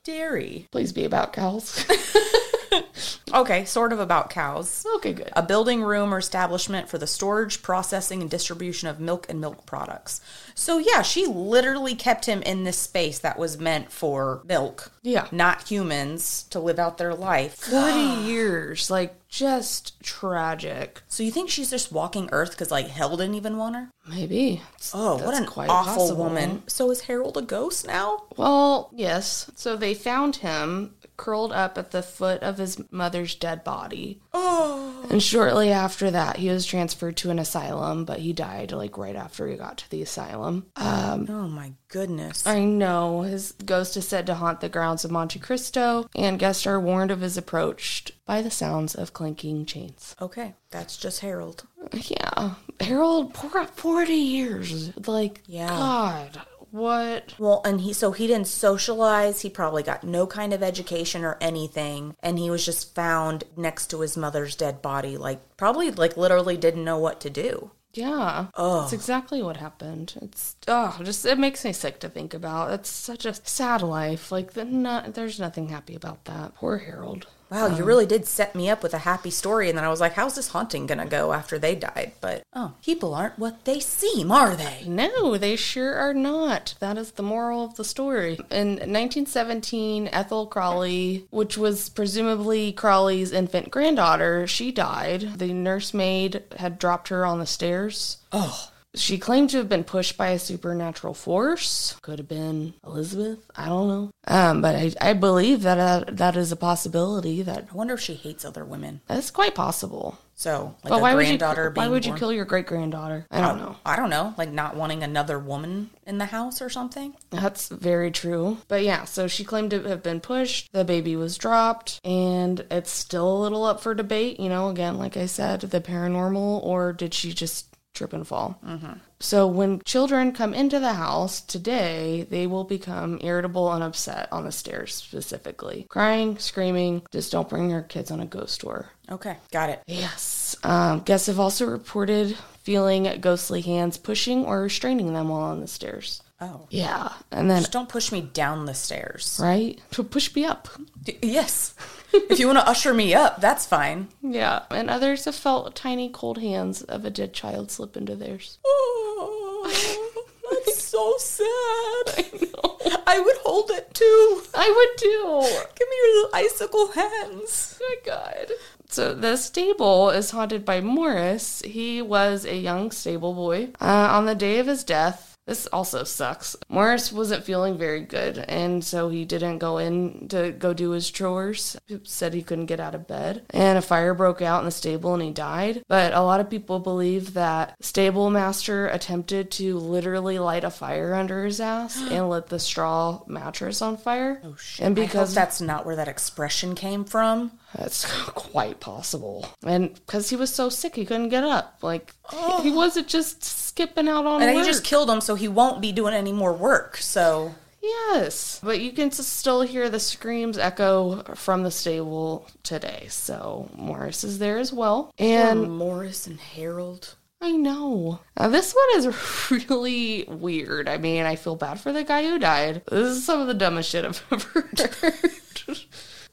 dairy? 0.04 0.68
Please 0.70 0.92
be 0.92 1.04
about 1.04 1.32
cows. 1.32 1.84
Okay, 3.34 3.64
sort 3.64 3.92
of 3.92 3.98
about 3.98 4.30
cows. 4.30 4.86
okay, 4.96 5.12
good. 5.12 5.30
A 5.34 5.42
building, 5.42 5.82
room, 5.82 6.14
or 6.14 6.18
establishment 6.18 6.88
for 6.88 6.98
the 6.98 7.06
storage, 7.06 7.62
processing, 7.62 8.20
and 8.22 8.30
distribution 8.30 8.86
of 8.88 9.00
milk 9.00 9.26
and 9.28 9.40
milk 9.40 9.66
products. 9.66 10.20
So, 10.54 10.78
yeah, 10.78 11.02
she 11.02 11.26
literally 11.26 11.96
kept 11.96 12.26
him 12.26 12.42
in 12.42 12.62
this 12.62 12.78
space 12.78 13.18
that 13.20 13.36
was 13.38 13.58
meant 13.58 13.90
for 13.90 14.42
milk, 14.44 14.92
Yeah. 15.02 15.26
not 15.32 15.68
humans 15.68 16.44
to 16.50 16.60
live 16.60 16.78
out 16.78 16.98
their 16.98 17.12
life. 17.14 17.54
40 17.56 17.98
years, 18.24 18.88
like 18.88 19.16
just 19.28 20.00
tragic. 20.00 21.02
So, 21.08 21.24
you 21.24 21.32
think 21.32 21.50
she's 21.50 21.70
just 21.70 21.90
walking 21.90 22.28
Earth 22.30 22.50
because, 22.52 22.70
like, 22.70 22.86
hell 22.86 23.16
didn't 23.16 23.34
even 23.34 23.56
want 23.56 23.74
her? 23.74 23.90
Maybe. 24.06 24.62
Oh, 24.92 25.16
what 25.16 25.34
an 25.34 25.46
quite 25.46 25.70
awful 25.70 25.94
possible. 25.94 26.24
woman. 26.24 26.62
So, 26.68 26.88
is 26.92 27.00
Harold 27.02 27.36
a 27.36 27.42
ghost 27.42 27.84
now? 27.86 28.24
Well, 28.36 28.90
yes. 28.94 29.50
So 29.56 29.76
they 29.76 29.94
found 29.94 30.36
him 30.36 30.94
curled 31.16 31.52
up 31.52 31.78
at 31.78 31.90
the 31.90 32.02
foot 32.02 32.42
of 32.42 32.58
his 32.58 32.82
mother's 32.90 33.34
dead 33.34 33.62
body. 33.64 34.20
Oh. 34.32 35.06
And 35.10 35.22
shortly 35.22 35.70
after 35.70 36.10
that, 36.10 36.38
he 36.38 36.48
was 36.48 36.64
transferred 36.66 37.16
to 37.18 37.30
an 37.30 37.38
asylum, 37.38 38.04
but 38.04 38.20
he 38.20 38.32
died 38.32 38.72
like 38.72 38.96
right 38.98 39.14
after 39.16 39.46
he 39.48 39.56
got 39.56 39.78
to 39.78 39.90
the 39.90 40.02
asylum. 40.02 40.66
Um, 40.76 41.26
Oh, 41.28 41.46
my 41.48 41.72
goodness. 41.88 42.46
I 42.46 42.64
know 42.64 43.20
his 43.22 43.52
ghost 43.64 43.96
is 43.96 44.08
said 44.08 44.26
to 44.26 44.34
haunt 44.34 44.60
the 44.60 44.68
grounds 44.68 45.04
of 45.04 45.10
Monte 45.10 45.38
Cristo, 45.38 46.08
and 46.14 46.38
guests 46.38 46.66
are 46.66 46.80
warned 46.80 47.10
of 47.10 47.20
his 47.20 47.36
approach 47.36 48.12
by 48.26 48.40
the 48.42 48.50
sounds 48.50 48.94
of 48.94 49.12
clanking 49.12 49.66
chains. 49.66 50.16
Okay, 50.20 50.54
that's 50.70 50.96
just 50.96 51.20
Harold. 51.20 51.64
Yeah, 51.92 52.54
Harold, 52.80 53.34
poor 53.34 53.64
40 53.66 54.12
years. 54.14 54.96
Like, 55.06 55.42
Yeah. 55.46 55.68
God, 55.68 56.40
what? 56.74 57.34
Well, 57.38 57.60
and 57.64 57.80
he 57.82 57.92
so 57.92 58.10
he 58.10 58.26
didn't 58.26 58.48
socialize. 58.48 59.42
He 59.42 59.48
probably 59.48 59.84
got 59.84 60.02
no 60.02 60.26
kind 60.26 60.52
of 60.52 60.60
education 60.60 61.24
or 61.24 61.38
anything, 61.40 62.16
and 62.20 62.36
he 62.36 62.50
was 62.50 62.64
just 62.64 62.96
found 62.96 63.44
next 63.56 63.86
to 63.90 64.00
his 64.00 64.16
mother's 64.16 64.56
dead 64.56 64.82
body. 64.82 65.16
Like 65.16 65.56
probably 65.56 65.92
like 65.92 66.16
literally 66.16 66.56
didn't 66.56 66.82
know 66.84 66.98
what 66.98 67.20
to 67.20 67.30
do. 67.30 67.70
Yeah, 67.92 68.48
Oh. 68.54 68.80
that's 68.80 68.92
exactly 68.92 69.40
what 69.40 69.58
happened. 69.58 70.14
It's 70.20 70.56
oh, 70.66 70.98
just 71.04 71.24
it 71.24 71.38
makes 71.38 71.64
me 71.64 71.72
sick 71.72 72.00
to 72.00 72.08
think 72.08 72.34
about. 72.34 72.72
It's 72.72 72.90
such 72.90 73.24
a 73.24 73.34
sad 73.34 73.80
life. 73.82 74.32
Like 74.32 74.54
the 74.54 74.64
not, 74.64 75.14
there's 75.14 75.38
nothing 75.38 75.68
happy 75.68 75.94
about 75.94 76.24
that. 76.24 76.56
Poor 76.56 76.78
Harold. 76.78 77.28
Wow, 77.50 77.66
you 77.68 77.82
um, 77.82 77.84
really 77.84 78.06
did 78.06 78.26
set 78.26 78.54
me 78.54 78.68
up 78.70 78.82
with 78.82 78.94
a 78.94 78.98
happy 78.98 79.30
story, 79.30 79.68
and 79.68 79.76
then 79.76 79.84
I 79.84 79.88
was 79.88 80.00
like, 80.00 80.14
"How's 80.14 80.34
this 80.34 80.48
haunting 80.48 80.86
gonna 80.86 81.06
go 81.06 81.32
after 81.32 81.58
they 81.58 81.74
died?" 81.74 82.12
But 82.20 82.42
oh, 82.54 82.72
people 82.82 83.14
aren't 83.14 83.38
what 83.38 83.64
they 83.64 83.80
seem, 83.80 84.32
are 84.32 84.56
they? 84.56 84.84
No, 84.86 85.36
they 85.36 85.56
sure 85.56 85.94
are 85.94 86.14
not. 86.14 86.74
That 86.80 86.98
is 86.98 87.12
the 87.12 87.22
moral 87.22 87.64
of 87.64 87.76
the 87.76 87.84
story. 87.84 88.34
In 88.50 88.70
1917, 88.76 90.08
Ethel 90.12 90.46
Crawley, 90.46 91.26
which 91.30 91.56
was 91.56 91.88
presumably 91.88 92.72
Crawley's 92.72 93.32
infant 93.32 93.70
granddaughter, 93.70 94.46
she 94.46 94.72
died. 94.72 95.38
The 95.38 95.52
nursemaid 95.52 96.42
had 96.56 96.78
dropped 96.78 97.08
her 97.08 97.24
on 97.24 97.38
the 97.38 97.46
stairs. 97.46 98.18
Oh, 98.32 98.70
She 98.94 99.18
claimed 99.18 99.50
to 99.50 99.58
have 99.58 99.68
been 99.68 99.84
pushed 99.84 100.16
by 100.16 100.28
a 100.28 100.38
supernatural 100.38 101.14
force. 101.14 101.96
Could 102.02 102.18
have 102.20 102.28
been 102.28 102.74
Elizabeth. 102.86 103.38
I 103.56 103.66
don't 103.66 103.88
know. 103.88 104.10
Um, 104.26 104.62
but 104.62 104.74
I, 104.76 104.92
I 105.00 105.12
believe 105.14 105.62
that 105.62 105.78
uh, 105.78 106.04
that 106.12 106.36
is 106.36 106.52
a 106.52 106.56
possibility. 106.56 107.42
That 107.42 107.68
I 107.70 107.74
wonder 107.74 107.94
if 107.94 108.00
she 108.00 108.14
hates 108.14 108.44
other 108.44 108.64
women. 108.64 109.00
that's 109.06 109.30
quite 109.30 109.54
possible. 109.54 110.18
So, 110.36 110.74
like 110.82 110.90
But 110.90 110.98
a 110.98 111.02
why 111.02 111.14
would 111.14 111.28
you? 111.28 111.38
Why 111.74 111.88
would 111.88 112.04
you 112.04 112.10
born- 112.10 112.18
kill 112.18 112.32
your 112.32 112.44
great 112.44 112.66
granddaughter? 112.66 113.26
I 113.30 113.40
don't 113.40 113.58
know. 113.58 113.76
I 113.86 113.94
don't 113.96 114.10
know, 114.10 114.34
like 114.36 114.50
not 114.50 114.74
wanting 114.76 115.02
another 115.04 115.38
woman 115.38 115.90
in 116.06 116.18
the 116.18 116.24
house 116.26 116.60
or 116.60 116.68
something. 116.70 117.14
That's 117.30 117.68
very 117.68 118.10
true. 118.10 118.58
But 118.68 118.82
yeah, 118.82 119.04
so 119.04 119.26
she 119.28 119.44
claimed 119.44 119.70
to 119.70 119.82
have 119.84 120.02
been 120.02 120.20
pushed. 120.20 120.72
The 120.72 120.84
baby 120.84 121.14
was 121.16 121.36
dropped, 121.38 122.00
and 122.04 122.64
it's 122.70 122.90
still 122.90 123.36
a 123.36 123.42
little 123.42 123.64
up 123.64 123.80
for 123.80 123.94
debate. 123.94 124.40
You 124.40 124.48
know, 124.48 124.68
again, 124.68 124.98
like 124.98 125.16
I 125.16 125.26
said, 125.26 125.60
the 125.62 125.80
paranormal, 125.80 126.64
or 126.64 126.92
did 126.92 127.14
she 127.14 127.32
just 127.32 127.66
trip 127.94 128.12
and 128.12 128.26
fall? 128.26 128.58
Mm-hmm. 128.66 128.92
So 129.20 129.46
when 129.46 129.80
children 129.84 130.32
come 130.32 130.52
into 130.52 130.78
the 130.80 130.92
house 130.94 131.40
today, 131.40 132.26
they 132.28 132.46
will 132.46 132.64
become 132.64 133.18
irritable 133.22 133.72
and 133.72 133.82
upset 133.82 134.28
on 134.30 134.44
the 134.44 134.52
stairs 134.52 134.94
specifically. 134.94 135.86
Crying, 135.88 136.38
screaming, 136.38 137.02
just 137.10 137.32
don't 137.32 137.48
bring 137.48 137.70
your 137.70 137.82
kids 137.82 138.10
on 138.10 138.20
a 138.20 138.26
ghost 138.26 138.60
tour. 138.60 138.90
Okay, 139.10 139.36
got 139.50 139.70
it. 139.70 139.80
Yes. 139.86 140.56
Um, 140.62 141.00
guests 141.00 141.26
have 141.28 141.40
also 141.40 141.66
reported 141.66 142.36
feeling 142.62 143.04
ghostly 143.20 143.60
hands 143.60 143.96
pushing 143.98 144.44
or 144.44 144.60
restraining 144.62 145.12
them 145.14 145.28
while 145.28 145.40
on 145.42 145.60
the 145.60 145.66
stairs. 145.68 146.22
Oh, 146.40 146.66
Yeah. 146.70 147.12
And 147.30 147.50
then 147.50 147.60
just 147.62 147.72
don't 147.72 147.88
push 147.88 148.10
me 148.12 148.20
down 148.20 148.66
the 148.66 148.74
stairs. 148.74 149.38
right? 149.42 149.80
Push 149.90 150.34
me 150.34 150.44
up. 150.44 150.68
D- 151.02 151.18
yes, 151.22 151.74
if 152.14 152.38
you 152.38 152.46
want 152.46 152.58
to 152.58 152.68
usher 152.68 152.94
me 152.94 153.14
up, 153.14 153.40
that's 153.40 153.66
fine. 153.66 154.08
Yeah. 154.22 154.62
And 154.70 154.88
others 154.88 155.24
have 155.24 155.34
felt 155.34 155.74
tiny 155.74 156.08
cold 156.08 156.38
hands 156.38 156.82
of 156.82 157.04
a 157.04 157.10
dead 157.10 157.32
child 157.32 157.70
slip 157.70 157.96
into 157.96 158.16
theirs. 158.16 158.58
Oh, 158.64 160.04
that's 160.50 160.82
so 160.82 161.14
sad. 161.18 161.44
I 162.16 162.24
know. 162.40 162.78
I 163.06 163.20
would 163.20 163.36
hold 163.38 163.70
it 163.70 163.92
too. 163.94 164.42
I 164.54 164.70
would 164.70 164.98
too. 164.98 165.40
Give 165.76 165.88
me 165.88 165.96
your 166.02 166.14
little 166.14 166.30
icicle 166.34 166.92
hands. 166.92 167.78
Oh 167.80 167.88
my 167.88 168.12
god. 168.12 168.50
So 168.88 169.14
the 169.14 169.36
stable 169.36 170.10
is 170.10 170.30
haunted 170.30 170.64
by 170.64 170.80
Morris. 170.80 171.62
He 171.62 172.00
was 172.00 172.44
a 172.44 172.56
young 172.56 172.90
stable 172.92 173.34
boy. 173.34 173.70
Uh, 173.80 174.08
on 174.12 174.26
the 174.26 174.34
day 174.34 174.58
of 174.60 174.66
his 174.66 174.84
death, 174.84 175.33
this 175.46 175.66
also 175.66 176.04
sucks. 176.04 176.56
Morris 176.68 177.12
wasn't 177.12 177.44
feeling 177.44 177.76
very 177.76 178.00
good, 178.00 178.38
and 178.38 178.82
so 178.82 179.08
he 179.10 179.24
didn't 179.24 179.58
go 179.58 179.78
in 179.78 180.28
to 180.28 180.52
go 180.52 180.72
do 180.72 180.90
his 180.90 181.10
chores. 181.10 181.76
He 181.86 182.00
said 182.04 182.32
he 182.32 182.42
couldn't 182.42 182.66
get 182.66 182.80
out 182.80 182.94
of 182.94 183.06
bed, 183.06 183.44
and 183.50 183.76
a 183.76 183.82
fire 183.82 184.14
broke 184.14 184.40
out 184.40 184.60
in 184.60 184.64
the 184.64 184.70
stable, 184.70 185.12
and 185.14 185.22
he 185.22 185.30
died. 185.30 185.82
But 185.88 186.14
a 186.14 186.22
lot 186.22 186.40
of 186.40 186.48
people 186.48 186.78
believe 186.78 187.34
that 187.34 187.76
stable 187.80 188.30
master 188.30 188.86
attempted 188.86 189.50
to 189.52 189.78
literally 189.78 190.38
light 190.38 190.64
a 190.64 190.70
fire 190.70 191.14
under 191.14 191.44
his 191.44 191.60
ass 191.60 192.00
and 192.10 192.30
lit 192.30 192.46
the 192.46 192.58
straw 192.58 193.22
mattress 193.26 193.82
on 193.82 193.96
fire. 193.96 194.40
Oh 194.44 194.56
Shit, 194.56 194.86
And 194.86 194.96
because 194.96 195.34
that's 195.34 195.60
not 195.60 195.84
where 195.84 195.96
that 195.96 196.08
expression 196.08 196.74
came 196.74 197.04
from. 197.04 197.52
That's 197.76 198.04
quite 198.26 198.80
possible. 198.80 199.48
And 199.64 199.94
because 199.94 200.30
he 200.30 200.36
was 200.36 200.52
so 200.52 200.68
sick, 200.68 200.94
he 200.94 201.04
couldn't 201.04 201.28
get 201.28 201.44
up. 201.44 201.78
Like, 201.82 202.14
oh. 202.32 202.62
he 202.62 202.70
wasn't 202.70 203.08
just 203.08 203.42
skipping 203.42 204.08
out 204.08 204.26
on 204.26 204.42
And 204.42 204.54
work. 204.54 204.64
he 204.64 204.70
just 204.70 204.84
killed 204.84 205.10
him, 205.10 205.20
so 205.20 205.34
he 205.34 205.48
won't 205.48 205.80
be 205.80 205.92
doing 205.92 206.14
any 206.14 206.32
more 206.32 206.52
work. 206.52 206.96
So 206.96 207.54
yes. 207.82 208.60
But 208.62 208.80
you 208.80 208.92
can 208.92 209.10
still 209.10 209.62
hear 209.62 209.90
the 209.90 210.00
screams 210.00 210.58
echo 210.58 211.22
from 211.34 211.62
the 211.62 211.70
stable 211.70 212.48
today. 212.62 213.06
So 213.08 213.68
Morris 213.76 214.24
is 214.24 214.38
there 214.38 214.58
as 214.58 214.72
well. 214.72 215.12
And 215.18 215.72
Morris 215.72 216.26
and 216.26 216.40
Harold. 216.40 217.16
I 217.40 217.50
know. 217.52 218.20
Now, 218.38 218.48
this 218.48 218.74
one 218.74 218.98
is 218.98 219.68
really 219.68 220.24
weird. 220.26 220.88
I 220.88 220.96
mean, 220.96 221.24
I 221.26 221.36
feel 221.36 221.56
bad 221.56 221.78
for 221.78 221.92
the 221.92 222.02
guy 222.02 222.24
who 222.24 222.38
died. 222.38 222.82
This 222.90 223.18
is 223.18 223.24
some 223.24 223.40
of 223.40 223.48
the 223.48 223.54
dumbest 223.54 223.90
shit 223.90 224.04
I've 224.04 224.24
ever 224.32 224.60
heard. 224.62 225.30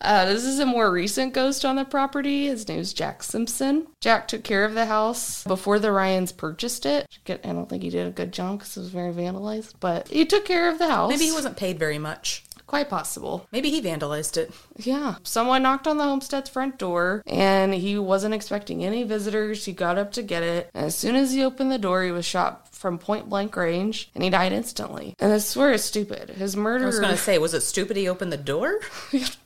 Uh, 0.01 0.25
this 0.25 0.43
is 0.43 0.59
a 0.59 0.65
more 0.65 0.91
recent 0.91 1.33
ghost 1.33 1.63
on 1.63 1.75
the 1.75 1.85
property. 1.85 2.47
His 2.47 2.67
name's 2.67 2.91
Jack 2.93 3.23
Simpson. 3.23 3.87
Jack 4.01 4.27
took 4.27 4.43
care 4.43 4.65
of 4.65 4.73
the 4.73 4.87
house 4.87 5.43
before 5.43 5.77
the 5.79 5.91
Ryans 5.91 6.31
purchased 6.31 6.85
it. 6.85 7.05
I 7.29 7.35
don't 7.35 7.69
think 7.69 7.83
he 7.83 7.89
did 7.89 8.07
a 8.07 8.11
good 8.11 8.31
job 8.31 8.59
because 8.59 8.75
it 8.77 8.81
was 8.81 8.89
very 8.89 9.13
vandalized, 9.13 9.73
but 9.79 10.07
he 10.07 10.25
took 10.25 10.45
care 10.45 10.69
of 10.69 10.79
the 10.79 10.87
house. 10.89 11.09
Maybe 11.09 11.25
he 11.25 11.31
wasn't 11.31 11.57
paid 11.57 11.77
very 11.77 11.99
much. 11.99 12.43
quite 12.65 12.89
possible. 12.89 13.45
Maybe 13.51 13.69
he 13.69 13.81
vandalized 13.81 14.37
it. 14.37 14.51
Yeah. 14.77 15.15
Someone 15.23 15.61
knocked 15.61 15.87
on 15.87 15.97
the 15.97 16.05
homestead's 16.05 16.49
front 16.49 16.77
door 16.77 17.21
and 17.27 17.73
he 17.73 17.97
wasn't 17.99 18.33
expecting 18.33 18.83
any 18.85 19.03
visitors. 19.03 19.65
He 19.65 19.73
got 19.73 19.97
up 19.97 20.13
to 20.13 20.23
get 20.23 20.41
it. 20.41 20.71
And 20.73 20.85
as 20.85 20.95
soon 20.95 21.15
as 21.17 21.33
he 21.33 21.43
opened 21.43 21.69
the 21.71 21.77
door, 21.77 22.01
he 22.03 22.11
was 22.11 22.25
shot 22.25 22.73
from 22.73 22.97
point 22.97 23.29
blank 23.29 23.55
range 23.57 24.09
and 24.15 24.23
he 24.23 24.29
died 24.29 24.53
instantly. 24.53 25.15
And 25.19 25.33
I 25.33 25.37
swear 25.39 25.71
it's 25.73 25.83
stupid. 25.83 26.29
His 26.29 26.55
murderer. 26.55 26.85
I 26.85 26.87
was 26.87 26.99
gonna 27.01 27.17
say, 27.17 27.37
was 27.37 27.53
it 27.53 27.61
stupid 27.61 27.97
he 27.97 28.07
opened 28.07 28.31
the 28.31 28.37
door? 28.37 28.79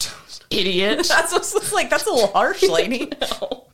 Idiot. 0.56 1.06
That's 1.08 1.32
what's 1.34 1.72
like. 1.74 1.90
That's 1.90 2.06
a 2.08 2.12
little 2.12 2.32
harsh, 2.32 2.64
lady. 2.70 3.12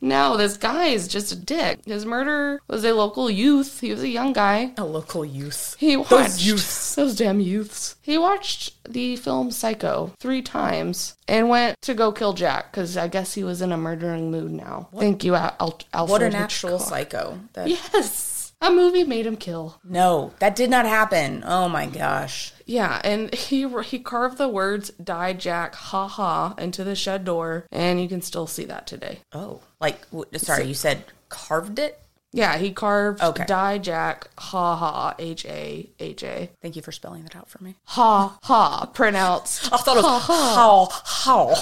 no, 0.00 0.36
this 0.36 0.56
guy 0.56 0.86
is 0.86 1.08
just 1.08 1.32
a 1.32 1.36
dick. 1.36 1.80
His 1.84 2.04
murderer 2.04 2.60
was 2.68 2.84
a 2.84 2.92
local 2.92 3.30
youth. 3.30 3.80
He 3.80 3.90
was 3.90 4.02
a 4.02 4.08
young 4.08 4.32
guy. 4.32 4.72
A 4.76 4.84
local 4.84 5.24
youth. 5.24 5.76
He 5.78 5.96
watched 5.96 6.10
Those 6.10 6.46
youths. 6.46 6.94
those 6.94 7.16
damn 7.16 7.40
youths. 7.40 7.96
He 8.02 8.18
watched 8.18 8.72
the 8.90 9.16
film 9.16 9.50
Psycho 9.50 10.12
three 10.18 10.42
times 10.42 11.16
and 11.28 11.48
went 11.48 11.80
to 11.82 11.94
go 11.94 12.10
kill 12.12 12.32
Jack 12.32 12.72
because 12.72 12.96
I 12.96 13.08
guess 13.08 13.34
he 13.34 13.44
was 13.44 13.62
in 13.62 13.72
a 13.72 13.76
murdering 13.76 14.30
mood 14.30 14.50
now. 14.52 14.88
Thank 14.98 15.24
you, 15.24 15.34
Al- 15.34 15.56
Al- 15.60 15.78
Alfred. 15.94 16.10
What 16.10 16.22
an 16.22 16.34
actual 16.34 16.78
Hitchcock. 16.78 16.88
psycho. 16.88 17.40
That, 17.52 17.68
Yes, 17.68 18.52
a 18.60 18.70
movie 18.70 19.04
made 19.04 19.26
him 19.26 19.36
kill. 19.36 19.78
No, 19.84 20.32
that 20.40 20.56
did 20.56 20.70
not 20.70 20.84
happen. 20.86 21.42
Oh 21.46 21.68
my 21.68 21.86
gosh. 21.86 22.51
Yeah, 22.66 23.00
and 23.04 23.32
he 23.48 23.68
he 23.82 23.98
carved 23.98 24.38
the 24.38 24.48
words 24.48 24.90
"Die 25.02 25.32
Jack, 25.34 25.74
ha 25.74 26.06
ha" 26.08 26.54
into 26.58 26.84
the 26.84 26.94
shed 26.94 27.24
door, 27.24 27.66
and 27.72 28.00
you 28.00 28.08
can 28.08 28.22
still 28.22 28.46
see 28.46 28.64
that 28.66 28.86
today. 28.86 29.20
Oh, 29.32 29.60
like 29.80 30.08
w- 30.10 30.26
sorry, 30.38 30.64
you 30.64 30.74
said 30.74 31.04
carved 31.28 31.78
it. 31.78 31.98
Yeah, 32.34 32.56
he 32.56 32.70
carved 32.72 33.22
Okay. 33.22 33.44
"Die 33.46 33.78
Jack, 33.78 34.28
ha 34.38 34.74
ha" 34.76 35.14
H 35.18 35.44
A 35.44 35.90
H 35.98 36.22
A 36.24 36.50
Thank 36.62 36.76
you 36.76 36.82
for 36.82 36.92
spelling 36.92 37.24
that 37.24 37.36
out 37.36 37.48
for 37.50 37.62
me. 37.62 37.76
ha 37.84 38.38
ha 38.42 38.86
pronounced. 38.94 39.70
I 39.72 39.76
thought 39.76 39.96
it 39.98 40.02
was 40.02 40.22
Ha 40.22 40.86
Ha. 41.04 41.60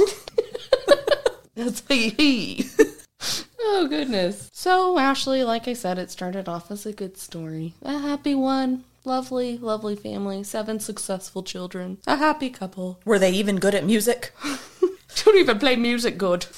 That's 1.57 1.83
a 1.91 2.09
he. 2.11 2.67
oh 3.61 3.87
goodness. 3.89 4.49
So 4.53 4.99
Ashley, 4.99 5.43
like 5.43 5.67
I 5.67 5.73
said, 5.73 5.99
it 5.99 6.11
started 6.11 6.49
off 6.49 6.71
as 6.71 6.87
a 6.87 6.93
good 6.93 7.17
story, 7.19 7.75
a 7.83 7.99
happy 7.99 8.35
one. 8.37 8.85
Lovely, 9.05 9.57
lovely 9.57 9.97
family, 9.97 10.43
seven 10.43 10.79
successful 10.79 11.43
children, 11.43 11.99
a 12.07 12.17
happy 12.17 12.51
couple. 12.51 13.01
Were 13.05 13.19
they 13.19 13.31
even 13.31 13.57
good 13.57 13.75
at 13.75 13.85
music? 13.85 14.33
Don't 15.25 15.39
even 15.39 15.59
play 15.59 15.77
music 15.77 16.19
good. 16.19 16.47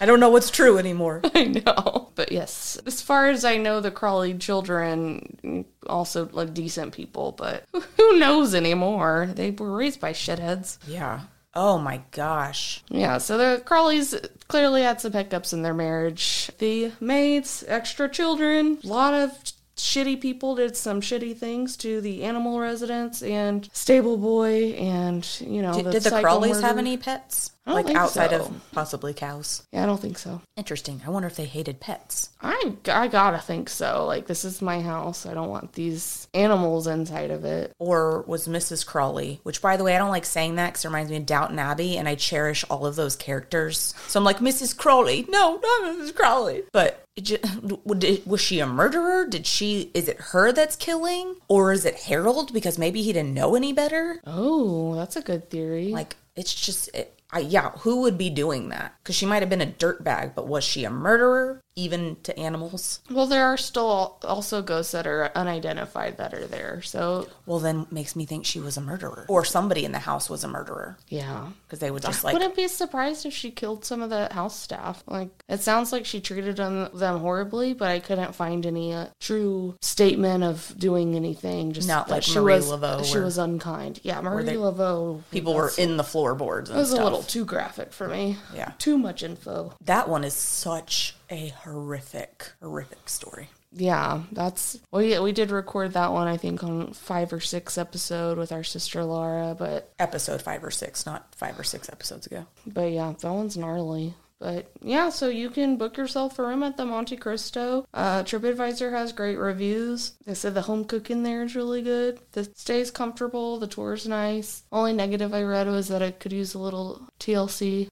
I 0.00 0.06
don't 0.06 0.18
know 0.18 0.30
what's 0.30 0.50
true 0.50 0.78
anymore. 0.78 1.20
I 1.34 1.44
know. 1.44 2.10
But 2.16 2.32
yes, 2.32 2.76
as 2.86 3.00
far 3.00 3.28
as 3.28 3.44
I 3.44 3.56
know, 3.56 3.80
the 3.80 3.92
Crawley 3.92 4.34
children 4.34 5.64
also 5.86 6.28
like 6.32 6.52
decent 6.52 6.92
people, 6.92 7.30
but 7.30 7.64
who 7.72 8.18
knows 8.18 8.52
anymore? 8.52 9.28
They 9.32 9.52
were 9.52 9.76
raised 9.76 10.00
by 10.00 10.12
shitheads. 10.12 10.78
Yeah. 10.88 11.20
Oh 11.54 11.78
my 11.78 12.02
gosh. 12.10 12.82
Yeah, 12.88 13.18
so 13.18 13.38
the 13.38 13.62
Crawleys 13.64 14.28
clearly 14.48 14.82
had 14.82 15.00
some 15.00 15.12
hiccups 15.12 15.52
in 15.52 15.62
their 15.62 15.74
marriage. 15.74 16.50
The 16.58 16.90
maids, 16.98 17.62
extra 17.68 18.08
children, 18.08 18.78
a 18.82 18.86
lot 18.88 19.14
of 19.14 19.30
shitty 19.76 20.20
people 20.20 20.54
did 20.54 20.76
some 20.76 21.00
shitty 21.00 21.36
things 21.36 21.76
to 21.78 22.00
the 22.00 22.24
animal 22.24 22.60
residents 22.60 23.22
and 23.22 23.68
stable 23.72 24.16
boy 24.18 24.72
and 24.72 25.26
you 25.40 25.62
know 25.62 25.74
Did, 25.74 25.86
the, 25.86 25.90
did 25.92 26.02
the 26.02 26.10
Crawleys 26.10 26.60
have 26.60 26.78
any 26.78 26.96
pets? 26.96 27.52
Like 27.64 27.90
outside 27.90 28.30
so. 28.30 28.40
of 28.40 28.72
possibly 28.72 29.14
cows. 29.14 29.62
Yeah, 29.72 29.84
I 29.84 29.86
don't 29.86 30.00
think 30.00 30.18
so. 30.18 30.40
Interesting. 30.56 31.02
I 31.06 31.10
wonder 31.10 31.28
if 31.28 31.36
they 31.36 31.44
hated 31.44 31.78
pets. 31.80 32.30
I 32.40 32.74
I 32.88 33.06
gotta 33.08 33.38
think 33.38 33.68
so. 33.68 34.04
Like 34.04 34.26
this 34.26 34.44
is 34.44 34.60
my 34.60 34.80
house. 34.80 35.26
I 35.26 35.34
don't 35.34 35.48
want 35.48 35.74
these 35.74 36.26
animals 36.34 36.86
inside 36.88 37.30
of 37.30 37.44
it. 37.44 37.72
Or 37.78 38.22
was 38.22 38.48
Mrs. 38.48 38.84
Crawley, 38.84 39.40
which 39.44 39.62
by 39.62 39.76
the 39.76 39.84
way, 39.84 39.94
I 39.94 39.98
don't 39.98 40.10
like 40.10 40.24
saying 40.24 40.56
that 40.56 40.72
because 40.72 40.84
it 40.84 40.88
reminds 40.88 41.10
me 41.10 41.18
of 41.18 41.26
Downton 41.26 41.58
Abbey 41.58 41.96
and 41.96 42.08
I 42.08 42.16
cherish 42.16 42.64
all 42.68 42.84
of 42.84 42.96
those 42.96 43.14
characters. 43.16 43.94
So 44.08 44.18
I'm 44.18 44.24
like, 44.24 44.38
Mrs. 44.38 44.76
Crawley. 44.76 45.24
No, 45.28 45.60
not 45.62 45.96
Mrs. 45.96 46.14
Crawley. 46.14 46.62
But 46.72 47.04
it 47.16 47.22
ju- 47.22 48.22
was 48.26 48.40
she 48.40 48.58
a 48.60 48.66
murderer? 48.66 49.26
Did 49.26 49.46
she, 49.46 49.90
is 49.94 50.08
it 50.08 50.18
her 50.18 50.50
that's 50.52 50.76
killing? 50.76 51.36
Or 51.48 51.72
is 51.72 51.84
it 51.84 51.94
Harold 51.94 52.52
because 52.52 52.78
maybe 52.78 53.02
he 53.02 53.12
didn't 53.12 53.34
know 53.34 53.54
any 53.54 53.72
better? 53.72 54.20
Oh, 54.26 54.94
that's 54.96 55.16
a 55.16 55.22
good 55.22 55.48
theory. 55.50 55.88
Like, 55.88 56.16
it's 56.34 56.54
just, 56.54 56.88
it, 56.94 57.20
I, 57.32 57.40
yeah, 57.40 57.70
who 57.78 58.02
would 58.02 58.18
be 58.18 58.28
doing 58.28 58.68
that? 58.68 58.94
Because 59.02 59.16
she 59.16 59.24
might 59.24 59.40
have 59.40 59.48
been 59.48 59.62
a 59.62 59.66
dirtbag, 59.66 60.34
but 60.34 60.46
was 60.48 60.64
she 60.64 60.84
a 60.84 60.90
murderer? 60.90 61.62
Even 61.74 62.16
to 62.24 62.38
animals. 62.38 63.00
Well, 63.10 63.26
there 63.26 63.46
are 63.46 63.56
still 63.56 64.18
also 64.22 64.60
ghosts 64.62 64.92
that 64.92 65.06
are 65.06 65.30
unidentified 65.34 66.18
that 66.18 66.34
are 66.34 66.46
there. 66.46 66.82
So, 66.82 67.28
Well, 67.46 67.60
then 67.60 67.86
makes 67.90 68.14
me 68.14 68.26
think 68.26 68.44
she 68.44 68.60
was 68.60 68.76
a 68.76 68.80
murderer 68.80 69.24
or 69.28 69.44
somebody 69.44 69.84
in 69.84 69.92
the 69.92 69.98
house 69.98 70.28
was 70.28 70.44
a 70.44 70.48
murderer 70.48 70.98
yeah. 71.08 71.48
because 71.66 71.78
they 71.78 71.90
would 71.90 72.02
just 72.02 72.24
like 72.24 72.34
Wouldn't 72.34 72.56
be 72.56 72.68
surprised 72.68 73.24
if 73.24 73.32
she 73.32 73.50
killed 73.50 73.84
some 73.84 74.02
of 74.02 74.10
the 74.10 74.28
house 74.32 74.58
staff. 74.58 75.02
Like, 75.06 75.30
it 75.48 75.60
sounds 75.60 75.92
like 75.92 76.04
she 76.04 76.20
treated 76.20 76.56
them, 76.56 76.88
them 76.94 77.20
horribly, 77.20 77.72
but 77.74 77.88
I 77.88 78.00
couldn't 78.00 78.34
find 78.34 78.66
any 78.66 78.92
uh, 78.92 79.06
true 79.20 79.76
statement 79.80 80.44
of 80.44 80.74
doing 80.78 81.14
anything. 81.16 81.72
Just 81.72 81.88
Not 81.88 82.10
like 82.10 82.22
she 82.22 82.38
Marie 82.38 82.54
was, 82.54 82.70
Laveau, 82.70 83.04
She 83.04 83.18
was 83.18 83.38
unkind. 83.38 84.00
Yeah, 84.02 84.20
Marie 84.20 84.44
they- 84.44 84.56
Laveau. 84.56 85.22
people 85.30 85.54
were 85.54 85.72
in 85.78 85.96
the 85.96 86.04
floorboards 86.04 86.68
and 86.68 86.76
It 86.78 86.80
was 86.80 86.90
stuff. 86.90 87.00
a 87.00 87.04
little 87.04 87.22
too 87.22 87.44
graphic 87.44 87.92
for 87.92 88.08
me. 88.08 88.36
Yeah. 88.54 88.72
Too 88.78 88.98
much 88.98 89.22
info. 89.22 89.72
That 89.84 90.08
one 90.08 90.24
is 90.24 90.34
such 90.34 91.14
a 91.32 91.48
horrific, 91.64 92.52
horrific 92.60 93.08
story. 93.08 93.48
Yeah, 93.74 94.22
that's 94.32 94.78
we 94.92 95.18
we 95.18 95.32
did 95.32 95.50
record 95.50 95.94
that 95.94 96.12
one 96.12 96.28
I 96.28 96.36
think 96.36 96.62
on 96.62 96.92
five 96.92 97.32
or 97.32 97.40
six 97.40 97.78
episode 97.78 98.36
with 98.36 98.52
our 98.52 98.62
sister 98.62 99.02
Laura, 99.02 99.56
but 99.58 99.90
Episode 99.98 100.42
five 100.42 100.62
or 100.62 100.70
six, 100.70 101.06
not 101.06 101.34
five 101.34 101.58
or 101.58 101.64
six 101.64 101.88
episodes 101.88 102.26
ago. 102.26 102.46
but 102.66 102.92
yeah, 102.92 103.14
that 103.18 103.32
one's 103.32 103.56
gnarly. 103.56 104.14
But 104.38 104.72
yeah, 104.82 105.08
so 105.10 105.28
you 105.28 105.50
can 105.50 105.76
book 105.76 105.96
yourself 105.96 106.36
a 106.36 106.42
room 106.42 106.64
at 106.64 106.76
the 106.76 106.84
Monte 106.84 107.16
Cristo. 107.16 107.86
Uh, 107.94 108.24
TripAdvisor 108.24 108.90
has 108.90 109.12
great 109.12 109.36
reviews. 109.38 110.14
They 110.26 110.34
said 110.34 110.54
the 110.54 110.62
home 110.62 110.84
cooking 110.84 111.22
there 111.22 111.44
is 111.44 111.54
really 111.54 111.80
good. 111.80 112.18
The 112.32 112.50
stay's 112.56 112.90
comfortable. 112.90 113.60
The 113.60 113.68
tour's 113.68 114.04
nice. 114.08 114.64
Only 114.72 114.94
negative 114.94 115.32
I 115.32 115.44
read 115.44 115.68
was 115.68 115.86
that 115.88 116.02
it 116.02 116.18
could 116.18 116.32
use 116.32 116.54
a 116.54 116.58
little 116.58 117.00
TLC. 117.20 117.86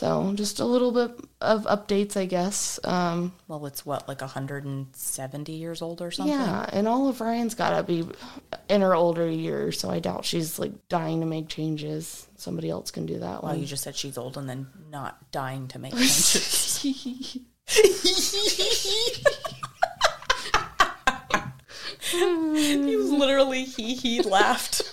So 0.00 0.32
just 0.34 0.60
a 0.60 0.64
little 0.64 0.92
bit 0.92 1.10
of 1.42 1.64
updates, 1.66 2.16
I 2.16 2.24
guess. 2.24 2.80
Um, 2.84 3.34
Well, 3.48 3.66
it's 3.66 3.84
what, 3.84 4.08
like 4.08 4.22
170 4.22 5.52
years 5.52 5.82
old 5.82 6.00
or 6.00 6.10
something? 6.10 6.32
Yeah, 6.34 6.64
and 6.72 6.88
Olive 6.88 7.20
Ryan's 7.20 7.54
gotta 7.54 7.82
be 7.82 8.08
in 8.70 8.80
her 8.80 8.94
older 8.94 9.28
years, 9.28 9.78
so 9.78 9.90
I 9.90 9.98
doubt 9.98 10.24
she's 10.24 10.58
like 10.58 10.72
dying 10.88 11.20
to 11.20 11.26
make 11.26 11.48
changes. 11.50 12.26
Somebody 12.36 12.70
else 12.70 12.90
can 12.90 13.04
do 13.04 13.18
that 13.18 13.42
Well, 13.42 13.52
one. 13.52 13.60
you 13.60 13.66
just 13.66 13.82
said 13.84 13.94
she's 13.94 14.16
old 14.16 14.38
and 14.38 14.48
then 14.48 14.68
not 14.90 15.18
dying 15.32 15.68
to 15.68 15.78
make 15.78 15.92
changes. 15.92 17.36
you 22.12 23.16
literally 23.18 23.64
he 23.64 23.94
he 23.94 24.22
laughed. 24.22 24.89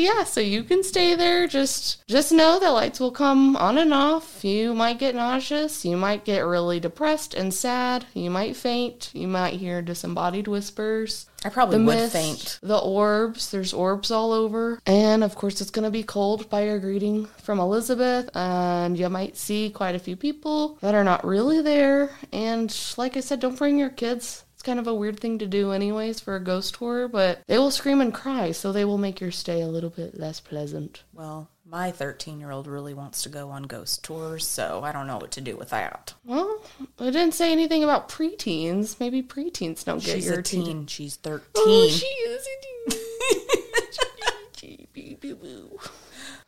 Yeah, 0.00 0.24
so 0.24 0.40
you 0.40 0.64
can 0.64 0.82
stay 0.82 1.14
there. 1.14 1.46
Just 1.46 2.06
just 2.06 2.32
know 2.32 2.58
that 2.58 2.68
lights 2.70 3.00
will 3.00 3.10
come 3.10 3.54
on 3.56 3.76
and 3.76 3.92
off. 3.92 4.44
You 4.44 4.74
might 4.74 4.98
get 4.98 5.14
nauseous. 5.14 5.84
You 5.84 5.96
might 5.96 6.24
get 6.24 6.40
really 6.40 6.80
depressed 6.80 7.34
and 7.34 7.52
sad. 7.52 8.06
You 8.14 8.30
might 8.30 8.56
faint. 8.56 9.10
You 9.12 9.28
might 9.28 9.60
hear 9.60 9.82
disembodied 9.82 10.48
whispers. 10.48 11.26
I 11.44 11.48
probably 11.48 11.78
the 11.78 11.84
would 11.84 11.94
mist, 11.96 12.12
faint. 12.12 12.58
the 12.62 12.78
orbs. 12.78 13.50
There's 13.50 13.72
orbs 13.72 14.10
all 14.10 14.32
over, 14.32 14.80
and 14.86 15.22
of 15.24 15.34
course 15.34 15.60
it's 15.60 15.70
gonna 15.70 15.90
be 15.90 16.02
cold 16.02 16.50
by 16.50 16.64
your 16.64 16.78
greeting 16.78 17.26
from 17.42 17.58
Elizabeth, 17.60 18.28
and 18.34 18.98
you 18.98 19.08
might 19.08 19.36
see 19.36 19.70
quite 19.70 19.94
a 19.94 19.98
few 19.98 20.16
people 20.16 20.78
that 20.80 20.94
are 20.94 21.04
not 21.04 21.24
really 21.26 21.62
there. 21.62 22.10
And 22.32 22.74
like 22.96 23.16
I 23.16 23.20
said, 23.20 23.40
don't 23.40 23.58
bring 23.58 23.78
your 23.78 23.90
kids. 23.90 24.44
It's 24.60 24.66
kind 24.66 24.78
of 24.78 24.86
a 24.86 24.92
weird 24.94 25.18
thing 25.18 25.38
to 25.38 25.46
do, 25.46 25.72
anyways, 25.72 26.20
for 26.20 26.36
a 26.36 26.38
ghost 26.38 26.74
tour, 26.74 27.08
but 27.08 27.40
they 27.46 27.56
will 27.56 27.70
scream 27.70 28.02
and 28.02 28.12
cry, 28.12 28.52
so 28.52 28.72
they 28.72 28.84
will 28.84 28.98
make 28.98 29.18
your 29.18 29.30
stay 29.30 29.62
a 29.62 29.66
little 29.66 29.88
bit 29.88 30.20
less 30.20 30.38
pleasant. 30.38 31.02
Well, 31.14 31.48
my 31.64 31.90
13 31.90 32.38
year 32.38 32.50
old 32.50 32.66
really 32.66 32.92
wants 32.92 33.22
to 33.22 33.30
go 33.30 33.48
on 33.48 33.62
ghost 33.62 34.04
tours, 34.04 34.46
so 34.46 34.82
I 34.84 34.92
don't 34.92 35.06
know 35.06 35.16
what 35.16 35.30
to 35.30 35.40
do 35.40 35.56
with 35.56 35.70
that. 35.70 36.12
Well, 36.26 36.62
I 36.98 37.06
didn't 37.06 37.32
say 37.32 37.52
anything 37.52 37.82
about 37.82 38.10
preteens. 38.10 39.00
Maybe 39.00 39.22
preteens 39.22 39.82
don't 39.82 40.04
get 40.04 40.16
She's 40.16 40.26
your 40.26 40.40
a 40.40 40.42
teen. 40.42 40.86
She's 40.86 41.16
13. 41.16 41.46
Oh, 41.56 41.88
she 41.88 42.04
is 42.04 42.46
a 42.46 42.60
teen. 42.60 42.98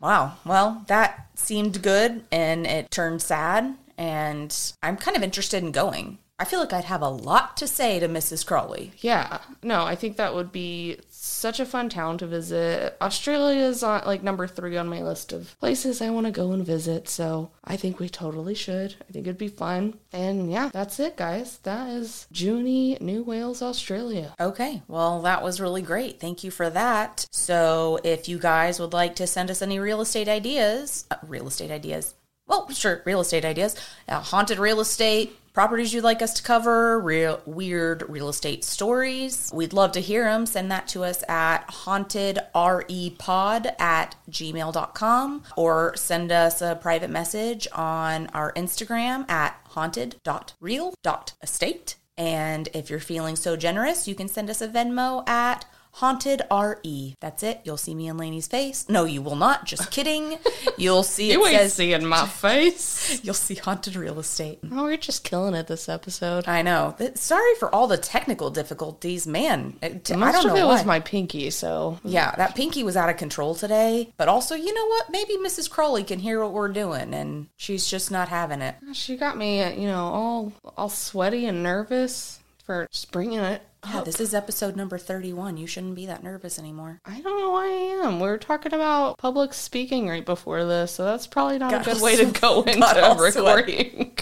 Wow. 0.03 0.35
Well, 0.45 0.85
that 0.89 1.29
seemed 1.37 1.81
good 1.81 2.25
and 2.31 2.67
it 2.67 2.91
turned 2.91 3.23
sad, 3.23 3.75
and 3.97 4.55
I'm 4.83 4.97
kind 4.99 5.17
of 5.17 5.23
interested 5.23 5.63
in 5.63 5.71
going. 5.73 6.19
I 6.43 6.45
feel 6.45 6.59
like 6.59 6.72
I'd 6.72 6.86
have 6.86 7.03
a 7.03 7.09
lot 7.09 7.57
to 7.59 7.68
say 7.68 8.01
to 8.01 8.09
Mrs. 8.09 8.45
Crawley. 8.45 8.90
Yeah, 8.99 9.38
no, 9.62 9.84
I 9.84 9.95
think 9.95 10.16
that 10.16 10.34
would 10.34 10.51
be 10.51 10.99
such 11.09 11.61
a 11.61 11.64
fun 11.64 11.88
town 11.88 12.18
to 12.18 12.26
visit. 12.26 12.97
Australia 13.01 13.62
is 13.62 13.84
on 13.84 14.03
like 14.07 14.24
number 14.24 14.49
three 14.49 14.76
on 14.76 14.88
my 14.88 15.03
list 15.05 15.32
of 15.32 15.57
places 15.61 16.03
I 16.03 16.11
want 16.11 16.26
to 16.26 16.32
go 16.32 16.51
and 16.51 16.66
visit, 16.66 17.09
so 17.09 17.53
I 17.62 17.76
think 17.76 18.01
we 18.01 18.09
totally 18.09 18.57
should. 18.57 18.97
I 19.09 19.12
think 19.12 19.28
it'd 19.28 19.38
be 19.38 19.47
fun. 19.47 19.95
And 20.12 20.51
yeah, 20.51 20.70
that's 20.72 20.99
it, 20.99 21.16
guys. 21.16 21.59
That 21.59 21.90
is 21.90 22.26
Junee, 22.32 23.01
New 23.01 23.22
Wales, 23.22 23.62
Australia. 23.62 24.34
Okay, 24.40 24.82
well, 24.88 25.22
that 25.22 25.45
was 25.45 25.61
really 25.61 25.82
great. 25.82 26.18
Thank 26.18 26.43
you 26.43 26.51
for 26.51 26.68
that. 26.70 27.24
So, 27.30 28.01
if 28.03 28.28
you 28.28 28.40
guys 28.40 28.80
would 28.80 28.93
like 28.93 29.14
to 29.14 29.28
send 29.28 29.49
us 29.49 29.62
any 29.62 29.78
real 29.78 30.01
estate 30.01 30.26
ideas, 30.26 31.07
uh, 31.09 31.18
real 31.22 31.47
estate 31.47 31.70
ideas, 31.70 32.14
well, 32.49 32.68
sure, 32.70 33.01
real 33.05 33.20
estate 33.20 33.45
ideas, 33.45 33.76
uh, 34.09 34.18
haunted 34.20 34.59
real 34.59 34.80
estate, 34.80 35.38
properties 35.53 35.93
you'd 35.93 36.05
like 36.05 36.23
us 36.23 36.33
to 36.35 36.43
cover, 36.43 37.01
real 37.01 37.41
weird 37.47 38.09
real 38.09 38.29
estate 38.29 38.65
stories, 38.65 39.51
we'd 39.55 39.73
love 39.73 39.93
to 39.93 40.01
hear 40.01 40.25
them. 40.25 40.47
Send 40.47 40.71
that 40.71 40.89
to 40.89 41.05
us 41.05 41.23
at 41.29 41.67
hauntedrepod 41.69 43.81
at 43.81 44.17
gmail.com 44.31 45.43
or 45.57 45.97
send 45.97 46.33
us 46.33 46.63
a 46.63 46.79
private 46.81 47.11
message 47.11 47.69
on 47.73 48.29
our 48.29 48.53
Instagram 48.55 49.29
at 49.31 49.61
haunted.real.estate. 49.69 51.97
And 52.17 52.69
if 52.75 52.91
you're 52.91 53.01
feeling 53.01 53.37
so 53.37 53.57
generous, 53.57 54.07
you 54.07 54.15
can 54.15 54.29
send 54.29 54.51
us 54.51 54.61
a 54.61 54.69
Venmo 54.69 55.27
at 55.29 55.65
Haunted 55.97 56.43
RE. 56.51 57.16
That's 57.20 57.43
it. 57.43 57.61
You'll 57.64 57.76
see 57.76 57.95
me 57.95 58.09
in 58.09 58.16
Lainey's 58.16 58.47
face. 58.47 58.88
No, 58.88 59.05
you 59.05 59.20
will 59.22 59.36
not. 59.36 59.66
Just 59.66 59.90
kidding. 59.90 60.38
You'll 60.78 61.03
see 61.03 61.30
it 61.30 61.34
You 61.34 61.47
ain't 61.47 61.57
says 61.59 61.74
seeing 61.74 62.07
my 62.07 62.26
face. 62.26 63.20
you'll 63.22 63.34
see 63.34 63.55
haunted 63.55 63.95
real 63.95 64.18
estate. 64.18 64.59
Oh, 64.72 64.84
we're 64.84 64.97
just 64.97 65.22
killing 65.22 65.55
it 65.55 65.66
this 65.66 65.88
episode. 65.88 66.49
I 66.49 66.62
know. 66.62 66.97
Sorry 67.14 67.55
for 67.57 67.72
all 67.74 67.86
the 67.86 67.99
technical 67.99 68.51
difficulties, 68.51 69.26
man. 69.26 69.76
It- 69.82 70.11
I 70.11 70.32
don't 70.32 70.47
of 70.47 70.53
know 70.53 70.57
it 70.57 70.64
why. 70.64 70.72
was 70.72 70.84
my 70.84 71.01
pinky, 71.01 71.51
so 71.51 71.99
yeah, 72.05 72.34
that 72.36 72.55
pinky 72.55 72.82
was 72.82 72.97
out 72.97 73.11
of 73.11 73.16
control 73.18 73.55
today. 73.55 74.12
But 74.16 74.28
also, 74.28 74.55
you 74.55 74.72
know 74.74 74.86
what? 74.86 75.11
Maybe 75.11 75.36
Mrs. 75.36 75.68
Crowley 75.70 76.05
can 76.05 76.18
hear 76.18 76.40
what 76.43 76.53
we're 76.53 76.68
doing, 76.68 77.12
and 77.14 77.49
she's 77.57 77.86
just 77.86 78.11
not 78.11 78.28
having 78.28 78.62
it. 78.62 78.74
she 78.95 79.16
got 79.16 79.36
me, 79.36 79.59
you 79.80 79.86
know, 79.86 80.05
all 80.07 80.53
all 80.76 80.88
sweaty 80.88 81.45
and 81.47 81.62
nervous 81.62 82.40
for 82.64 82.88
springing 82.90 83.40
it. 83.40 83.62
Yeah, 83.85 84.03
this 84.03 84.20
is 84.20 84.33
episode 84.33 84.76
number 84.76 84.97
thirty-one. 84.97 85.57
You 85.57 85.66
shouldn't 85.66 85.97
be 85.97 86.07
that 86.07 86.22
nervous 86.22 86.59
anymore. 86.59 87.01
I 87.05 87.20
don't 87.20 87.41
know 87.41 87.51
why 87.51 87.66
I 87.66 88.07
am. 88.07 88.20
We 88.20 88.28
were 88.28 88.39
talking 88.39 88.72
about 88.72 89.18
public 89.18 89.53
speaking 89.53 90.09
right 90.09 90.24
before 90.24 90.64
this, 90.64 90.93
so 90.93 91.05
that's 91.05 91.26
probably 91.26 91.59
not 91.59 91.74
a 91.74 91.85
good 91.93 92.01
way 92.01 92.16
to 92.16 92.26
go 92.26 92.62
into 92.66 93.16
recording. 93.18 94.16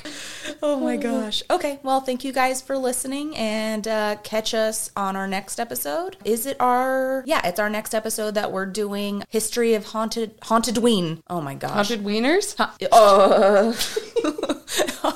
Oh 0.62 0.78
my 0.80 0.96
gosh. 0.96 1.42
Okay, 1.50 1.78
well, 1.82 2.00
thank 2.00 2.24
you 2.24 2.32
guys 2.32 2.60
for 2.62 2.76
listening 2.76 3.36
and 3.36 3.86
uh, 3.86 4.16
catch 4.24 4.54
us 4.54 4.90
on 4.96 5.14
our 5.14 5.28
next 5.28 5.60
episode. 5.60 6.16
Is 6.24 6.46
it 6.46 6.56
our, 6.60 7.22
yeah, 7.26 7.46
it's 7.46 7.60
our 7.60 7.70
next 7.70 7.94
episode 7.94 8.34
that 8.34 8.52
we're 8.52 8.66
doing 8.66 9.22
History 9.28 9.74
of 9.74 9.86
Haunted, 9.86 10.34
Haunted 10.42 10.78
Ween. 10.78 11.22
Oh 11.28 11.40
my 11.40 11.54
gosh. 11.54 11.88
Haunted 11.88 12.02
wieners? 12.04 12.56
Uh, 12.92 13.72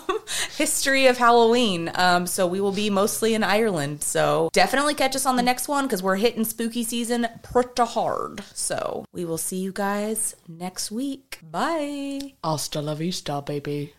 history 0.56 1.06
of 1.06 1.18
Halloween. 1.18 1.90
Um, 1.94 2.26
so 2.26 2.46
we 2.46 2.60
will 2.60 2.72
be 2.72 2.90
mostly 2.90 3.34
in 3.34 3.42
Ireland. 3.42 4.02
So 4.02 4.50
definitely 4.52 4.94
catch 4.94 5.16
us 5.16 5.26
on 5.26 5.36
the 5.36 5.42
next 5.42 5.68
one 5.68 5.84
because 5.84 6.02
we're 6.02 6.16
hitting 6.16 6.44
spooky 6.44 6.82
season 6.82 7.26
pretty 7.42 7.82
hard. 7.82 8.42
So 8.54 9.04
we 9.12 9.24
will 9.24 9.38
see 9.38 9.58
you 9.58 9.72
guys 9.72 10.36
next 10.48 10.90
week. 10.90 11.38
Bye. 11.42 12.34
Hasta 12.42 12.80
la 12.80 12.94
vista, 12.94 13.42
baby. 13.42 13.92